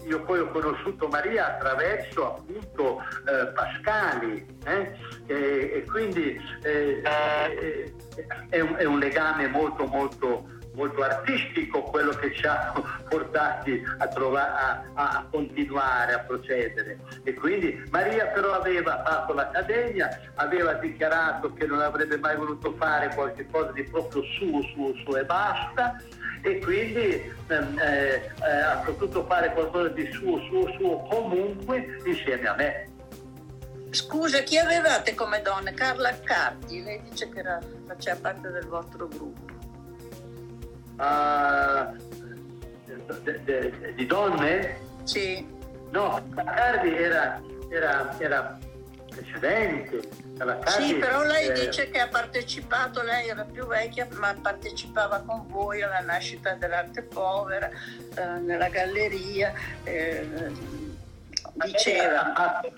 io 0.04 0.22
poi 0.22 0.40
ho 0.40 0.50
conosciuto 0.50 1.06
Maria 1.06 1.54
attraverso 1.54 2.34
appunto 2.34 3.00
eh, 3.00 3.52
Pascali 3.52 4.44
eh? 4.64 4.92
e, 5.26 5.72
e, 5.74 5.84
quindi 5.88 6.40
eh 6.64 7.02
è 8.48 8.60
un, 8.60 8.74
è, 8.76 8.84
un, 8.84 8.98
legame 8.98 9.46
molto 9.46 9.86
molto 9.86 10.48
molto 10.74 11.02
artistico 11.02 11.82
quello 11.82 12.10
che 12.12 12.34
ci 12.34 12.46
ha 12.46 12.72
portati 13.08 13.82
a, 13.98 14.06
trovare, 14.08 14.52
a, 14.54 14.84
a, 14.94 15.26
continuare 15.30 16.14
a 16.14 16.18
procedere 16.20 16.98
e 17.24 17.34
quindi 17.34 17.82
Maria 17.90 18.26
però 18.26 18.52
aveva 18.52 19.02
fatto 19.04 19.34
l'accademia 19.34 20.32
aveva 20.36 20.74
dichiarato 20.74 21.52
che 21.52 21.66
non 21.66 21.80
avrebbe 21.80 22.16
mai 22.18 22.36
voluto 22.36 22.74
fare 22.78 23.12
qualche 23.14 23.46
cosa 23.50 23.72
di 23.72 23.82
proprio 23.84 24.22
suo 24.22 24.62
suo 24.74 24.94
suo 25.04 25.16
e 25.16 25.24
basta 25.24 25.96
e 26.42 26.58
quindi 26.58 27.32
ehm, 27.46 27.78
eh, 27.78 28.30
eh, 28.42 28.60
ha 28.60 28.82
potuto 28.84 29.24
fare 29.26 29.52
qualcosa 29.52 29.88
di 29.88 30.10
suo, 30.12 30.40
suo, 30.48 30.72
suo 30.72 31.02
comunque 31.02 32.00
insieme 32.04 32.48
a 32.48 32.54
me. 32.54 32.90
Scusa, 33.90 34.40
chi 34.40 34.58
avevate 34.58 35.14
come 35.14 35.40
donne? 35.42 35.72
Carla 35.74 36.18
Cardi, 36.20 36.82
lei 36.82 37.00
dice 37.02 37.28
che 37.28 37.38
era, 37.38 37.60
faceva 37.86 38.18
parte 38.20 38.50
del 38.50 38.66
vostro 38.66 39.06
gruppo. 39.06 39.51
Uh, 40.96 41.96
de, 43.22 43.44
de, 43.44 43.94
di 43.94 44.06
donne? 44.06 44.76
Sì. 45.04 45.46
No, 45.90 46.22
Cardi 46.34 46.94
era, 46.96 47.40
era, 47.70 48.18
era 48.18 48.58
precedente. 49.08 50.08
Cardi, 50.38 50.86
sì, 50.86 50.94
però 50.94 51.22
lei 51.22 51.48
eh, 51.48 51.52
dice 51.52 51.90
che 51.90 52.00
ha 52.00 52.08
partecipato, 52.08 53.02
lei 53.02 53.28
era 53.28 53.44
più 53.44 53.66
vecchia, 53.66 54.08
ma 54.12 54.34
partecipava 54.40 55.20
con 55.20 55.46
voi 55.46 55.82
alla 55.82 56.00
nascita 56.00 56.54
dell'arte 56.54 57.02
povera, 57.02 57.68
eh, 57.68 58.24
nella 58.40 58.68
galleria. 58.68 59.52
Eh, 59.84 60.26
diceva. 61.64 62.32
Ha 62.32 62.60
fatto, 62.60 62.72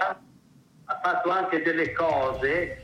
ha 0.86 1.00
fatto 1.02 1.30
anche 1.30 1.62
delle 1.62 1.92
cose 1.92 2.80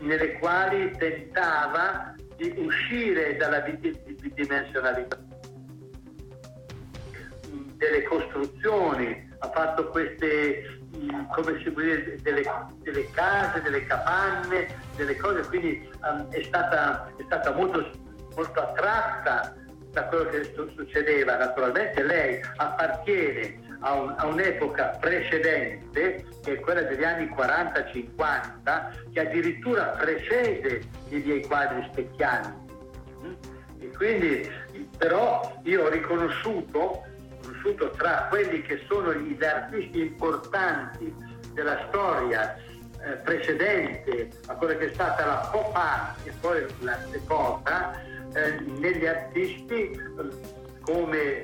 nelle 0.00 0.38
quali 0.38 0.96
tentava 0.96 2.14
di 2.36 2.54
uscire 2.56 3.36
dalla 3.36 3.60
bidimensionalità 3.60 5.18
delle 7.76 8.02
costruzioni, 8.04 9.30
ha 9.38 9.50
fatto 9.50 9.88
queste 9.88 10.82
come 11.32 11.60
si 11.62 11.70
può 11.70 11.82
dire, 11.82 12.16
delle, 12.22 12.42
delle, 12.82 13.10
case, 13.10 13.60
delle 13.62 13.84
capanne, 13.84 14.66
delle 14.96 15.16
cose, 15.16 15.42
quindi 15.48 15.88
um, 16.02 16.28
è, 16.30 16.42
stata, 16.42 17.12
è 17.16 17.22
stata 17.24 17.52
molto, 17.52 17.90
molto 18.34 18.60
attratta 18.60 19.54
da 19.90 20.04
quello 20.04 20.30
che 20.30 20.52
succedeva. 20.74 21.36
Naturalmente 21.36 22.02
lei 22.02 22.40
appartiene 22.56 23.58
a, 23.84 23.92
un, 23.94 24.14
a, 24.16 24.26
un'epoca 24.26 24.96
precedente, 25.00 26.26
che 26.42 26.52
è 26.52 26.60
quella 26.60 26.82
degli 26.82 27.04
anni 27.04 27.26
40-50, 27.26 29.12
che 29.12 29.20
addirittura 29.20 29.84
precede 29.98 30.82
i 31.08 31.22
miei 31.24 31.42
quadri 31.46 31.86
specchianti. 31.92 32.72
E 33.78 33.90
quindi, 33.96 34.50
però, 34.96 35.60
io 35.62 35.84
ho 35.84 35.88
riconosciuto 35.88 37.12
conosciuto 37.44 37.90
tra 37.90 38.26
quelli 38.28 38.62
che 38.62 38.84
sono 38.88 39.14
gli 39.14 39.42
artisti 39.44 40.00
importanti 40.00 41.14
della 41.52 41.86
storia 41.88 42.56
eh, 42.56 43.12
precedente 43.22 44.30
a 44.46 44.54
quella 44.54 44.76
che 44.76 44.90
è 44.90 44.94
stata 44.94 45.26
la 45.26 45.48
pop 45.50 45.74
art 45.74 46.26
e 46.26 46.32
poi 46.40 46.64
la 46.80 46.98
seconda, 47.10 48.00
eh, 48.32 48.60
negli 48.78 49.06
artisti 49.06 49.90
eh, 49.90 50.00
come, 50.80 51.42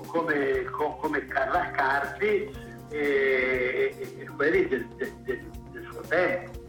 come, 0.00 0.64
come, 0.64 1.26
Carla 1.26 1.70
Cardi 1.70 2.50
e, 2.90 3.94
e 4.18 4.26
quelli 4.36 4.68
del, 4.68 4.86
del, 4.96 5.12
del 5.24 5.88
suo 5.90 6.00
tempo 6.02 6.62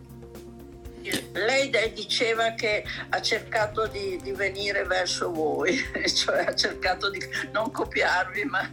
lei 1.33 1.69
diceva 1.93 2.51
che 2.51 2.83
ha 3.09 3.21
cercato 3.21 3.87
di, 3.87 4.19
di, 4.21 4.31
venire 4.31 4.83
verso 4.83 5.31
voi, 5.31 5.77
cioè 6.07 6.45
ha 6.45 6.55
cercato 6.55 7.09
di 7.09 7.19
non 7.51 7.71
copiarvi, 7.71 8.43
ma 8.45 8.67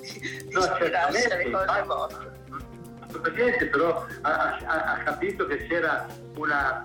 di, 0.00 0.44
di 0.46 0.52
no, 0.52 0.60
ispirarsi 0.60 1.26
alle 1.26 1.50
cose 1.50 1.82
vostre. 1.82 2.38
Assolutamente, 3.00 3.66
però 3.66 4.06
ha, 4.20 4.58
ha, 4.64 4.84
ha, 4.92 5.02
capito 5.02 5.46
che 5.46 5.66
c'era 5.66 6.06
una, 6.36 6.84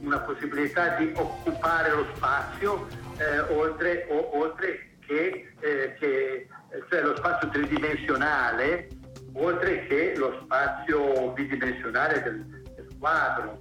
una, 0.00 0.20
possibilità 0.20 0.96
di 0.96 1.12
occupare 1.16 1.90
lo 1.90 2.06
spazio 2.14 2.86
eh, 3.16 3.40
oltre, 3.52 4.06
o, 4.10 4.38
oltre 4.38 4.85
che, 5.06 5.52
eh, 5.60 5.94
che, 5.98 6.48
cioè 6.90 7.02
lo 7.02 7.16
spazio 7.16 7.48
tridimensionale, 7.48 8.88
oltre 9.34 9.86
che 9.86 10.14
lo 10.16 10.40
spazio 10.42 11.32
bidimensionale 11.32 12.22
del, 12.22 12.44
del 12.74 12.88
quadro. 12.98 13.60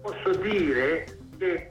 Posso 0.00 0.30
dire 0.40 1.06
che 1.38 1.70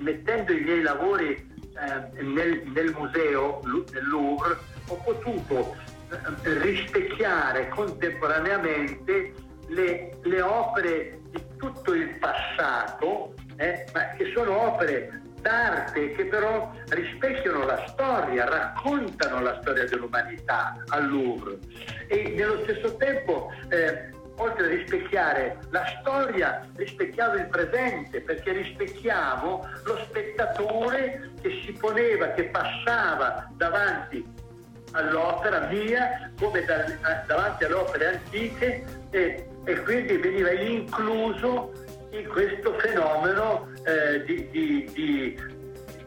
mettendo 0.00 0.52
i 0.52 0.60
miei 0.60 0.82
lavori 0.82 1.32
eh, 1.32 2.22
nel, 2.22 2.62
nel, 2.66 2.94
museo 2.96 3.60
del 3.90 4.08
Louvre 4.08 4.56
ho 4.88 4.96
potuto 4.96 5.76
eh, 6.10 6.58
rispecchiare 6.60 7.68
contemporaneamente 7.68 9.34
le, 9.68 10.16
le, 10.22 10.40
opere 10.40 11.20
di 11.30 11.44
tutto 11.56 11.92
il 11.92 12.16
passato, 12.18 13.34
eh, 13.56 13.84
ma 13.92 14.08
che 14.16 14.32
sono 14.34 14.56
opere 14.72 15.22
d'arte 15.40 16.12
che 16.12 16.24
però 16.26 16.70
rispecchiano 16.88 17.64
la 17.64 17.84
storia, 17.88 18.44
raccontano 18.48 19.40
la 19.40 19.58
storia 19.60 19.84
dell'umanità 19.86 20.82
al 20.88 21.08
Louvre. 21.08 21.58
E 22.06 22.34
nello 22.36 22.62
stesso 22.64 22.96
tempo 22.96 23.52
eh, 23.68 24.10
oltre 24.38 24.66
a 24.66 24.68
rispecchiare 24.68 25.58
la 25.70 25.84
storia, 26.00 26.66
rispecchiavo 26.76 27.36
il 27.36 27.48
presente, 27.48 28.20
perché 28.20 28.52
rispecchiavo 28.52 29.68
lo 29.84 29.98
spettatore 30.08 31.32
che 31.40 31.62
si 31.64 31.72
poneva, 31.72 32.28
che 32.28 32.44
passava 32.44 33.48
davanti 33.56 34.46
all'opera 34.92 35.66
mia 35.66 36.30
come 36.40 36.64
da, 36.64 36.84
davanti 37.26 37.64
alle 37.64 37.74
opere 37.74 38.06
antiche 38.06 38.84
e, 39.10 39.46
e, 39.64 39.82
quindi 39.82 40.16
veniva 40.16 40.50
incluso 40.52 41.72
in 42.10 42.26
questo 42.28 42.78
fenomeno 42.78 43.68
eh, 43.84 44.24
di, 44.24 44.48
di, 44.50 44.90
di, 44.92 45.40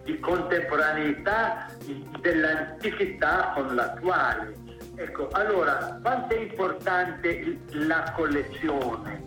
di 0.04 0.20
contemporaneità 0.20 1.68
dell'antichità 2.20 3.52
con 3.56 3.76
l'attuale. 3.76 4.54
Ecco, 4.96 5.30
allora, 5.32 6.00
quanto 6.02 6.36
è 6.36 6.40
importante 6.40 7.58
la 7.72 8.14
collezione? 8.16 9.26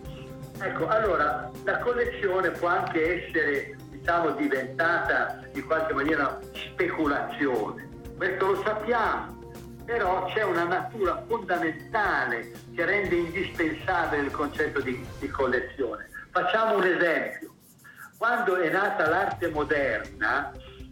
Ecco, 0.59 0.87
allora, 0.87 1.51
la 1.63 1.79
collezione 1.79 2.51
può 2.51 2.69
anche 2.69 3.25
essere, 3.25 3.75
diciamo, 3.89 4.31
diventata 4.31 5.41
in 5.53 5.65
qualche 5.65 5.93
maniera 5.93 6.39
speculazione. 6.53 7.89
Questo 8.15 8.45
lo 8.45 8.61
sappiamo, 8.63 9.51
però 9.83 10.25
c'è 10.33 10.43
una 10.43 10.63
natura 10.63 11.21
fondamentale 11.27 12.51
che 12.73 12.85
rende 12.85 13.15
indispensabile 13.15 14.23
il 14.23 14.31
concetto 14.31 14.79
di, 14.79 15.05
di 15.19 15.27
collezione. 15.27 16.07
Facciamo 16.35 16.75
un 16.75 16.83
esempio. 16.83 17.55
Quando 18.17 18.57
è 18.57 18.69
nata 18.69 19.07
l'arte 19.07 19.47
moderna, 19.51 20.51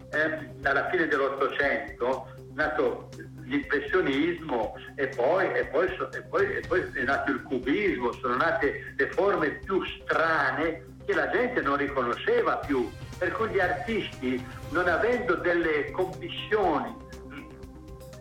eh, 0.10 0.50
dalla 0.62 0.90
fine 0.90 1.06
dell'Ottocento, 1.08 2.34
nato 2.54 3.10
l'impressionismo 3.42 4.74
e 4.96 5.08
poi, 5.08 5.52
e, 5.52 5.66
poi, 5.66 5.88
e, 6.14 6.22
poi, 6.22 6.56
e 6.56 6.62
poi 6.66 6.90
è 6.94 7.04
nato 7.04 7.32
il 7.32 7.44
cubismo, 7.44 8.14
sono 8.14 8.38
nate 8.38 8.94
le 8.96 9.10
forme 9.12 9.60
più 9.66 9.84
strane 9.84 10.86
che 11.06 11.14
la 11.14 11.30
gente 11.30 11.60
non 11.60 11.76
riconosceva 11.76 12.56
più. 12.60 12.90
per 13.18 13.34
cui 13.34 13.50
gli 13.50 13.60
artisti, 13.60 14.42
non 14.70 14.88
avendo 14.88 15.36
delle 15.36 15.92
commissioni 15.92 16.96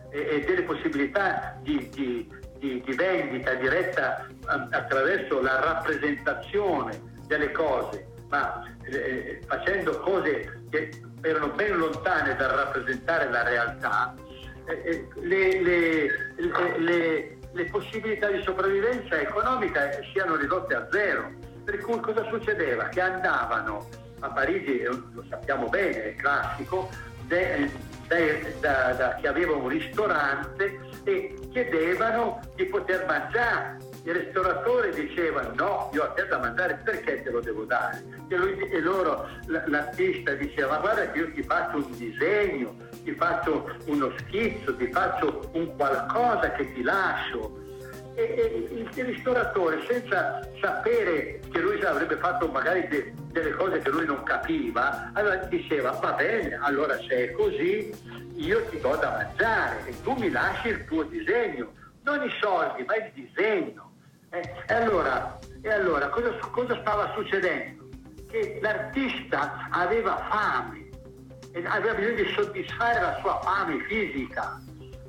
e, 0.09 0.27
e 0.27 0.39
delle 0.41 0.63
possibilità 0.63 1.57
di, 1.61 1.87
di, 1.87 2.29
di, 2.57 2.81
di 2.85 2.93
vendita 2.95 3.53
diretta 3.53 4.27
attraverso 4.71 5.41
la 5.41 5.61
rappresentazione 5.61 7.11
delle 7.27 7.51
cose, 7.51 8.07
ma 8.29 8.63
eh, 8.83 9.41
facendo 9.45 9.99
cose 9.99 10.61
che 10.69 10.91
erano 11.21 11.49
ben 11.49 11.77
lontane 11.77 12.35
dal 12.35 12.51
rappresentare 12.51 13.29
la 13.29 13.43
realtà, 13.43 14.13
eh, 14.65 14.81
eh 14.85 15.07
le, 15.21 15.61
le, 15.61 16.07
le, 16.77 17.37
le, 17.51 17.65
possibilità 17.65 18.27
di 18.29 18.41
sopravvivenza 18.43 19.19
economica 19.19 19.89
siano 20.11 20.35
ridotte 20.35 20.75
a 20.75 20.87
zero. 20.91 21.31
Per 21.63 21.77
cui 21.77 21.99
cosa 22.01 22.27
succedeva? 22.29 22.89
Che 22.89 22.99
andavano 22.99 23.87
a 24.19 24.29
Parigi, 24.29 24.81
lo 24.83 25.23
sappiamo 25.29 25.67
bene, 25.69 26.11
è 26.11 26.15
classico, 26.15 26.89
de, 27.27 27.69
de, 28.07 28.55
da, 28.59 28.93
da, 28.93 29.15
che 29.15 29.27
aveva 29.27 29.53
un 29.53 29.67
ristorante 29.67 30.79
e 31.03 31.37
chiedevano 31.51 32.39
di 32.55 32.65
poter 32.65 33.05
mangiare 33.05 33.82
il 34.05 34.13
ristoratore 34.13 34.91
diceva 34.91 35.49
no, 35.55 35.89
io 35.93 36.03
a 36.03 36.07
te 36.09 36.27
da 36.27 36.37
mangiare 36.37 36.81
perché 36.83 37.23
te 37.23 37.29
lo 37.29 37.39
devo 37.39 37.63
dare? 37.63 38.03
E, 38.27 38.35
lui, 38.35 38.57
e 38.59 38.79
loro, 38.81 39.27
l'artista 39.45 40.33
diceva 40.33 40.77
guarda 40.77 41.09
che 41.11 41.19
io 41.19 41.31
ti 41.31 41.41
faccio 41.43 41.77
un 41.77 41.91
disegno, 41.95 42.75
ti 43.03 43.13
faccio 43.13 43.73
uno 43.85 44.11
schizzo, 44.17 44.75
ti 44.75 44.91
faccio 44.91 45.49
un 45.53 45.73
qualcosa 45.77 46.51
che 46.51 46.73
ti 46.73 46.81
lascio. 46.81 47.61
E, 48.15 48.21
e 48.21 48.67
il, 48.75 49.05
ristoratore 49.05 49.83
senza 49.87 50.47
sapere 50.61 51.39
che 51.51 51.59
lui 51.59 51.81
avrebbe 51.83 52.17
fatto 52.17 52.47
magari 52.47 52.87
de, 52.87 53.11
delle 53.31 53.53
cose 53.53 53.79
che 53.79 53.89
lui 53.89 54.05
non 54.05 54.21
capiva, 54.21 55.11
allora 55.13 55.37
diceva 55.45 55.91
va 55.91 56.11
bene, 56.11 56.59
allora 56.61 56.95
se 57.07 57.29
è 57.29 57.31
così 57.31 57.91
io 58.35 58.65
ti 58.65 58.79
do 58.79 58.95
da 58.97 59.09
mangiare 59.09 59.87
e 59.87 60.01
tu 60.03 60.13
mi 60.13 60.29
lasci 60.29 60.67
il 60.67 60.85
tuo 60.85 61.03
disegno, 61.03 61.71
non 62.03 62.21
i 62.23 62.31
soldi 62.39 62.83
ma 62.83 62.95
il 62.97 63.11
disegno. 63.13 63.92
Eh, 64.33 64.51
e 64.67 64.73
allora, 64.73 65.37
e 65.61 65.69
allora 65.71 66.09
cosa, 66.09 66.35
cosa 66.49 66.79
stava 66.79 67.13
succedendo? 67.13 67.87
Che 68.27 68.57
l'artista 68.63 69.67
aveva 69.69 70.27
fame, 70.27 70.89
aveva 71.65 71.93
bisogno 71.93 72.15
di 72.15 72.33
soddisfare 72.33 72.99
la 72.99 73.19
sua 73.21 73.39
fame 73.43 73.79
fisica, 73.83 74.59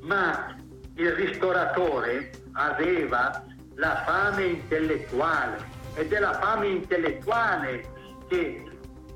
ma 0.01 0.55
il 0.97 1.11
ristoratore 1.13 2.33
aveva 2.53 3.43
la 3.77 4.03
fame 4.05 4.45
intellettuale 4.45 5.57
ed 5.95 6.13
è 6.13 6.19
la 6.19 6.35
fame 6.35 6.67
intellettuale 6.67 7.83
che 8.29 8.63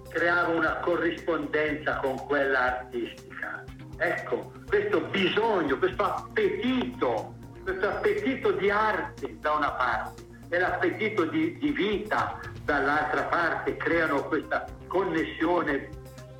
creava 0.08 0.54
una 0.54 0.76
corrispondenza 0.76 1.96
con 1.96 2.16
quella 2.24 2.78
artistica. 2.78 3.62
Ecco, 3.98 4.52
questo 4.66 5.02
bisogno, 5.02 5.76
questo 5.76 6.02
appetito 6.02 7.36
questo 7.68 7.86
appetito 7.86 8.52
di 8.52 8.70
arte 8.70 9.36
da 9.40 9.52
una 9.52 9.72
parte 9.72 10.22
e 10.48 10.58
l'appetito 10.58 11.26
di, 11.26 11.58
di 11.58 11.70
vita 11.70 12.40
dall'altra 12.64 13.24
parte 13.24 13.76
creano 13.76 14.24
questa 14.24 14.64
connessione 14.86 15.90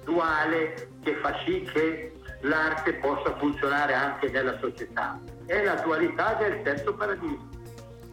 duale 0.05 0.89
che 1.03 1.17
fa 1.21 1.35
sì 1.45 1.69
che 1.71 2.13
l'arte 2.41 2.95
possa 2.95 3.37
funzionare 3.37 3.93
anche 3.93 4.31
nella 4.31 4.57
società. 4.59 5.21
È 5.45 5.63
la 5.63 5.75
dualità 5.75 6.35
del 6.41 6.63
terzo 6.63 6.95
paradiso. 6.95 7.47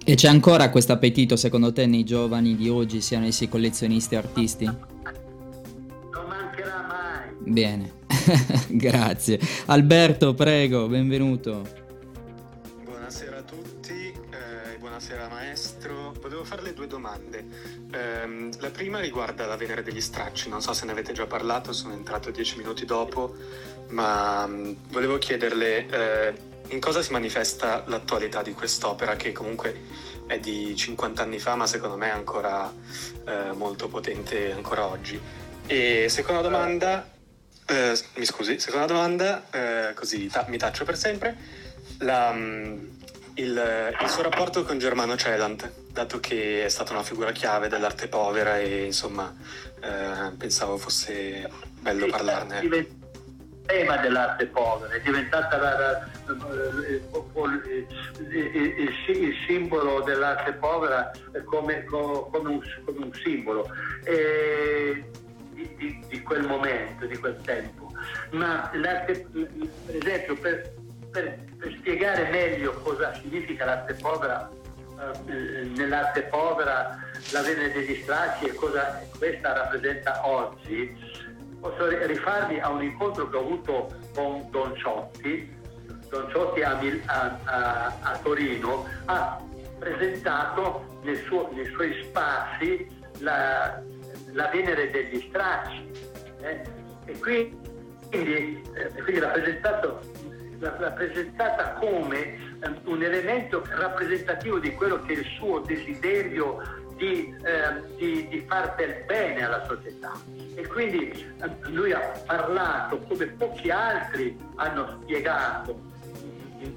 E 0.04 0.16
c'è 0.16 0.28
ancora 0.28 0.70
questo 0.70 0.92
appetito 0.92 1.38
secondo 1.38 1.72
te 1.72 1.86
nei 1.86 2.04
giovani 2.04 2.58
di 2.58 2.68
oggi, 2.68 3.00
siano 3.00 3.28
essi 3.28 3.48
collezionisti 3.48 4.16
o 4.16 4.18
artisti? 4.18 4.66
Non 4.66 6.26
mancherà 6.28 6.86
mai. 6.86 7.30
Bene, 7.50 7.94
grazie. 8.68 9.40
Alberto, 9.68 10.34
prego, 10.34 10.88
benvenuto. 10.88 11.84
Buonasera 15.16 15.42
maestro, 15.42 16.14
volevo 16.20 16.44
farle 16.44 16.74
due 16.74 16.88
domande. 16.88 17.46
Eh, 17.90 18.50
la 18.60 18.70
prima 18.70 19.00
riguarda 19.00 19.46
la 19.46 19.56
Venere 19.56 19.82
degli 19.82 20.02
Stracci, 20.02 20.50
non 20.50 20.62
so 20.62 20.74
se 20.74 20.84
ne 20.84 20.92
avete 20.92 21.14
già 21.14 21.26
parlato, 21.26 21.72
sono 21.72 21.94
entrato 21.94 22.32
dieci 22.32 22.58
minuti 22.58 22.84
dopo, 22.84 23.34
ma 23.92 24.44
um, 24.44 24.76
volevo 24.90 25.18
chiederle 25.18 25.88
eh, 25.88 26.34
in 26.68 26.82
cosa 26.82 27.02
si 27.02 27.14
manifesta 27.14 27.86
l'attualità 27.88 28.42
di 28.42 28.52
quest'opera 28.52 29.16
che 29.16 29.32
comunque 29.32 29.84
è 30.28 30.38
di 30.38 30.76
50 30.76 31.22
anni 31.22 31.40
fa, 31.40 31.56
ma 31.56 31.66
secondo 31.66 31.96
me 31.96 32.08
è 32.08 32.14
ancora 32.14 32.70
eh, 33.26 33.54
molto 33.54 33.88
potente 33.88 34.52
ancora 34.52 34.86
oggi. 34.86 35.18
E 35.66 36.08
seconda 36.10 36.42
domanda, 36.42 37.10
eh, 37.68 37.98
mi 38.16 38.26
scusi, 38.26 38.60
seconda 38.60 38.86
domanda, 38.86 39.46
eh, 39.50 39.94
così 39.94 40.28
ta- 40.28 40.46
mi 40.50 40.58
taccio 40.58 40.84
per 40.84 40.98
sempre. 40.98 41.64
La, 42.00 42.32
um, 42.32 43.04
il, 43.36 43.96
il, 44.02 44.10
suo 44.10 44.24
rapporto 44.24 44.64
con 44.64 44.78
Germano 44.78 45.16
Celant, 45.16 45.72
dato 45.92 46.20
che 46.20 46.64
è 46.64 46.70
stata 46.70 46.94
una 46.94 47.04
figura 47.04 47.32
chiave 47.32 47.68
dell'arte 47.68 48.08
povera 48.08 48.60
e 48.60 48.86
insomma 48.86 49.34
eh, 49.82 50.32
pensavo 50.38 50.78
fosse 50.78 51.50
bello 51.80 52.08
parlarne. 52.08 52.60
Il 52.62 52.88
tema 53.66 53.98
dell'arte 53.98 54.46
povera 54.48 54.94
è 54.94 55.02
diventata 55.02 55.58
la, 55.58 55.80
la, 55.80 56.08
il, 58.30 59.34
simbolo 59.48 60.02
dell'arte 60.02 60.54
povera 60.54 61.12
come, 61.46 61.84
come, 61.84 62.28
un, 62.32 62.62
come 62.86 63.04
un, 63.04 63.14
simbolo 63.14 63.68
e, 64.04 65.04
di, 65.52 65.76
di, 65.78 66.06
di 66.08 66.22
quel 66.22 66.46
momento, 66.46 67.06
di 67.06 67.18
quel 67.18 67.38
tempo. 67.44 67.92
Ma 68.32 68.70
l'arte, 68.74 69.26
per 69.86 69.96
esempio, 69.96 70.36
per, 70.38 70.74
per, 71.16 71.38
per 71.58 71.74
spiegare 71.78 72.30
meglio 72.30 72.74
cosa 72.82 73.14
significa 73.14 73.64
l'arte 73.64 73.94
povera, 73.94 74.50
eh, 75.28 75.64
nell'arte 75.78 76.24
povera 76.24 77.00
la 77.32 77.42
Venere 77.42 77.72
degli 77.72 78.02
stracci 78.02 78.48
e 78.48 78.54
cosa 78.54 79.02
questa 79.18 79.54
rappresenta 79.54 80.28
oggi, 80.28 80.94
posso 81.62 81.88
rifarmi 81.88 82.60
a 82.60 82.70
un 82.70 82.84
incontro 82.84 83.30
che 83.30 83.38
ho 83.38 83.40
avuto 83.40 83.96
con 84.14 84.46
Don 84.52 84.76
Ciotti. 84.76 85.54
Don 86.10 86.30
Ciotti 86.30 86.62
a, 86.62 86.78
a, 87.06 87.40
a, 87.46 87.98
a 88.02 88.20
Torino 88.22 88.86
ha 89.06 89.42
presentato 89.80 91.00
nel 91.04 91.18
suo, 91.24 91.50
nei 91.54 91.66
suoi 91.68 92.04
spazi 92.04 92.88
la, 93.20 93.82
la 94.34 94.50
Venere 94.50 94.92
degli 94.92 95.26
stracci 95.30 95.90
eh? 96.42 96.62
e 97.06 97.20
quindi, 97.20 98.62
eh, 98.74 99.02
quindi 99.02 99.20
l'ha 99.20 99.32
presentato 100.56 100.82
l'ha 100.82 100.92
presentata 100.92 101.74
come 101.74 102.20
eh, 102.20 102.72
un 102.86 103.04
elemento 103.04 103.66
rappresentativo 103.70 104.60
di 104.60 104.74
quello 104.74 105.02
che 105.04 105.14
è 105.14 105.18
il 105.18 105.26
suo 105.38 105.60
desiderio 105.60 106.84
di, 106.96 107.36
eh, 107.44 107.96
di, 107.98 108.28
di 108.30 108.46
far 108.48 108.76
del 108.76 109.04
bene 109.06 109.44
alla 109.46 109.66
società. 109.66 110.14
E 110.56 110.66
quindi 110.68 111.10
eh, 111.10 111.70
lui 111.70 111.92
ha 111.92 112.00
parlato, 112.26 113.00
come 113.00 113.26
pochi 113.28 113.70
altri 113.70 114.38
hanno 114.56 115.00
spiegato 115.02 115.94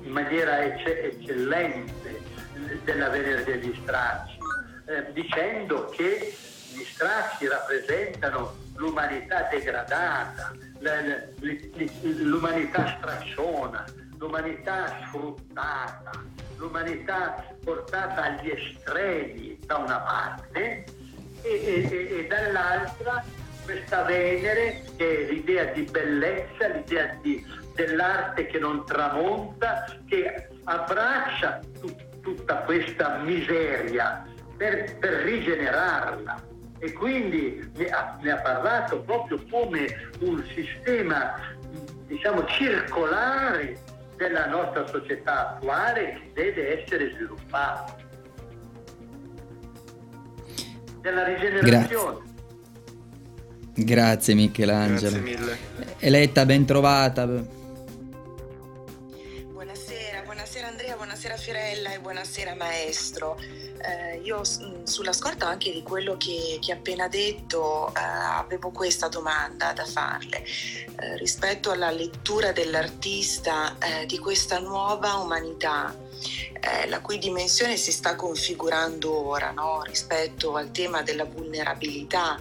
in 0.03 0.11
maniera 0.11 0.65
ecce- 0.65 1.03
eccellente 1.05 2.21
dell'avvenire 2.85 3.45
degli 3.45 3.75
stracci, 3.83 4.39
eh, 4.87 5.13
dicendo 5.13 5.87
che 5.87 6.35
gli 6.73 6.85
stracci 6.85 7.47
rappresentano 7.47 8.67
l'umanità 8.79 9.49
degradata, 9.51 10.53
l'umanità 12.01 12.97
stracciona, 12.99 13.85
l'umanità 14.19 15.05
sfruttata, 15.07 16.11
l'umanità 16.57 17.45
portata 17.63 18.23
agli 18.23 18.51
estremi 18.51 19.59
da 19.67 19.77
una 19.77 19.99
parte 19.99 20.85
e, 21.43 21.51
e, 21.51 22.19
e 22.19 22.27
dall'altra 22.27 23.25
questa 23.65 24.03
Venere 24.05 24.83
che 24.97 25.27
è 25.27 25.31
l'idea 25.31 25.65
di 25.67 25.83
bellezza, 25.83 26.69
l'idea 26.69 27.15
di, 27.21 27.45
dell'arte 27.75 28.47
che 28.47 28.59
non 28.59 28.87
tramonta, 28.87 29.85
che 30.09 30.49
abbraccia 30.65 31.61
tu, 31.79 31.95
tutta 32.23 32.57
questa 32.63 33.19
miseria 33.19 34.27
per, 34.57 34.97
per 34.99 35.13
rigenerarla 35.25 36.57
e 36.79 36.93
quindi 36.93 37.71
ne 37.75 37.87
ha, 37.89 38.19
ne 38.21 38.31
ha 38.31 38.37
parlato 38.37 39.01
proprio 39.01 39.43
come 39.51 40.11
un 40.21 40.45
sistema 40.55 41.57
diciamo 42.07 42.47
circolare 42.47 43.79
della 44.17 44.47
nostra 44.47 44.87
società 44.87 45.51
attuale 45.51 46.21
che 46.21 46.31
deve 46.35 46.83
essere 46.83 47.13
sviluppato. 47.13 48.07
Della 51.01 51.25
rigenerazione. 51.25 52.19
Grazie, 53.75 53.85
Grazie 53.85 54.35
Michelangelo. 54.35 55.21
Grazie 55.21 55.21
mille. 55.21 55.59
Eletta, 55.99 56.45
ben 56.45 56.65
trovata. 56.65 57.27
Buonasera, 59.53 60.23
buonasera 60.25 60.67
Andrea, 60.67 60.97
buonasera 60.97 61.37
Fiorella 61.37 61.93
e 61.93 62.01
buonasera 62.01 62.57
maestro. 62.57 63.39
Eh, 63.81 64.21
io 64.23 64.41
mm, 64.41 64.85
sulla 64.85 65.13
scorta 65.13 65.47
anche 65.47 65.73
di 65.73 65.83
quello 65.83 66.17
che, 66.17 66.59
che 66.61 66.73
appena 66.73 67.09
detto 67.09 67.89
eh, 67.89 68.01
avevo 68.01 68.71
questa 68.71 69.09
domanda 69.09 69.73
da 69.73 69.85
farle 69.85 70.45
eh, 70.45 71.17
rispetto 71.17 71.71
alla 71.71 71.91
lettura 71.91 72.53
dell'artista 72.53 73.77
eh, 73.79 74.07
di 74.07 74.19
questa 74.19 74.59
nuova 74.59 75.15
umanità 75.15 75.95
eh, 76.61 76.89
la 76.89 77.01
cui 77.01 77.19
dimensione 77.19 77.77
si 77.77 77.93
sta 77.93 78.17
configurando 78.17 79.13
ora 79.13 79.51
no? 79.53 79.83
rispetto 79.83 80.57
al 80.57 80.71
tema 80.71 81.03
della 81.03 81.25
vulnerabilità 81.25 82.41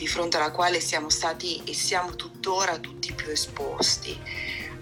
di 0.00 0.06
fronte 0.06 0.38
alla 0.38 0.50
quale 0.50 0.80
siamo 0.80 1.10
stati 1.10 1.62
e 1.64 1.74
siamo 1.74 2.16
tuttora 2.16 2.78
tutti 2.78 3.12
più 3.12 3.30
esposti. 3.30 4.18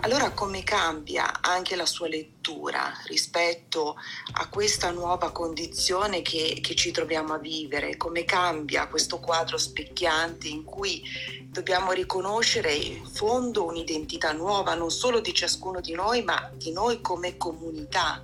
Allora 0.01 0.31
come 0.31 0.63
cambia 0.63 1.41
anche 1.41 1.75
la 1.75 1.85
sua 1.85 2.07
lettura 2.07 2.93
rispetto 3.07 3.97
a 4.35 4.49
questa 4.49 4.93
nuova 4.93 5.33
condizione 5.33 6.23
che, 6.23 6.59
che, 6.63 6.77
ci 6.77 6.93
troviamo 6.93 7.35
a 7.35 7.39
vivere? 7.39 7.97
Come 7.97 8.25
cambia 8.25 8.87
questo 8.87 9.19
quadro 9.19 9.59
specchiante 9.59 10.47
in 10.47 10.63
cui 10.63 11.03
dobbiamo 11.47 11.91
riconoscere 11.91 12.73
in 12.73 13.05
fondo 13.07 13.67
un'identità 13.67 14.31
nuova, 14.33 14.75
non 14.75 14.93
solo 14.93 15.19
di 15.19 15.35
ciascuno 15.35 15.81
di 15.81 15.95
noi, 15.95 16.23
ma 16.23 16.49
di 16.55 16.71
noi 16.71 17.01
come 17.01 17.37
comunità? 17.37 18.23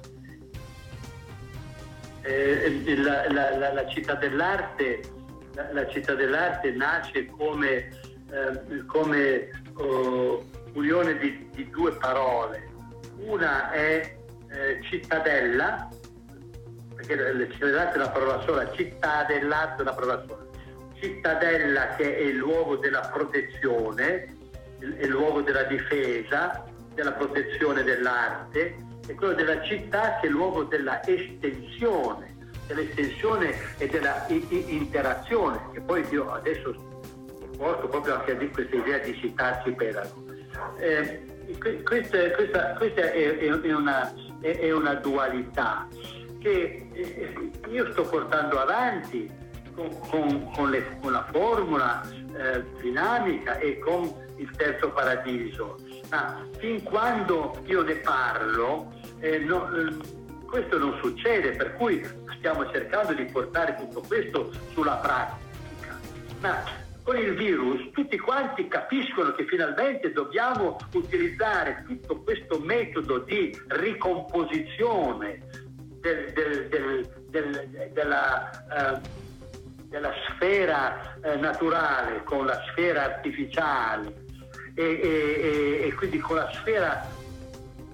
Eh, 2.23 2.97
la, 2.99 3.31
la, 3.33 3.57
la, 3.59 3.73
la, 3.73 3.89
città 3.89 4.15
dell'arte, 4.15 5.03
la, 5.73 5.89
città 5.89 6.15
dell'arte 6.15 6.71
nasce 6.71 7.27
come, 7.27 7.91
eh, 8.31 8.85
come 8.87 9.51
oh, 9.75 10.54
unione 10.75 11.17
di, 11.19 11.49
di 11.55 11.69
due 11.71 11.93
parole. 11.97 12.69
Una 13.19 13.71
è 13.71 14.17
eh, 14.51 14.81
cittadella, 14.83 15.89
perché 16.95 17.17
la 17.17 17.49
città 17.51 17.67
dell'arte 17.67 17.95
è 17.95 17.97
una 17.97 18.11
parola 18.11 18.43
sola, 18.43 18.73
città 18.73 19.25
dell'arte 19.25 19.79
è 19.79 19.83
una 19.83 19.95
parola 19.95 20.25
sola. 20.27 20.43
Cittadella 21.01 21.95
che 21.97 22.17
è 22.17 22.21
il 22.21 22.37
luogo 22.37 22.77
della 22.77 23.11
protezione, 23.13 24.37
il, 24.81 24.99
il 25.01 25.09
luogo 25.09 25.43
della 25.43 25.65
difesa, 25.65 26.65
della 26.95 27.13
protezione 27.13 27.83
dell'arte, 27.83 28.77
e 29.07 29.15
quello 29.15 29.35
della 29.35 29.63
città 29.63 30.19
che 30.21 30.27
è 30.27 30.27
il 30.27 30.33
luogo 30.33 30.65
della 30.65 31.05
estensione, 31.05 32.37
dell'estensione 32.67 33.55
e 33.77 33.87
della 33.89 34.25
interazione, 34.29 35.61
che 35.73 35.81
poi 35.81 36.07
io 36.11 36.33
adesso 36.33 36.75
porto 37.57 37.89
proprio 37.89 38.15
anche 38.15 38.33
a 38.33 38.49
questa 38.49 38.77
idea 38.77 38.99
di 38.99 39.15
città 39.19 39.61
cipedago. 39.63 40.24
Eh, 40.79 41.33
questa, 41.83 42.31
questa, 42.31 42.75
questa 42.75 43.01
è, 43.13 43.39
è, 43.39 43.73
una, 43.73 44.13
è, 44.41 44.71
una, 44.73 44.95
dualità 44.95 45.87
che 46.39 46.89
eh, 46.93 47.51
io 47.71 47.93
sto 47.93 48.03
portando 48.03 48.61
avanti 48.61 49.31
con, 49.75 49.89
con, 50.09 50.51
con, 50.53 50.71
le, 50.71 50.99
con 51.01 51.13
la 51.13 51.27
formula 51.31 52.03
eh, 52.37 52.65
dinamica 52.81 53.59
e 53.59 53.79
con 53.79 54.13
il 54.37 54.51
terzo 54.57 54.91
paradiso. 54.91 55.77
Ma 56.11 56.47
fin 56.59 56.83
quando 56.83 57.59
io 57.67 57.83
ne 57.83 57.97
parlo, 57.97 58.93
eh, 59.21 59.39
no, 59.39 59.71
eh, 59.75 59.97
questo 60.47 60.79
non 60.79 60.99
succede, 61.03 61.53
per 61.53 61.75
cui 61.75 62.03
stiamo 62.39 62.71
cercando 62.71 63.13
di 63.13 63.25
portare 63.25 63.75
tutto 63.77 64.03
questo 64.07 64.53
sulla 64.73 64.97
pratica. 64.97 65.99
Ma 66.41 66.63
con 67.05 67.19
il 67.19 67.35
virus 67.35 67.91
tutti 67.93 68.19
quanti 68.19 68.67
capiscono 68.67 69.33
che 69.33 69.45
finalmente 69.47 70.11
dobbiamo 70.11 70.79
utilizzare 70.95 71.85
tutto 71.87 72.23
questo 72.23 72.59
metodo 72.61 73.19
di 73.19 73.57
ricomposizione 73.69 75.43
del, 76.01 76.33
del, 76.33 77.09
del, 77.29 77.91
della, 77.93 78.51
uh, 78.71 79.01
della, 79.89 80.13
sfera 80.29 81.17
uh, 81.23 81.39
naturale 81.39 82.23
con 82.25 82.47
la 82.47 82.59
sfera 82.71 83.05
artificiale 83.05 84.23
e, 84.75 84.83
e, 84.83 85.87
e, 85.87 85.93
quindi 85.95 86.19
con 86.19 86.37
la 86.37 86.51
sfera 86.53 87.07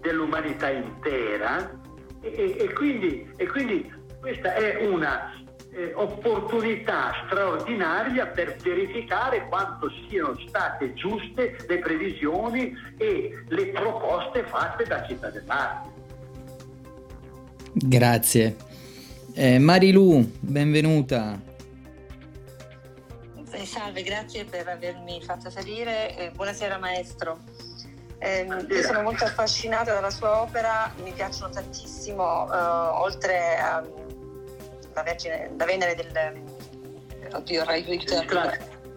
dell'umanità 0.00 0.70
intera. 0.70 1.78
E, 2.22 2.70
quindi, 2.74 3.28
e 3.36 3.46
quindi 3.46 3.92
questa 4.20 4.54
è 4.54 4.86
una 4.86 5.32
eh, 5.72 5.92
opportunità 5.94 7.12
straordinaria 7.26 8.26
per 8.26 8.56
verificare 8.56 9.46
quanto 9.48 9.90
siano 10.08 10.36
state 10.46 10.94
giuste 10.94 11.56
le 11.68 11.78
previsioni 11.78 12.76
e 12.96 13.44
le 13.48 13.66
proposte 13.68 14.44
fatte 14.44 14.84
da 14.84 15.06
Città 15.06 15.30
dell'Arte. 15.30 15.88
Grazie. 17.72 18.56
Eh, 19.34 19.58
Marilu, 19.58 20.28
benvenuta. 20.40 21.40
Eh, 23.52 23.66
salve, 23.66 24.02
grazie 24.02 24.44
per 24.44 24.66
avermi 24.68 25.22
fatto 25.22 25.50
salire. 25.50 26.16
Eh, 26.16 26.30
buonasera 26.30 26.78
maestro. 26.78 27.38
Eh, 28.18 28.46
io 28.68 28.82
sono 28.82 29.02
molto 29.02 29.24
affascinata 29.24 29.94
dalla 29.94 30.10
sua 30.10 30.42
opera, 30.42 30.92
mi 31.02 31.12
piacciono 31.12 31.50
tantissimo, 31.52 32.52
eh, 32.52 32.56
oltre 32.56 33.56
a 33.56 33.82
la, 34.94 35.02
Vergine, 35.02 35.50
la 35.56 35.64
Venere 35.64 35.94
del, 35.94 36.42
oddio, 37.32 37.64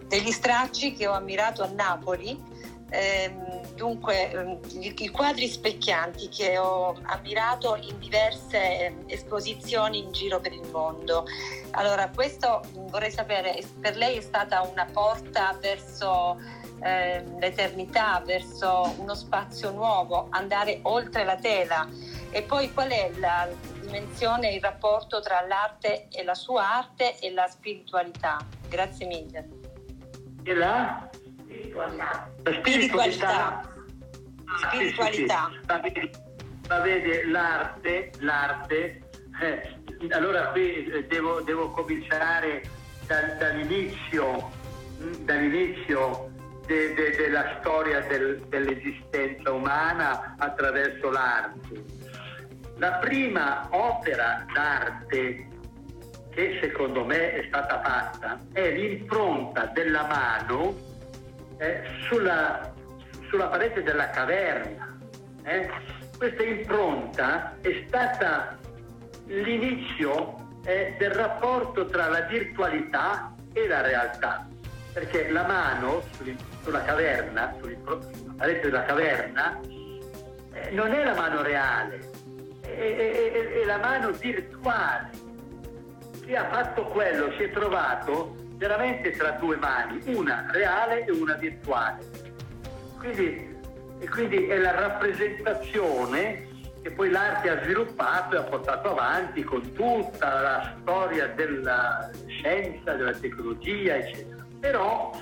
degli 0.06 0.30
stracci 0.30 0.92
che 0.92 1.06
ho 1.06 1.12
ammirato 1.12 1.62
a 1.62 1.70
Napoli. 1.74 2.52
Eh, 2.90 3.34
dunque, 3.74 4.30
ehm, 4.30 4.60
i 4.72 5.08
quadri 5.08 5.48
specchianti 5.48 6.28
che 6.28 6.58
ho 6.58 6.96
ammirato 7.02 7.76
in 7.76 7.98
diverse 7.98 8.86
ehm, 8.86 9.02
esposizioni 9.06 9.98
in 9.98 10.12
giro 10.12 10.38
per 10.40 10.52
il 10.52 10.68
mondo. 10.70 11.24
Allora, 11.72 12.08
questo 12.14 12.60
vorrei 12.72 13.10
sapere, 13.10 13.60
per 13.80 13.96
lei 13.96 14.18
è 14.18 14.20
stata 14.20 14.62
una 14.62 14.86
porta 14.92 15.56
verso 15.60 16.38
eh, 16.82 17.24
l'eternità, 17.40 18.22
verso 18.24 18.94
uno 18.98 19.14
spazio 19.14 19.72
nuovo, 19.72 20.28
andare 20.30 20.78
oltre 20.82 21.24
la 21.24 21.36
tela? 21.36 21.88
E 22.30 22.42
poi 22.42 22.72
qual 22.72 22.90
è 22.90 23.10
la, 23.16 23.48
dimensione 23.94 24.52
il 24.52 24.60
rapporto 24.60 25.20
tra 25.20 25.40
l'arte 25.46 26.08
e 26.08 26.24
la 26.24 26.34
sua 26.34 26.68
arte 26.68 27.16
e 27.20 27.30
la 27.30 27.46
spiritualità. 27.46 28.44
Grazie 28.68 29.06
mille. 29.06 29.48
E 30.42 30.54
la? 30.54 31.08
Spiritualità. 31.46 32.28
La 32.42 32.52
spiritualità. 32.54 33.62
spiritualità. 34.68 35.38
Ah, 35.66 35.80
sì, 35.84 35.90
sì, 35.90 36.00
sì. 36.00 36.22
Ma, 36.68 36.80
vede, 36.80 37.26
l'arte, 37.26 38.10
l'arte 38.18 39.02
eh, 39.40 39.76
allora 40.10 40.48
qui 40.48 40.86
eh, 40.86 41.06
devo, 41.06 41.42
devo 41.42 41.70
cominciare 41.70 42.62
da, 43.06 43.20
dall'inizio, 43.38 44.50
mm, 45.02 45.12
dall'inizio 45.24 46.32
de, 46.66 46.94
de, 46.94 47.16
della 47.16 47.58
storia 47.60 48.00
del, 48.00 48.40
dell'esistenza 48.48 49.52
umana 49.52 50.34
attraverso 50.38 51.10
l'arte 51.10 52.03
la 52.76 52.92
prima 52.94 53.68
opera 53.70 54.44
d'arte 54.52 55.48
che 56.30 56.58
secondo 56.60 57.04
me 57.04 57.34
è 57.34 57.44
stata 57.46 57.80
fatta 57.80 58.40
è 58.52 58.70
l'impronta 58.72 59.66
della 59.66 60.04
mano 60.06 60.74
eh, 61.58 61.82
sulla, 62.08 62.72
sulla, 63.28 63.46
parete 63.46 63.82
della 63.82 64.10
caverna. 64.10 64.98
Eh. 65.44 65.70
Questa 66.16 66.42
impronta 66.42 67.56
è 67.60 67.84
stata 67.86 68.58
l'inizio 69.26 70.34
eh, 70.64 70.94
del 70.98 71.10
rapporto 71.10 71.86
tra 71.86 72.08
la 72.08 72.22
virtualità 72.22 73.34
e 73.52 73.68
la 73.68 73.80
realtà, 73.80 74.46
perché 74.92 75.30
la 75.30 75.46
mano 75.46 76.02
sulla 76.62 76.82
caverna, 76.82 77.54
sulla 77.60 77.98
parete 78.36 78.60
della 78.60 78.84
caverna, 78.84 79.60
eh, 80.52 80.70
non 80.70 80.92
è 80.92 81.04
la 81.04 81.14
mano 81.14 81.42
reale, 81.42 82.10
è, 82.76 83.32
è, 83.32 83.64
la 83.64 83.78
mano 83.78 84.10
virtuale. 84.12 85.10
Chi 86.24 86.34
ha 86.34 86.48
fatto 86.48 86.84
quello 86.84 87.32
si 87.36 87.44
è 87.44 87.50
trovato 87.50 88.34
veramente 88.56 89.10
tra 89.10 89.30
due 89.32 89.56
mani, 89.56 90.00
una 90.14 90.46
reale 90.50 91.04
e 91.04 91.10
una 91.10 91.34
virtuale. 91.34 92.04
Quindi, 92.98 93.56
e 93.98 94.08
quindi 94.08 94.46
è 94.46 94.56
la 94.58 94.72
rappresentazione 94.72 96.52
che 96.82 96.90
poi 96.90 97.10
l'arte 97.10 97.48
ha 97.48 97.62
sviluppato 97.62 98.34
e 98.34 98.38
ha 98.38 98.42
portato 98.42 98.90
avanti 98.90 99.42
con 99.42 99.72
tutta 99.72 100.40
la 100.40 100.76
storia 100.80 101.28
della 101.28 102.10
scienza, 102.26 102.92
della 102.92 103.14
tecnologia, 103.14 103.96
eccetera. 103.96 104.44
Però 104.60 105.18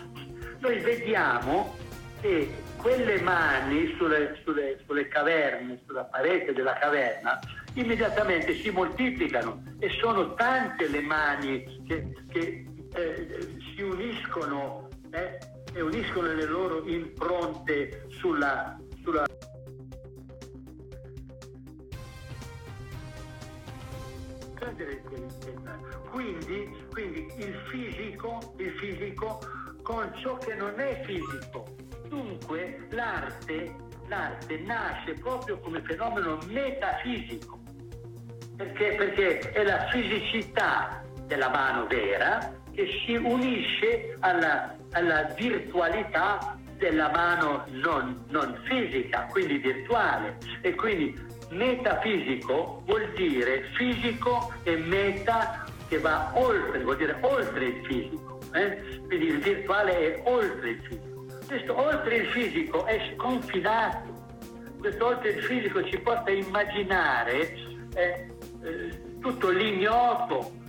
noi 0.58 0.78
vediamo 0.80 1.76
che 2.22 2.48
quelle 2.76 3.20
mani 3.20 3.94
sulle, 3.98 4.38
sulle, 4.44 4.78
sulle, 4.86 5.08
caverne, 5.08 5.80
sulla 5.84 6.04
parete 6.04 6.52
della 6.52 6.74
caverna, 6.74 7.38
immediatamente 7.74 8.54
si 8.54 8.70
moltiplicano 8.70 9.62
e 9.80 9.90
sono 10.00 10.32
tante 10.34 10.88
le 10.88 11.00
mani 11.00 11.82
che, 11.86 12.12
che 12.30 12.64
eh, 12.94 13.56
si 13.74 13.82
uniscono 13.82 14.88
eh, 15.10 15.38
e 15.74 15.80
uniscono 15.80 16.32
le 16.32 16.46
loro 16.46 16.86
impronte 16.86 18.06
sulla, 18.08 18.78
sulla 19.02 19.24
quindi, 26.10 26.70
quindi 26.90 27.26
il 27.38 27.54
fisico, 27.68 28.54
il 28.58 28.70
fisico 28.78 29.40
con 29.82 30.12
ciò 30.20 30.36
che 30.38 30.54
non 30.54 30.78
è 30.78 31.02
fisico. 31.04 31.64
Dunque 32.08 32.86
l'arte, 32.90 33.74
l'arte 34.06 34.58
nasce 34.60 35.14
proprio 35.14 35.58
come 35.58 35.82
fenomeno 35.82 36.38
metafisico, 36.46 37.60
perché, 38.56 38.94
perché 38.96 39.38
è 39.52 39.64
la 39.64 39.88
fisicità 39.88 41.02
della 41.26 41.48
mano 41.48 41.86
vera 41.86 42.60
che 42.72 42.86
si 43.04 43.14
unisce 43.14 44.16
alla, 44.20 44.76
alla 44.92 45.24
virtualità 45.36 46.56
della 46.76 47.10
mano 47.10 47.64
non, 47.68 48.24
non, 48.28 48.58
fisica, 48.64 49.26
quindi 49.30 49.58
virtuale. 49.58 50.38
E 50.62 50.74
quindi 50.74 51.16
metafisico 51.50 52.82
vuol 52.86 53.12
dire 53.14 53.70
fisico 53.74 54.52
e 54.64 54.76
meta 54.76 55.64
che 55.88 55.98
va 55.98 56.32
oltre, 56.34 56.80
vuol 56.82 56.96
dire 56.96 57.16
oltre 57.20 57.64
il 57.66 57.84
fisico. 57.86 58.21
Eh? 58.52 59.00
Quindi 59.06 59.26
il 59.26 59.38
virtuale 59.38 59.98
è 59.98 60.22
oltre 60.24 60.70
il 60.70 60.80
fisico. 60.82 61.26
Questo 61.46 61.78
oltre 61.78 62.16
il 62.16 62.26
fisico 62.26 62.84
è 62.86 63.14
sconfinato. 63.14 64.10
Questo 64.78 65.06
oltre 65.06 65.30
il 65.30 65.42
fisico 65.42 65.84
ci 65.84 65.98
porta 65.98 66.30
a 66.30 66.34
immaginare 66.34 67.54
eh, 67.94 68.28
eh, 68.62 69.18
tutto 69.20 69.50
l'ignoto 69.50 70.60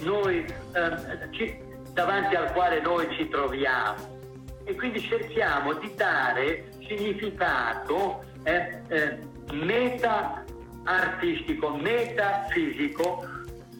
noi, 0.00 0.44
eh, 0.72 1.28
ci, 1.30 1.58
davanti 1.92 2.34
al 2.34 2.52
quale 2.52 2.80
noi 2.80 3.06
ci 3.16 3.28
troviamo 3.28 4.16
e 4.64 4.74
quindi 4.74 5.00
cerchiamo 5.00 5.72
di 5.74 5.90
dare 5.94 6.68
significato 6.86 8.24
eh, 8.44 8.82
eh, 8.88 9.18
meta 9.52 10.44
artistico, 10.84 11.76
metafisico 11.76 13.26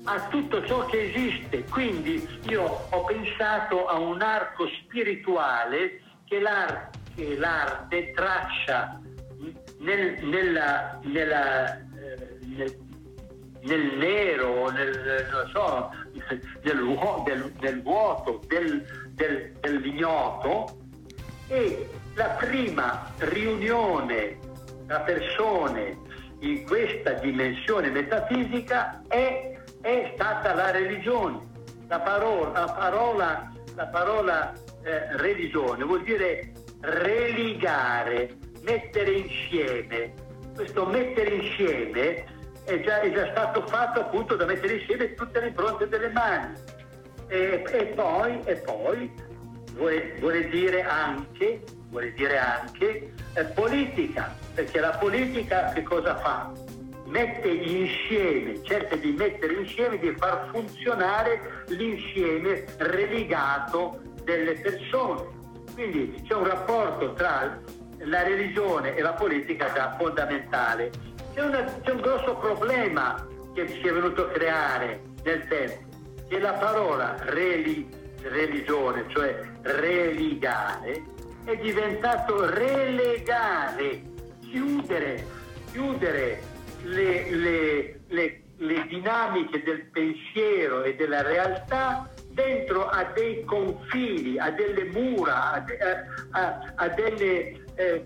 a 0.08 0.28
tutto 0.28 0.64
ciò 0.64 0.86
che 0.86 1.10
esiste. 1.10 1.64
Quindi 1.64 2.26
io 2.48 2.62
ho 2.90 3.04
pensato 3.04 3.86
a 3.86 3.98
un 3.98 4.22
arco 4.22 4.66
spirituale 4.82 6.00
che 6.24 6.40
l'arte, 6.40 7.36
l'arte 7.36 8.12
traccia 8.12 9.00
nel, 9.80 10.24
nella, 10.24 10.98
nella, 11.02 11.76
eh, 11.76 12.38
nel, 12.56 12.78
nel, 13.62 13.96
nero, 13.96 14.70
nel, 14.70 15.26
so, 15.52 15.92
nel, 16.62 17.52
del 17.58 17.82
vuoto, 17.82 18.40
del, 18.46 18.84
del, 19.10 19.52
dell'ignoto 19.60 20.76
e 21.48 21.88
la 22.14 22.30
prima 22.30 23.10
riunione 23.18 24.38
tra 24.86 25.00
persone 25.00 25.96
in 26.40 26.64
questa 26.66 27.12
dimensione 27.14 27.90
metafisica 27.90 29.02
è, 29.08 29.57
è 29.88 30.12
stata 30.14 30.54
la 30.54 30.70
religione. 30.70 31.46
La 31.88 32.00
parola, 32.00 32.60
la 32.60 32.72
parola, 32.72 33.52
la 33.74 33.86
parola 33.86 34.52
eh, 34.82 35.16
religione 35.16 35.84
vuol 35.84 36.02
dire 36.02 36.52
religare, 36.80 38.36
mettere 38.62 39.12
insieme. 39.12 40.12
Questo 40.54 40.84
mettere 40.86 41.34
insieme 41.36 42.24
è 42.64 42.80
già, 42.80 43.00
è 43.00 43.12
già 43.12 43.30
stato 43.30 43.66
fatto 43.66 44.00
appunto 44.00 44.36
da 44.36 44.44
mettere 44.44 44.74
insieme 44.74 45.14
tutte 45.14 45.40
le 45.40 45.46
impronte 45.48 45.88
delle 45.88 46.10
mani. 46.10 46.52
E, 47.28 47.64
e 47.66 47.84
poi, 47.86 48.40
e 48.44 48.56
poi 48.56 49.10
vuole, 49.72 50.16
vuole, 50.18 50.48
dire 50.48 50.82
anche, 50.82 51.62
vuole 51.88 52.12
dire 52.12 52.36
anche 52.36 53.12
eh, 53.32 53.44
politica, 53.54 54.34
perché 54.52 54.80
la 54.80 54.96
politica 54.98 55.72
che 55.72 55.82
cosa 55.82 56.16
fa? 56.16 56.52
Mette 57.08 57.48
insieme, 57.48 58.62
cerca 58.62 58.94
di 58.96 59.12
mettere 59.12 59.54
insieme, 59.54 59.98
di 59.98 60.14
far 60.18 60.50
funzionare 60.52 61.64
l'insieme 61.68 62.64
religato 62.76 64.00
delle 64.24 64.52
persone. 64.54 65.36
Quindi 65.72 66.22
c'è 66.26 66.34
un 66.34 66.44
rapporto 66.44 67.14
tra 67.14 67.58
la 68.00 68.22
religione 68.22 68.94
e 68.94 69.00
la 69.00 69.14
politica 69.14 69.72
già 69.72 69.96
fondamentale. 69.98 70.90
C'è, 71.32 71.42
una, 71.42 71.64
c'è 71.82 71.92
un 71.92 72.00
grosso 72.00 72.36
problema 72.36 73.26
che 73.54 73.66
si 73.68 73.80
è 73.80 73.92
venuto 73.92 74.26
a 74.26 74.28
creare 74.28 75.00
nel 75.24 75.46
tempo, 75.48 75.86
che 76.28 76.38
la 76.38 76.52
parola 76.52 77.16
reli, 77.20 77.88
religione, 78.20 79.04
cioè 79.08 79.40
religare, 79.62 81.02
è 81.44 81.56
diventato 81.56 82.50
relegare, 82.50 84.02
chiudere, 84.40 85.26
chiudere 85.70 86.56
le, 86.82 87.30
le, 87.30 88.00
le, 88.08 88.42
le 88.56 88.86
dinamiche 88.86 89.62
del 89.62 89.84
pensiero 89.86 90.82
e 90.82 90.94
della 90.94 91.22
realtà 91.22 92.12
dentro 92.30 92.86
a 92.88 93.04
dei 93.14 93.44
confini, 93.44 94.38
a 94.38 94.50
delle 94.50 94.84
mura, 94.84 95.52
a, 95.52 95.60
de, 95.60 95.78
a, 96.30 96.72
a 96.74 96.88
delle 96.88 97.64
eh, 97.74 98.04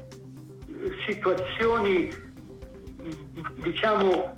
situazioni 1.07 2.11
diciamo 3.57 4.35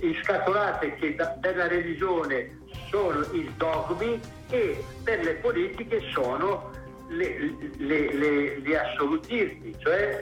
inscatolate 0.00 0.94
che 0.94 1.14
da, 1.14 1.26
per 1.40 1.56
la 1.56 1.66
religione 1.66 2.58
sono 2.90 3.24
i 3.32 3.50
dogmi 3.56 4.20
e 4.50 4.84
per 5.02 5.22
le 5.22 5.34
politiche 5.36 6.00
sono 6.12 6.70
le, 7.08 7.56
le, 7.78 8.12
le, 8.14 8.60
gli 8.60 8.74
assolutismi, 8.74 9.74
cioè 9.78 10.20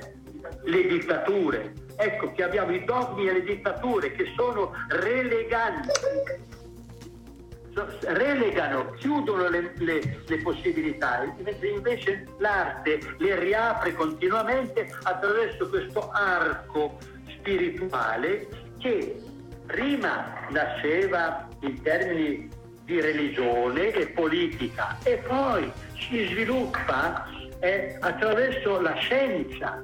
le 0.65 0.87
dittature. 0.87 1.73
Ecco 1.97 2.33
che 2.33 2.43
abbiamo 2.43 2.73
i 2.73 2.85
dogmi 2.85 3.29
e 3.29 3.33
le 3.33 3.43
dittature 3.43 4.13
che 4.13 4.33
sono 4.37 4.73
releganti, 4.89 5.91
relegano, 8.01 8.91
chiudono 8.93 9.49
le, 9.49 9.73
le, 9.77 10.23
le, 10.27 10.37
possibilità, 10.43 11.25
mentre 11.43 11.69
invece 11.69 12.27
l'arte 12.39 12.99
le 13.19 13.39
riapre 13.39 13.95
continuamente 13.95 14.95
attraverso 15.03 15.69
questo 15.69 16.11
arco 16.11 16.99
spirituale 17.39 18.47
che 18.79 19.17
prima 19.67 20.47
nasceva 20.51 21.49
in 21.61 21.81
termini 21.83 22.51
di 22.85 23.01
religione 23.01 23.93
e 23.93 24.09
politica 24.09 24.99
e 25.05 25.17
poi 25.27 25.71
si 25.97 26.27
sviluppa 26.27 27.27
eh, 27.61 27.97
attraverso 28.01 28.81
la 28.81 28.95
scienza, 28.95 29.83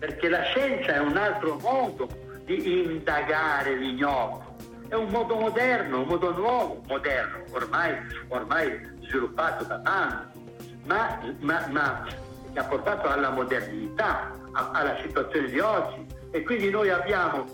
perché 0.00 0.30
la 0.30 0.42
scienza 0.44 0.94
è 0.94 0.98
un 0.98 1.16
altro 1.16 1.58
modo 1.60 2.08
di 2.46 2.84
indagare 2.84 3.76
l'ignoto, 3.76 4.56
è 4.88 4.94
un 4.94 5.10
modo 5.10 5.36
moderno, 5.36 6.00
un 6.00 6.08
modo 6.08 6.32
nuovo, 6.32 6.82
moderno, 6.88 7.44
ormai, 7.52 7.94
ormai 8.28 8.80
sviluppato 9.02 9.64
da 9.64 9.78
tanto, 9.80 10.40
ma, 10.86 11.20
ma, 11.40 11.66
ma 11.70 12.06
che 12.52 12.58
ha 12.58 12.64
portato 12.64 13.08
alla 13.08 13.28
modernità, 13.28 14.32
a, 14.52 14.70
alla 14.72 14.96
situazione 15.02 15.48
di 15.48 15.60
oggi. 15.60 16.06
E 16.32 16.42
quindi 16.42 16.70
noi 16.70 16.88
abbiamo 16.88 17.44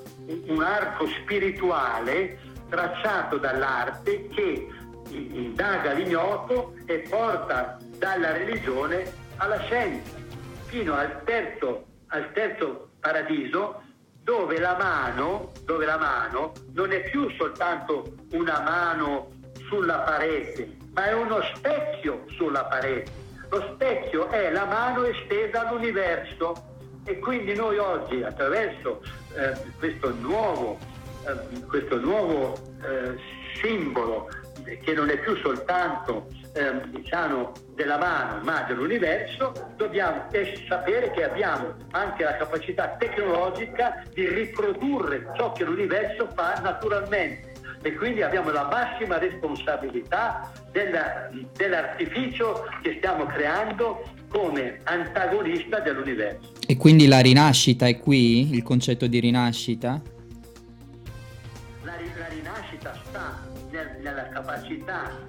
un 0.47 0.63
arco 0.63 1.07
spirituale 1.09 2.39
tracciato 2.69 3.39
dall'arte 3.39 4.29
che 4.29 4.69
indaga 5.11 5.93
l'ignoto 5.93 6.75
e 6.87 7.07
porta 7.09 7.77
dalla 7.99 8.33
religione 8.33 9.05
alla 9.37 9.59
scienza, 9.63 10.15
fino 10.67 10.95
al 10.95 11.23
terzo, 11.25 11.86
al 12.09 12.33
terzo 12.33 12.91
paradiso 13.01 13.83
dove 14.23 14.59
la, 14.59 14.77
mano, 14.77 15.53
dove 15.65 15.87
la 15.87 15.99
mano 15.99 16.53
non 16.73 16.93
è 16.93 17.09
più 17.11 17.31
soltanto 17.39 18.15
una 18.33 18.61
mano 18.61 19.31
sulla 19.69 19.99
parete, 19.99 20.77
ma 20.95 21.07
è 21.07 21.13
uno 21.15 21.41
specchio 21.55 22.25
sulla 22.37 22.65
parete. 22.65 23.25
Lo 23.49 23.73
specchio 23.75 24.29
è 24.31 24.51
la 24.51 24.65
mano 24.65 25.05
estesa 25.05 25.69
all'universo 25.69 26.55
e 27.05 27.19
quindi 27.21 27.55
noi 27.55 27.79
oggi 27.79 28.23
attraverso 28.23 29.01
eh, 29.37 29.53
questo 29.79 30.13
nuovo, 30.15 30.77
eh, 31.25 31.61
questo 31.67 32.01
nuovo 32.01 32.55
eh, 32.83 33.17
simbolo 33.63 34.29
che 34.83 34.93
non 34.93 35.09
è 35.09 35.19
più 35.21 35.37
soltanto 35.37 36.27
eh, 36.55 36.81
diciamo 36.89 37.53
della 37.77 37.99
mano 37.99 38.43
ma 38.43 38.63
dell'universo, 38.63 39.53
dobbiamo 39.77 40.25
sapere 40.67 41.11
che 41.11 41.25
abbiamo 41.25 41.75
anche 41.91 42.25
la 42.25 42.37
capacità 42.39 42.97
tecnologica 42.99 44.03
di 44.13 44.27
riprodurre 44.29 45.27
ciò 45.37 45.53
che 45.53 45.63
l'universo 45.63 46.27
fa 46.35 46.59
naturalmente 46.63 47.53
e 47.83 47.95
quindi 47.95 48.23
abbiamo 48.23 48.51
la 48.51 48.67
massima 48.67 49.19
responsabilità 49.19 50.51
della, 50.73 51.31
dell'artificio 51.55 52.65
che 52.83 52.95
stiamo 52.97 53.27
creando 53.27 54.03
come 54.29 54.81
antagonista 54.85 55.79
dell'universo. 55.81 56.53
E 56.67 56.77
quindi 56.79 57.07
la 57.07 57.21
rinascita 57.21 57.87
è 57.87 57.99
qui, 57.99 58.55
il 58.55 58.63
concetto 58.63 59.07
di 59.07 59.21
rinascita? 59.21 60.01
La, 61.83 61.93
la 61.93 62.29
rinascita 62.29 62.95
sta 63.05 63.39
nel, 63.71 63.99
nella 64.01 64.29
capacità 64.31 65.26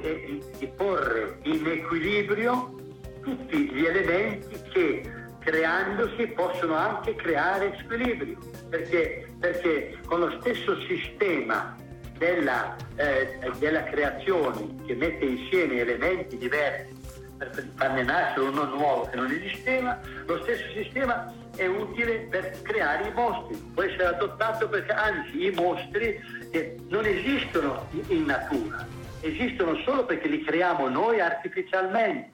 di, 0.00 0.42
di, 0.58 0.66
porre 0.68 1.38
in 1.42 1.66
equilibrio 1.66 2.74
tutti 3.22 3.70
gli 3.70 3.84
elementi 3.84 4.60
che 4.72 5.02
creandosi 5.40 6.26
possono 6.28 6.74
anche 6.74 7.14
creare 7.16 7.78
squilibrio, 7.82 8.38
perché, 8.68 9.28
perché 9.38 9.98
con 10.06 10.20
lo 10.20 10.40
stesso 10.40 10.80
sistema 10.82 11.76
della, 12.16 12.76
eh, 12.96 13.38
della 13.58 13.84
creazione 13.84 14.74
che 14.86 14.94
mette 14.94 15.24
insieme 15.24 15.80
elementi 15.80 16.38
diversi 16.38 17.02
per 17.36 17.68
farne 17.74 18.02
nascere 18.04 18.46
uno 18.48 18.64
nuovo 18.64 19.08
che 19.10 19.16
non 19.16 19.30
esisteva, 19.30 19.98
lo 20.26 20.40
stesso 20.42 20.64
sistema 20.72 21.32
è 21.56 21.66
utile 21.66 22.26
per 22.30 22.62
creare 22.62 23.08
i 23.08 23.12
mostri, 23.12 23.56
può 23.74 23.82
essere 23.82 24.06
adottato 24.06 24.68
perché 24.68 24.92
anzi 24.92 25.46
i 25.46 25.50
mostri 25.50 26.20
eh, 26.50 26.76
non 26.88 27.04
esistono 27.04 27.86
in 28.08 28.24
natura, 28.24 28.86
esistono 29.24 29.76
solo 29.84 30.04
perché 30.04 30.28
li 30.28 30.42
creiamo 30.42 30.88
noi 30.88 31.20
artificialmente 31.20 32.32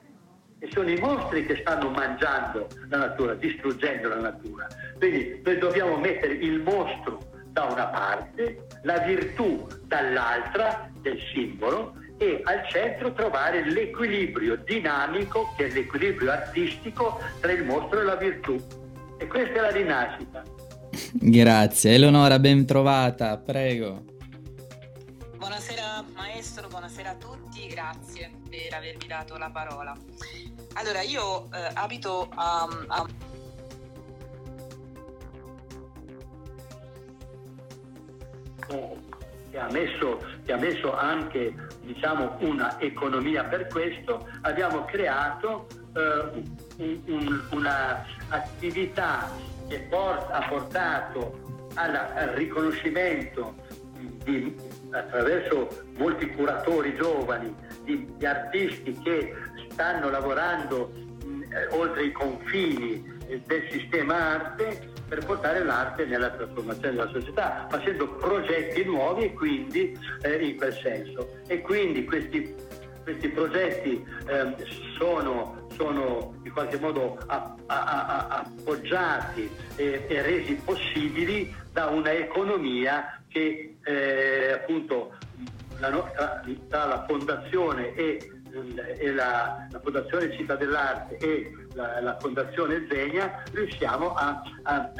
e 0.59 0.69
sono 0.71 0.89
i 0.89 0.97
mostri 0.97 1.45
che 1.45 1.57
stanno 1.61 1.89
mangiando 1.89 2.67
la 2.89 2.97
natura, 2.97 3.33
distruggendo 3.33 4.09
la 4.09 4.19
natura. 4.19 4.67
Quindi 4.97 5.41
noi 5.43 5.57
dobbiamo 5.57 5.97
mettere 5.97 6.33
il 6.33 6.61
mostro 6.61 7.19
da 7.47 7.63
una 7.63 7.87
parte, 7.87 8.67
la 8.83 8.99
virtù 8.99 9.67
dall'altra 9.85 10.89
del 11.01 11.19
simbolo 11.33 11.95
e 12.17 12.41
al 12.43 12.67
centro 12.69 13.11
trovare 13.13 13.67
l'equilibrio 13.71 14.55
dinamico, 14.57 15.53
che 15.57 15.65
è 15.65 15.71
l'equilibrio 15.71 16.31
artistico 16.31 17.19
tra 17.39 17.51
il 17.51 17.63
mostro 17.63 17.99
e 18.01 18.03
la 18.03 18.15
virtù. 18.15 18.55
E 19.17 19.25
questa 19.25 19.53
è 19.53 19.61
la 19.61 19.71
rinascita. 19.71 20.43
Grazie. 21.13 21.95
Eleonora, 21.95 22.37
ben 22.37 22.65
trovata, 22.65 23.35
prego. 23.37 24.10
Maestro, 26.41 26.69
buonasera 26.69 27.11
a 27.11 27.15
tutti, 27.17 27.67
grazie 27.67 28.31
per 28.49 28.73
avermi 28.73 29.05
dato 29.05 29.37
la 29.37 29.51
parola. 29.51 29.95
Allora, 30.73 31.01
io 31.01 31.51
eh, 31.53 31.69
abito 31.75 32.29
a, 32.33 32.67
a 32.87 33.05
che 39.51 39.59
ha 39.59 39.69
messo, 39.69 40.19
che 40.43 40.51
ha 40.51 40.57
messo 40.57 40.97
anche 40.97 41.53
diciamo, 41.83 42.37
una 42.39 42.79
economia 42.79 43.43
per 43.43 43.67
questo, 43.67 44.27
abbiamo 44.41 44.83
creato 44.85 45.67
eh, 45.95 46.43
un, 46.77 47.01
un, 47.05 47.41
una 47.51 48.03
attività 48.29 49.29
che 49.67 49.79
port, 49.81 50.27
ha 50.31 50.47
portato 50.47 51.69
al 51.75 51.93
riconoscimento 52.33 53.53
di, 54.23 54.70
attraverso 54.91 55.67
molti 55.97 56.27
curatori 56.27 56.95
giovani 56.95 57.53
di, 57.83 58.07
di 58.17 58.25
artisti 58.25 58.93
che 59.03 59.33
stanno 59.71 60.09
lavorando 60.09 60.91
mh, 61.23 61.43
eh, 61.43 61.67
oltre 61.71 62.05
i 62.05 62.11
confini 62.11 63.19
eh, 63.27 63.41
del 63.45 63.67
sistema 63.71 64.15
arte 64.15 64.89
per 65.11 65.25
portare 65.25 65.61
l'arte 65.65 66.05
nella 66.05 66.29
trasformazione 66.29 66.95
della 66.95 67.09
società, 67.11 67.67
facendo 67.69 68.07
progetti 68.15 68.85
nuovi 68.85 69.25
e 69.25 69.33
quindi 69.33 69.97
eh, 70.21 70.35
in 70.35 70.55
quel 70.55 70.73
senso. 70.81 71.39
E 71.47 71.59
quindi 71.59 72.05
questi, 72.05 72.55
questi 73.03 73.27
progetti 73.27 74.01
eh, 74.27 74.55
sono, 74.97 75.67
sono, 75.75 76.33
in 76.43 76.53
qualche 76.53 76.79
modo 76.79 77.17
a, 77.27 77.53
a, 77.65 77.83
a, 77.83 78.27
appoggiati 78.39 79.49
e, 79.75 80.05
e, 80.07 80.21
resi 80.21 80.55
possibili 80.63 81.53
da 81.73 81.87
una 81.87 82.13
economia 82.13 83.20
che 83.31 83.77
eh, 83.83 84.51
appunto 84.51 85.13
la, 85.79 85.89
tra, 85.89 86.43
tra 86.69 86.85
la 86.85 87.05
fondazione 87.07 87.93
e 87.95 88.31
e 88.97 89.13
la, 89.13 89.65
la, 89.71 89.79
Fondazione 89.79 90.35
Città 90.35 90.55
dell'Arte 90.55 91.17
e 91.17 91.55
la, 91.73 92.01
la 92.01 92.17
Fondazione 92.19 92.85
Zegna 92.89 93.43
riusciamo 93.53 94.13
a, 94.13 94.41
a, 94.63 94.91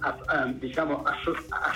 a, 0.00 0.18
a 0.24 0.46
diciamo, 0.46 1.04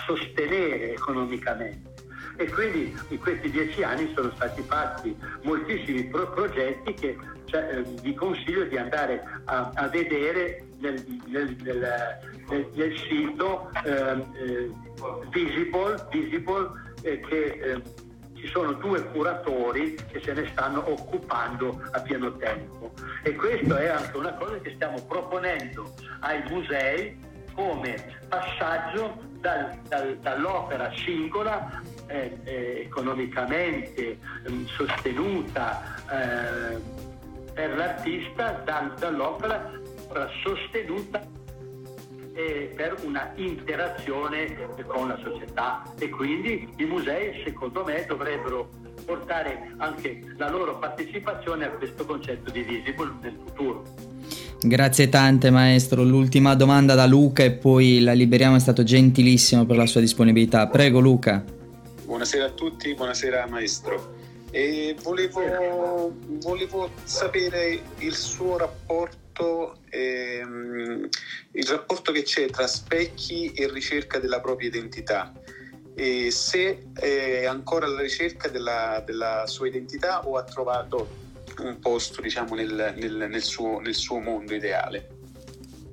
sostenere 0.06 0.92
economicamente. 0.92 1.96
E 2.36 2.48
quindi 2.48 2.96
in 3.08 3.18
questi 3.18 3.50
dieci 3.50 3.82
anni 3.82 4.12
sono 4.14 4.32
stati 4.36 4.62
fatti 4.62 5.16
moltissimi 5.42 6.04
pro- 6.04 6.30
progetti 6.30 6.94
che 6.94 7.16
cioè, 7.46 7.78
eh, 7.78 7.82
vi 8.00 8.14
consiglio 8.14 8.64
di 8.64 8.76
andare 8.76 9.22
a, 9.44 9.88
vedere 9.88 10.67
nel, 10.80 11.04
nel, 11.26 11.56
nel, 11.62 12.70
nel 12.74 12.98
sito 12.98 13.70
eh, 13.84 14.24
eh, 14.42 14.72
Visible, 15.30 16.06
Visible 16.10 16.70
eh, 17.02 17.20
che 17.20 17.44
eh, 17.44 17.82
ci 18.34 18.46
sono 18.48 18.72
due 18.74 19.04
curatori 19.10 19.96
che 20.10 20.20
se 20.22 20.32
ne 20.32 20.48
stanno 20.52 20.88
occupando 20.90 21.82
a 21.90 22.00
pieno 22.00 22.36
tempo. 22.36 22.92
E 23.22 23.34
questa 23.34 23.78
è 23.80 23.88
anche 23.88 24.16
una 24.16 24.34
cosa 24.34 24.58
che 24.60 24.72
stiamo 24.74 25.02
proponendo 25.06 25.92
ai 26.20 26.42
musei 26.48 27.18
come 27.54 28.16
passaggio 28.28 29.26
dal, 29.40 29.76
dal, 29.88 30.16
dall'opera 30.18 30.92
singola 30.94 31.82
eh, 32.06 32.38
eh, 32.44 32.82
economicamente 32.86 34.02
eh, 34.06 34.18
sostenuta 34.66 35.96
per 37.52 37.76
l'artista 37.76 38.62
dal, 38.64 38.94
dall'opera 38.98 39.70
sostenuta 40.42 41.26
per 42.76 42.96
una 43.04 43.32
interazione 43.34 44.68
con 44.86 45.08
la 45.08 45.18
società 45.24 45.82
e 45.98 46.08
quindi 46.08 46.68
i 46.76 46.84
musei 46.84 47.42
secondo 47.44 47.82
me 47.84 48.04
dovrebbero 48.06 48.68
portare 49.04 49.74
anche 49.78 50.22
la 50.36 50.48
loro 50.48 50.78
partecipazione 50.78 51.64
a 51.64 51.70
questo 51.70 52.04
concetto 52.04 52.50
di 52.50 52.62
visible 52.62 53.12
nel 53.22 53.36
futuro. 53.44 53.82
Grazie 54.60 55.08
tante 55.08 55.50
maestro, 55.50 56.04
l'ultima 56.04 56.54
domanda 56.54 56.94
da 56.94 57.06
Luca 57.06 57.42
e 57.42 57.52
poi 57.52 58.00
la 58.00 58.12
liberiamo, 58.12 58.56
è 58.56 58.60
stato 58.60 58.84
gentilissimo 58.84 59.64
per 59.66 59.76
la 59.76 59.86
sua 59.86 60.00
disponibilità. 60.00 60.68
Prego 60.68 61.00
Luca. 61.00 61.44
Buonasera 62.04 62.44
a 62.46 62.50
tutti, 62.50 62.94
buonasera 62.94 63.46
maestro. 63.48 64.14
E 64.50 64.96
volevo, 65.02 66.12
volevo 66.40 66.90
sapere 67.04 67.80
il 67.98 68.14
suo 68.14 68.56
rapporto 68.58 69.26
ehm, 69.88 71.08
il 71.52 71.66
rapporto 71.66 72.12
che 72.12 72.22
c'è 72.22 72.46
tra 72.50 72.66
specchi 72.66 73.52
e 73.52 73.70
ricerca 73.70 74.18
della 74.18 74.40
propria 74.40 74.68
identità. 74.68 75.32
E 75.94 76.30
se 76.30 76.90
è 76.92 77.44
ancora 77.44 77.86
alla 77.86 78.00
ricerca 78.00 78.48
della, 78.48 79.02
della 79.04 79.46
sua 79.46 79.66
identità 79.66 80.26
o 80.26 80.36
ha 80.36 80.44
trovato 80.44 81.26
un 81.58 81.78
posto 81.80 82.20
diciamo, 82.20 82.54
nel, 82.54 82.94
nel, 82.96 83.26
nel, 83.28 83.42
suo, 83.42 83.80
nel 83.80 83.94
suo, 83.94 84.18
mondo 84.20 84.54
ideale. 84.54 85.08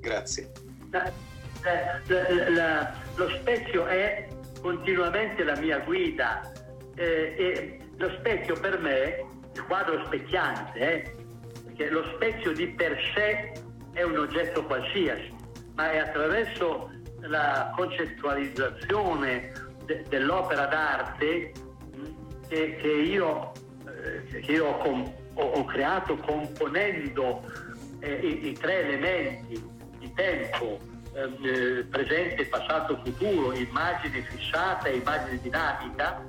Grazie. 0.00 0.52
La, 0.90 1.10
la, 2.06 2.50
la, 2.50 2.94
lo 3.16 3.28
specchio 3.30 3.86
è 3.86 4.28
continuamente 4.60 5.42
la 5.42 5.56
mia 5.56 5.78
guida 5.80 6.52
eh, 6.94 7.34
e 7.36 7.80
lo 7.96 8.10
specchio 8.18 8.58
per 8.60 8.78
me, 8.78 9.24
il 9.54 9.62
quadro 9.64 10.04
specchiante, 10.06 10.78
eh, 10.78 11.14
perché 11.76 11.90
lo 11.90 12.04
specchio 12.14 12.52
di 12.52 12.68
per 12.68 12.98
sé 13.14 13.52
è 13.92 14.02
un 14.02 14.16
oggetto 14.16 14.64
qualsiasi, 14.64 15.32
ma 15.74 15.90
è 15.92 15.98
attraverso 15.98 16.90
la 17.20 17.70
concettualizzazione 17.76 19.52
de- 19.84 20.04
dell'opera 20.08 20.66
d'arte 20.66 21.52
che, 22.48 22.76
che 22.76 22.88
io, 22.88 23.52
eh, 23.86 24.40
che 24.40 24.52
io 24.52 24.66
ho, 24.66 24.78
com- 24.78 25.12
ho, 25.34 25.64
creato 25.64 26.16
componendo 26.16 27.42
eh, 28.00 28.14
i-, 28.14 28.48
i, 28.48 28.52
tre 28.54 28.86
elementi 28.86 29.62
di 29.98 30.12
tempo, 30.14 30.78
eh, 31.12 31.84
presente, 31.90 32.46
passato, 32.46 33.00
futuro, 33.04 33.52
immagine 33.52 34.22
fissata 34.22 34.88
e 34.88 34.96
immagine 34.96 35.40
dinamica, 35.40 36.24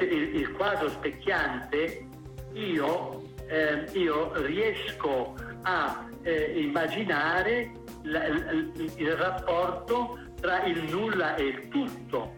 il, 0.00 0.34
il 0.34 0.52
quadro 0.52 0.88
specchiante 0.88 2.06
io, 2.52 3.17
eh, 3.48 3.84
io 3.92 4.32
riesco 4.44 5.34
a 5.62 6.06
eh, 6.22 6.60
immaginare 6.60 7.72
la, 8.02 8.26
il, 8.26 8.92
il, 8.96 9.12
rapporto 9.16 10.18
tra 10.40 10.64
il 10.64 10.82
nulla 10.90 11.34
e 11.34 11.44
il 11.44 11.68
tutto, 11.68 12.34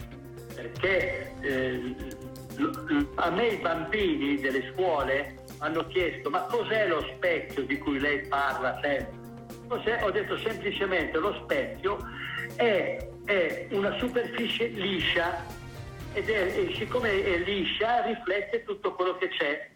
perché 0.55 1.35
eh, 1.41 1.95
a 3.17 3.31
me 3.31 3.47
i 3.49 3.57
bambini 3.57 4.39
delle 4.39 4.73
scuole 4.73 5.39
hanno 5.59 5.87
chiesto 5.89 6.31
ma 6.31 6.41
cos'è 6.45 6.89
lo 6.89 7.05
specchio 7.17 7.63
di 7.65 7.79
cui 7.79 7.99
lei 7.99 8.27
parla 8.27 8.79
sempre? 8.83 9.19
Cos'è? 9.69 10.03
Ho 10.03 10.11
detto 10.11 10.37
semplicemente 10.39 11.19
lo 11.19 11.35
specchio 11.45 11.99
è, 12.57 13.09
è 13.25 13.67
una 13.71 13.97
superficie 13.99 14.67
liscia 14.69 15.45
ed 16.13 16.29
è, 16.29 16.59
e 16.59 16.75
siccome 16.77 17.23
è 17.23 17.39
liscia 17.39 18.03
riflette 18.03 18.65
tutto 18.65 18.95
quello 18.95 19.17
che 19.17 19.29
c'è 19.29 19.70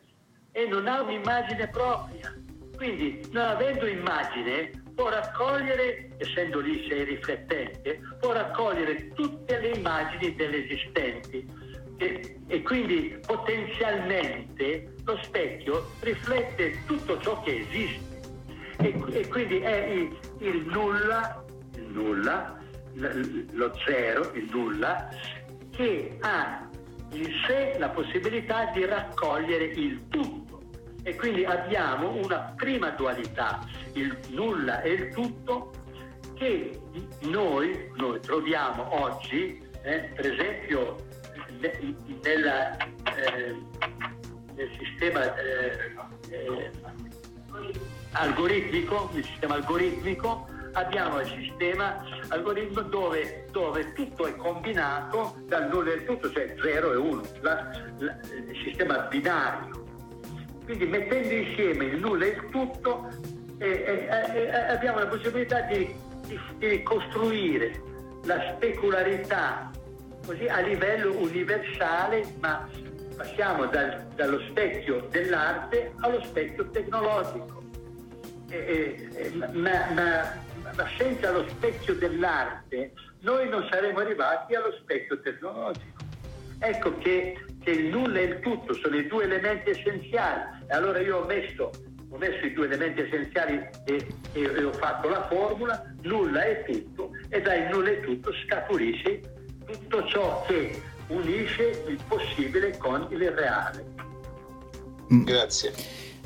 e 0.55 0.67
non 0.69 0.87
ha 0.87 1.03
un'immagine 1.03 1.69
propria. 1.69 2.33
Quindi 2.77 3.29
non 3.33 3.45
avendo 3.45 3.87
immagine 3.87 4.71
può 4.95 5.09
raccogliere, 5.09 6.11
essendo 6.19 6.61
lì 6.61 6.87
sei 6.89 7.05
riflettente, 7.05 8.01
può 8.21 8.33
raccogliere 8.33 9.13
tutte 9.13 9.59
le 9.59 9.71
immagini 9.71 10.35
delle 10.37 10.65
esistenti 10.65 11.47
e, 11.97 12.39
e, 12.47 12.63
quindi 12.63 13.19
potenzialmente 13.27 14.95
lo 15.05 15.19
specchio 15.23 15.91
riflette 16.01 16.85
tutto 16.87 17.21
ciò 17.21 17.41
che 17.43 17.67
esiste 17.69 18.21
e, 18.79 19.03
e 19.11 19.29
quindi 19.29 19.59
è 19.59 19.87
il, 19.87 20.17
il, 20.39 20.67
nulla, 20.67 21.45
il 21.77 21.87
nulla, 21.91 22.59
lo 22.95 23.73
zero, 23.85 24.33
il 24.35 24.49
nulla, 24.51 25.09
che 25.71 26.17
ha 26.21 26.69
in 27.11 27.31
sé 27.47 27.77
la 27.79 27.89
possibilità 27.89 28.71
di 28.73 28.85
raccogliere 28.85 29.65
il 29.65 30.09
tutto. 30.09 30.44
E 31.07 31.15
quindi 31.17 31.45
abbiamo 31.45 32.17
una 32.17 32.55
prima 32.57 32.91
dualità, 32.91 33.61
il 33.93 34.19
nulla 34.31 34.81
e 34.81 34.91
il 34.91 35.13
tutto, 35.13 35.71
che 36.35 36.81
noi, 37.21 37.91
noi 37.97 38.21
troviamo 38.21 39.03
oggi, 39.03 39.63
eh, 39.83 40.11
per 40.15 40.33
esempio, 40.33 40.97
nella, 42.23 42.77
eh, 42.77 43.57
nel 44.55 44.71
sistema 44.79 45.35
eh, 45.37 46.71
algoritmico, 48.13 49.11
nel 49.13 49.25
sistema 49.25 49.55
algoritmico 49.55 50.49
abbiamo 50.73 51.21
il 51.21 51.29
sistema 51.29 52.03
algoritmo 52.29 52.81
dove, 52.83 53.47
dove, 53.51 53.93
tutto 53.93 54.27
è 54.27 54.35
combinato 54.37 55.37
dal 55.47 55.69
nulla 55.69 55.93
e 55.93 56.05
tutto, 56.05 56.31
cioè 56.33 56.55
0 56.61 56.93
e 56.93 56.97
1, 56.97 57.23
la, 57.41 57.71
la, 57.99 58.19
il 58.49 58.61
sistema 58.65 58.99
binario. 59.03 59.84
Quindi 60.65 60.87
mettendo 60.87 61.33
insieme 61.33 61.85
il 61.85 61.99
nulla 61.99 62.25
e 62.25 62.29
il 62.29 62.49
tutto 62.51 63.09
eh, 63.59 63.67
eh, 63.69 64.35
eh, 64.35 64.57
abbiamo 64.73 64.99
la 64.99 65.07
possibilità 65.07 65.61
di, 65.63 65.95
di, 66.27 66.39
di 66.59 66.83
costruire 66.83 67.83
la 68.25 68.55
specularità 68.55 69.71
così 70.25 70.47
a 70.47 70.61
livello 70.61 71.17
universale, 71.19 72.25
ma 72.41 72.67
passiamo 73.17 73.67
dal, 73.67 74.07
dallo 74.15 74.41
specchio 74.49 75.07
dell'arte 75.11 75.93
allo 76.01 76.23
specchio 76.25 76.69
tecnologico. 76.71 77.63
Eh, 78.49 79.09
eh, 79.15 79.31
ma, 79.35 79.91
ma, 79.93 80.33
ma, 80.75 80.89
senza 80.97 81.31
lo 81.31 81.47
specchio 81.49 81.95
dell'arte 81.95 82.93
noi 83.21 83.49
non 83.49 83.67
saremmo 83.71 84.01
arrivati 84.01 84.55
allo 84.55 84.73
specchio 84.81 85.21
tecnologico. 85.21 86.03
Ecco 86.59 86.97
che, 86.99 87.45
che 87.63 87.71
il 87.71 87.87
nulla 87.87 88.19
e 88.21 88.25
il 88.25 88.41
tutto 88.41 88.75
sono 88.75 88.97
i 88.97 89.07
due 89.07 89.25
elementi 89.25 89.71
essenziali. 89.71 90.54
E 90.67 90.75
allora 90.75 91.01
io 91.01 91.19
ho 91.19 91.27
messo, 91.27 91.71
ho 92.09 92.17
messo 92.17 92.45
i 92.45 92.53
due 92.53 92.67
elementi 92.67 93.01
essenziali 93.01 93.55
e, 93.85 94.07
e, 94.33 94.43
e 94.43 94.65
ho 94.65 94.73
fatto 94.73 95.09
la 95.09 95.27
formula, 95.27 95.95
nulla 96.03 96.45
e 96.45 96.65
tutto, 96.65 97.11
e 97.29 97.41
dai 97.41 97.69
nulla 97.71 97.91
e 97.91 98.01
tutto 98.01 98.33
scaturisce 98.47 99.21
tutto 99.65 100.07
ciò 100.07 100.45
che 100.47 100.81
unisce 101.09 101.85
il 101.89 101.99
possibile 102.07 102.77
con 102.77 103.07
il 103.11 103.31
reale. 103.31 103.85
Mm. 105.13 105.25
Grazie. 105.25 105.73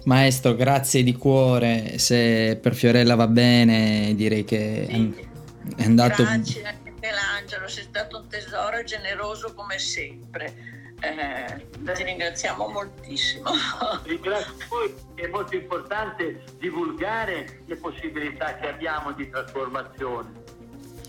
Maestro, 0.05 0.55
grazie 0.55 1.03
di 1.03 1.15
cuore. 1.15 1.99
Se 1.99 2.59
per 2.61 2.75
Fiorella 2.75 3.15
va 3.15 3.27
bene, 3.27 4.15
direi 4.15 4.45
che 4.45 4.87
sì. 4.89 5.29
è 5.77 5.85
andato. 5.85 6.23
Grazie 6.23 6.77
Michelangelo, 6.83 7.69
sei 7.69 7.85
stato 7.85 8.19
un 8.19 8.29
tesoro 8.29 8.83
generoso 8.85 9.55
come 9.55 9.79
sempre. 9.79 10.77
Eh, 11.01 11.67
ti 11.95 12.03
ringraziamo 12.03 12.69
moltissimo. 12.69 13.51
Ringrazio 14.05 14.55
voi, 14.69 14.95
è 15.15 15.27
molto 15.29 15.55
importante 15.55 16.43
divulgare 16.59 17.63
le 17.67 17.77
possibilità 17.77 18.57
che 18.57 18.69
abbiamo 18.69 19.13
di 19.13 19.29
trasformazione 19.29 20.47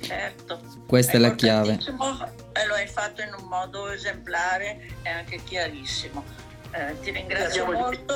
certo. 0.09 0.59
Questa 0.87 1.13
è, 1.13 1.15
è 1.15 1.19
la 1.19 1.35
chiave. 1.35 1.73
E 1.73 2.65
lo 2.65 2.73
hai 2.73 2.87
fatto 2.87 3.21
in 3.21 3.33
un 3.37 3.47
modo 3.47 3.89
esemplare 3.89 4.89
e 5.03 5.09
anche 5.09 5.41
chiarissimo. 5.43 6.23
Eh, 6.71 6.99
ti 7.01 7.11
ringrazio 7.11 7.63
Abbiamo 7.63 7.85
molto. 7.85 8.13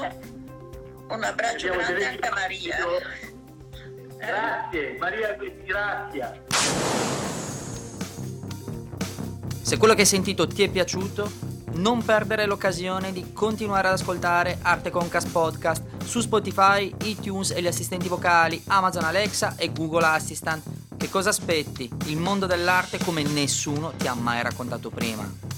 Un 1.09 1.23
abbraccio 1.23 1.67
Abbiamo 1.67 1.81
grande 1.81 2.05
anche 2.05 2.27
a 2.27 2.33
Maria. 2.33 2.77
Grazie, 4.17 4.97
Maria, 4.97 5.37
grazie. 5.65 6.43
Se 9.61 9.77
quello 9.77 9.93
che 9.93 10.01
hai 10.01 10.07
sentito 10.07 10.47
ti 10.47 10.63
è 10.63 10.69
piaciuto, 10.69 11.31
non 11.73 12.03
perdere 12.03 12.45
l'occasione 12.45 13.11
di 13.11 13.33
continuare 13.33 13.87
ad 13.87 13.93
ascoltare 13.93 14.59
Arte 14.61 14.89
Concast 14.89 15.29
Podcast 15.29 15.83
su 16.03 16.19
Spotify, 16.19 16.93
iTunes 17.03 17.51
e 17.51 17.61
gli 17.61 17.67
assistenti 17.67 18.07
vocali, 18.07 18.61
Amazon 18.67 19.03
Alexa 19.03 19.55
e 19.55 19.71
Google 19.71 20.05
Assistant. 20.05 20.63
Che 20.97 21.09
cosa 21.09 21.29
aspetti? 21.29 21.89
Il 22.05 22.17
mondo 22.17 22.45
dell'arte 22.45 22.97
come 22.99 23.23
nessuno 23.23 23.93
ti 23.97 24.07
ha 24.07 24.13
mai 24.13 24.41
raccontato 24.41 24.89
prima. 24.89 25.52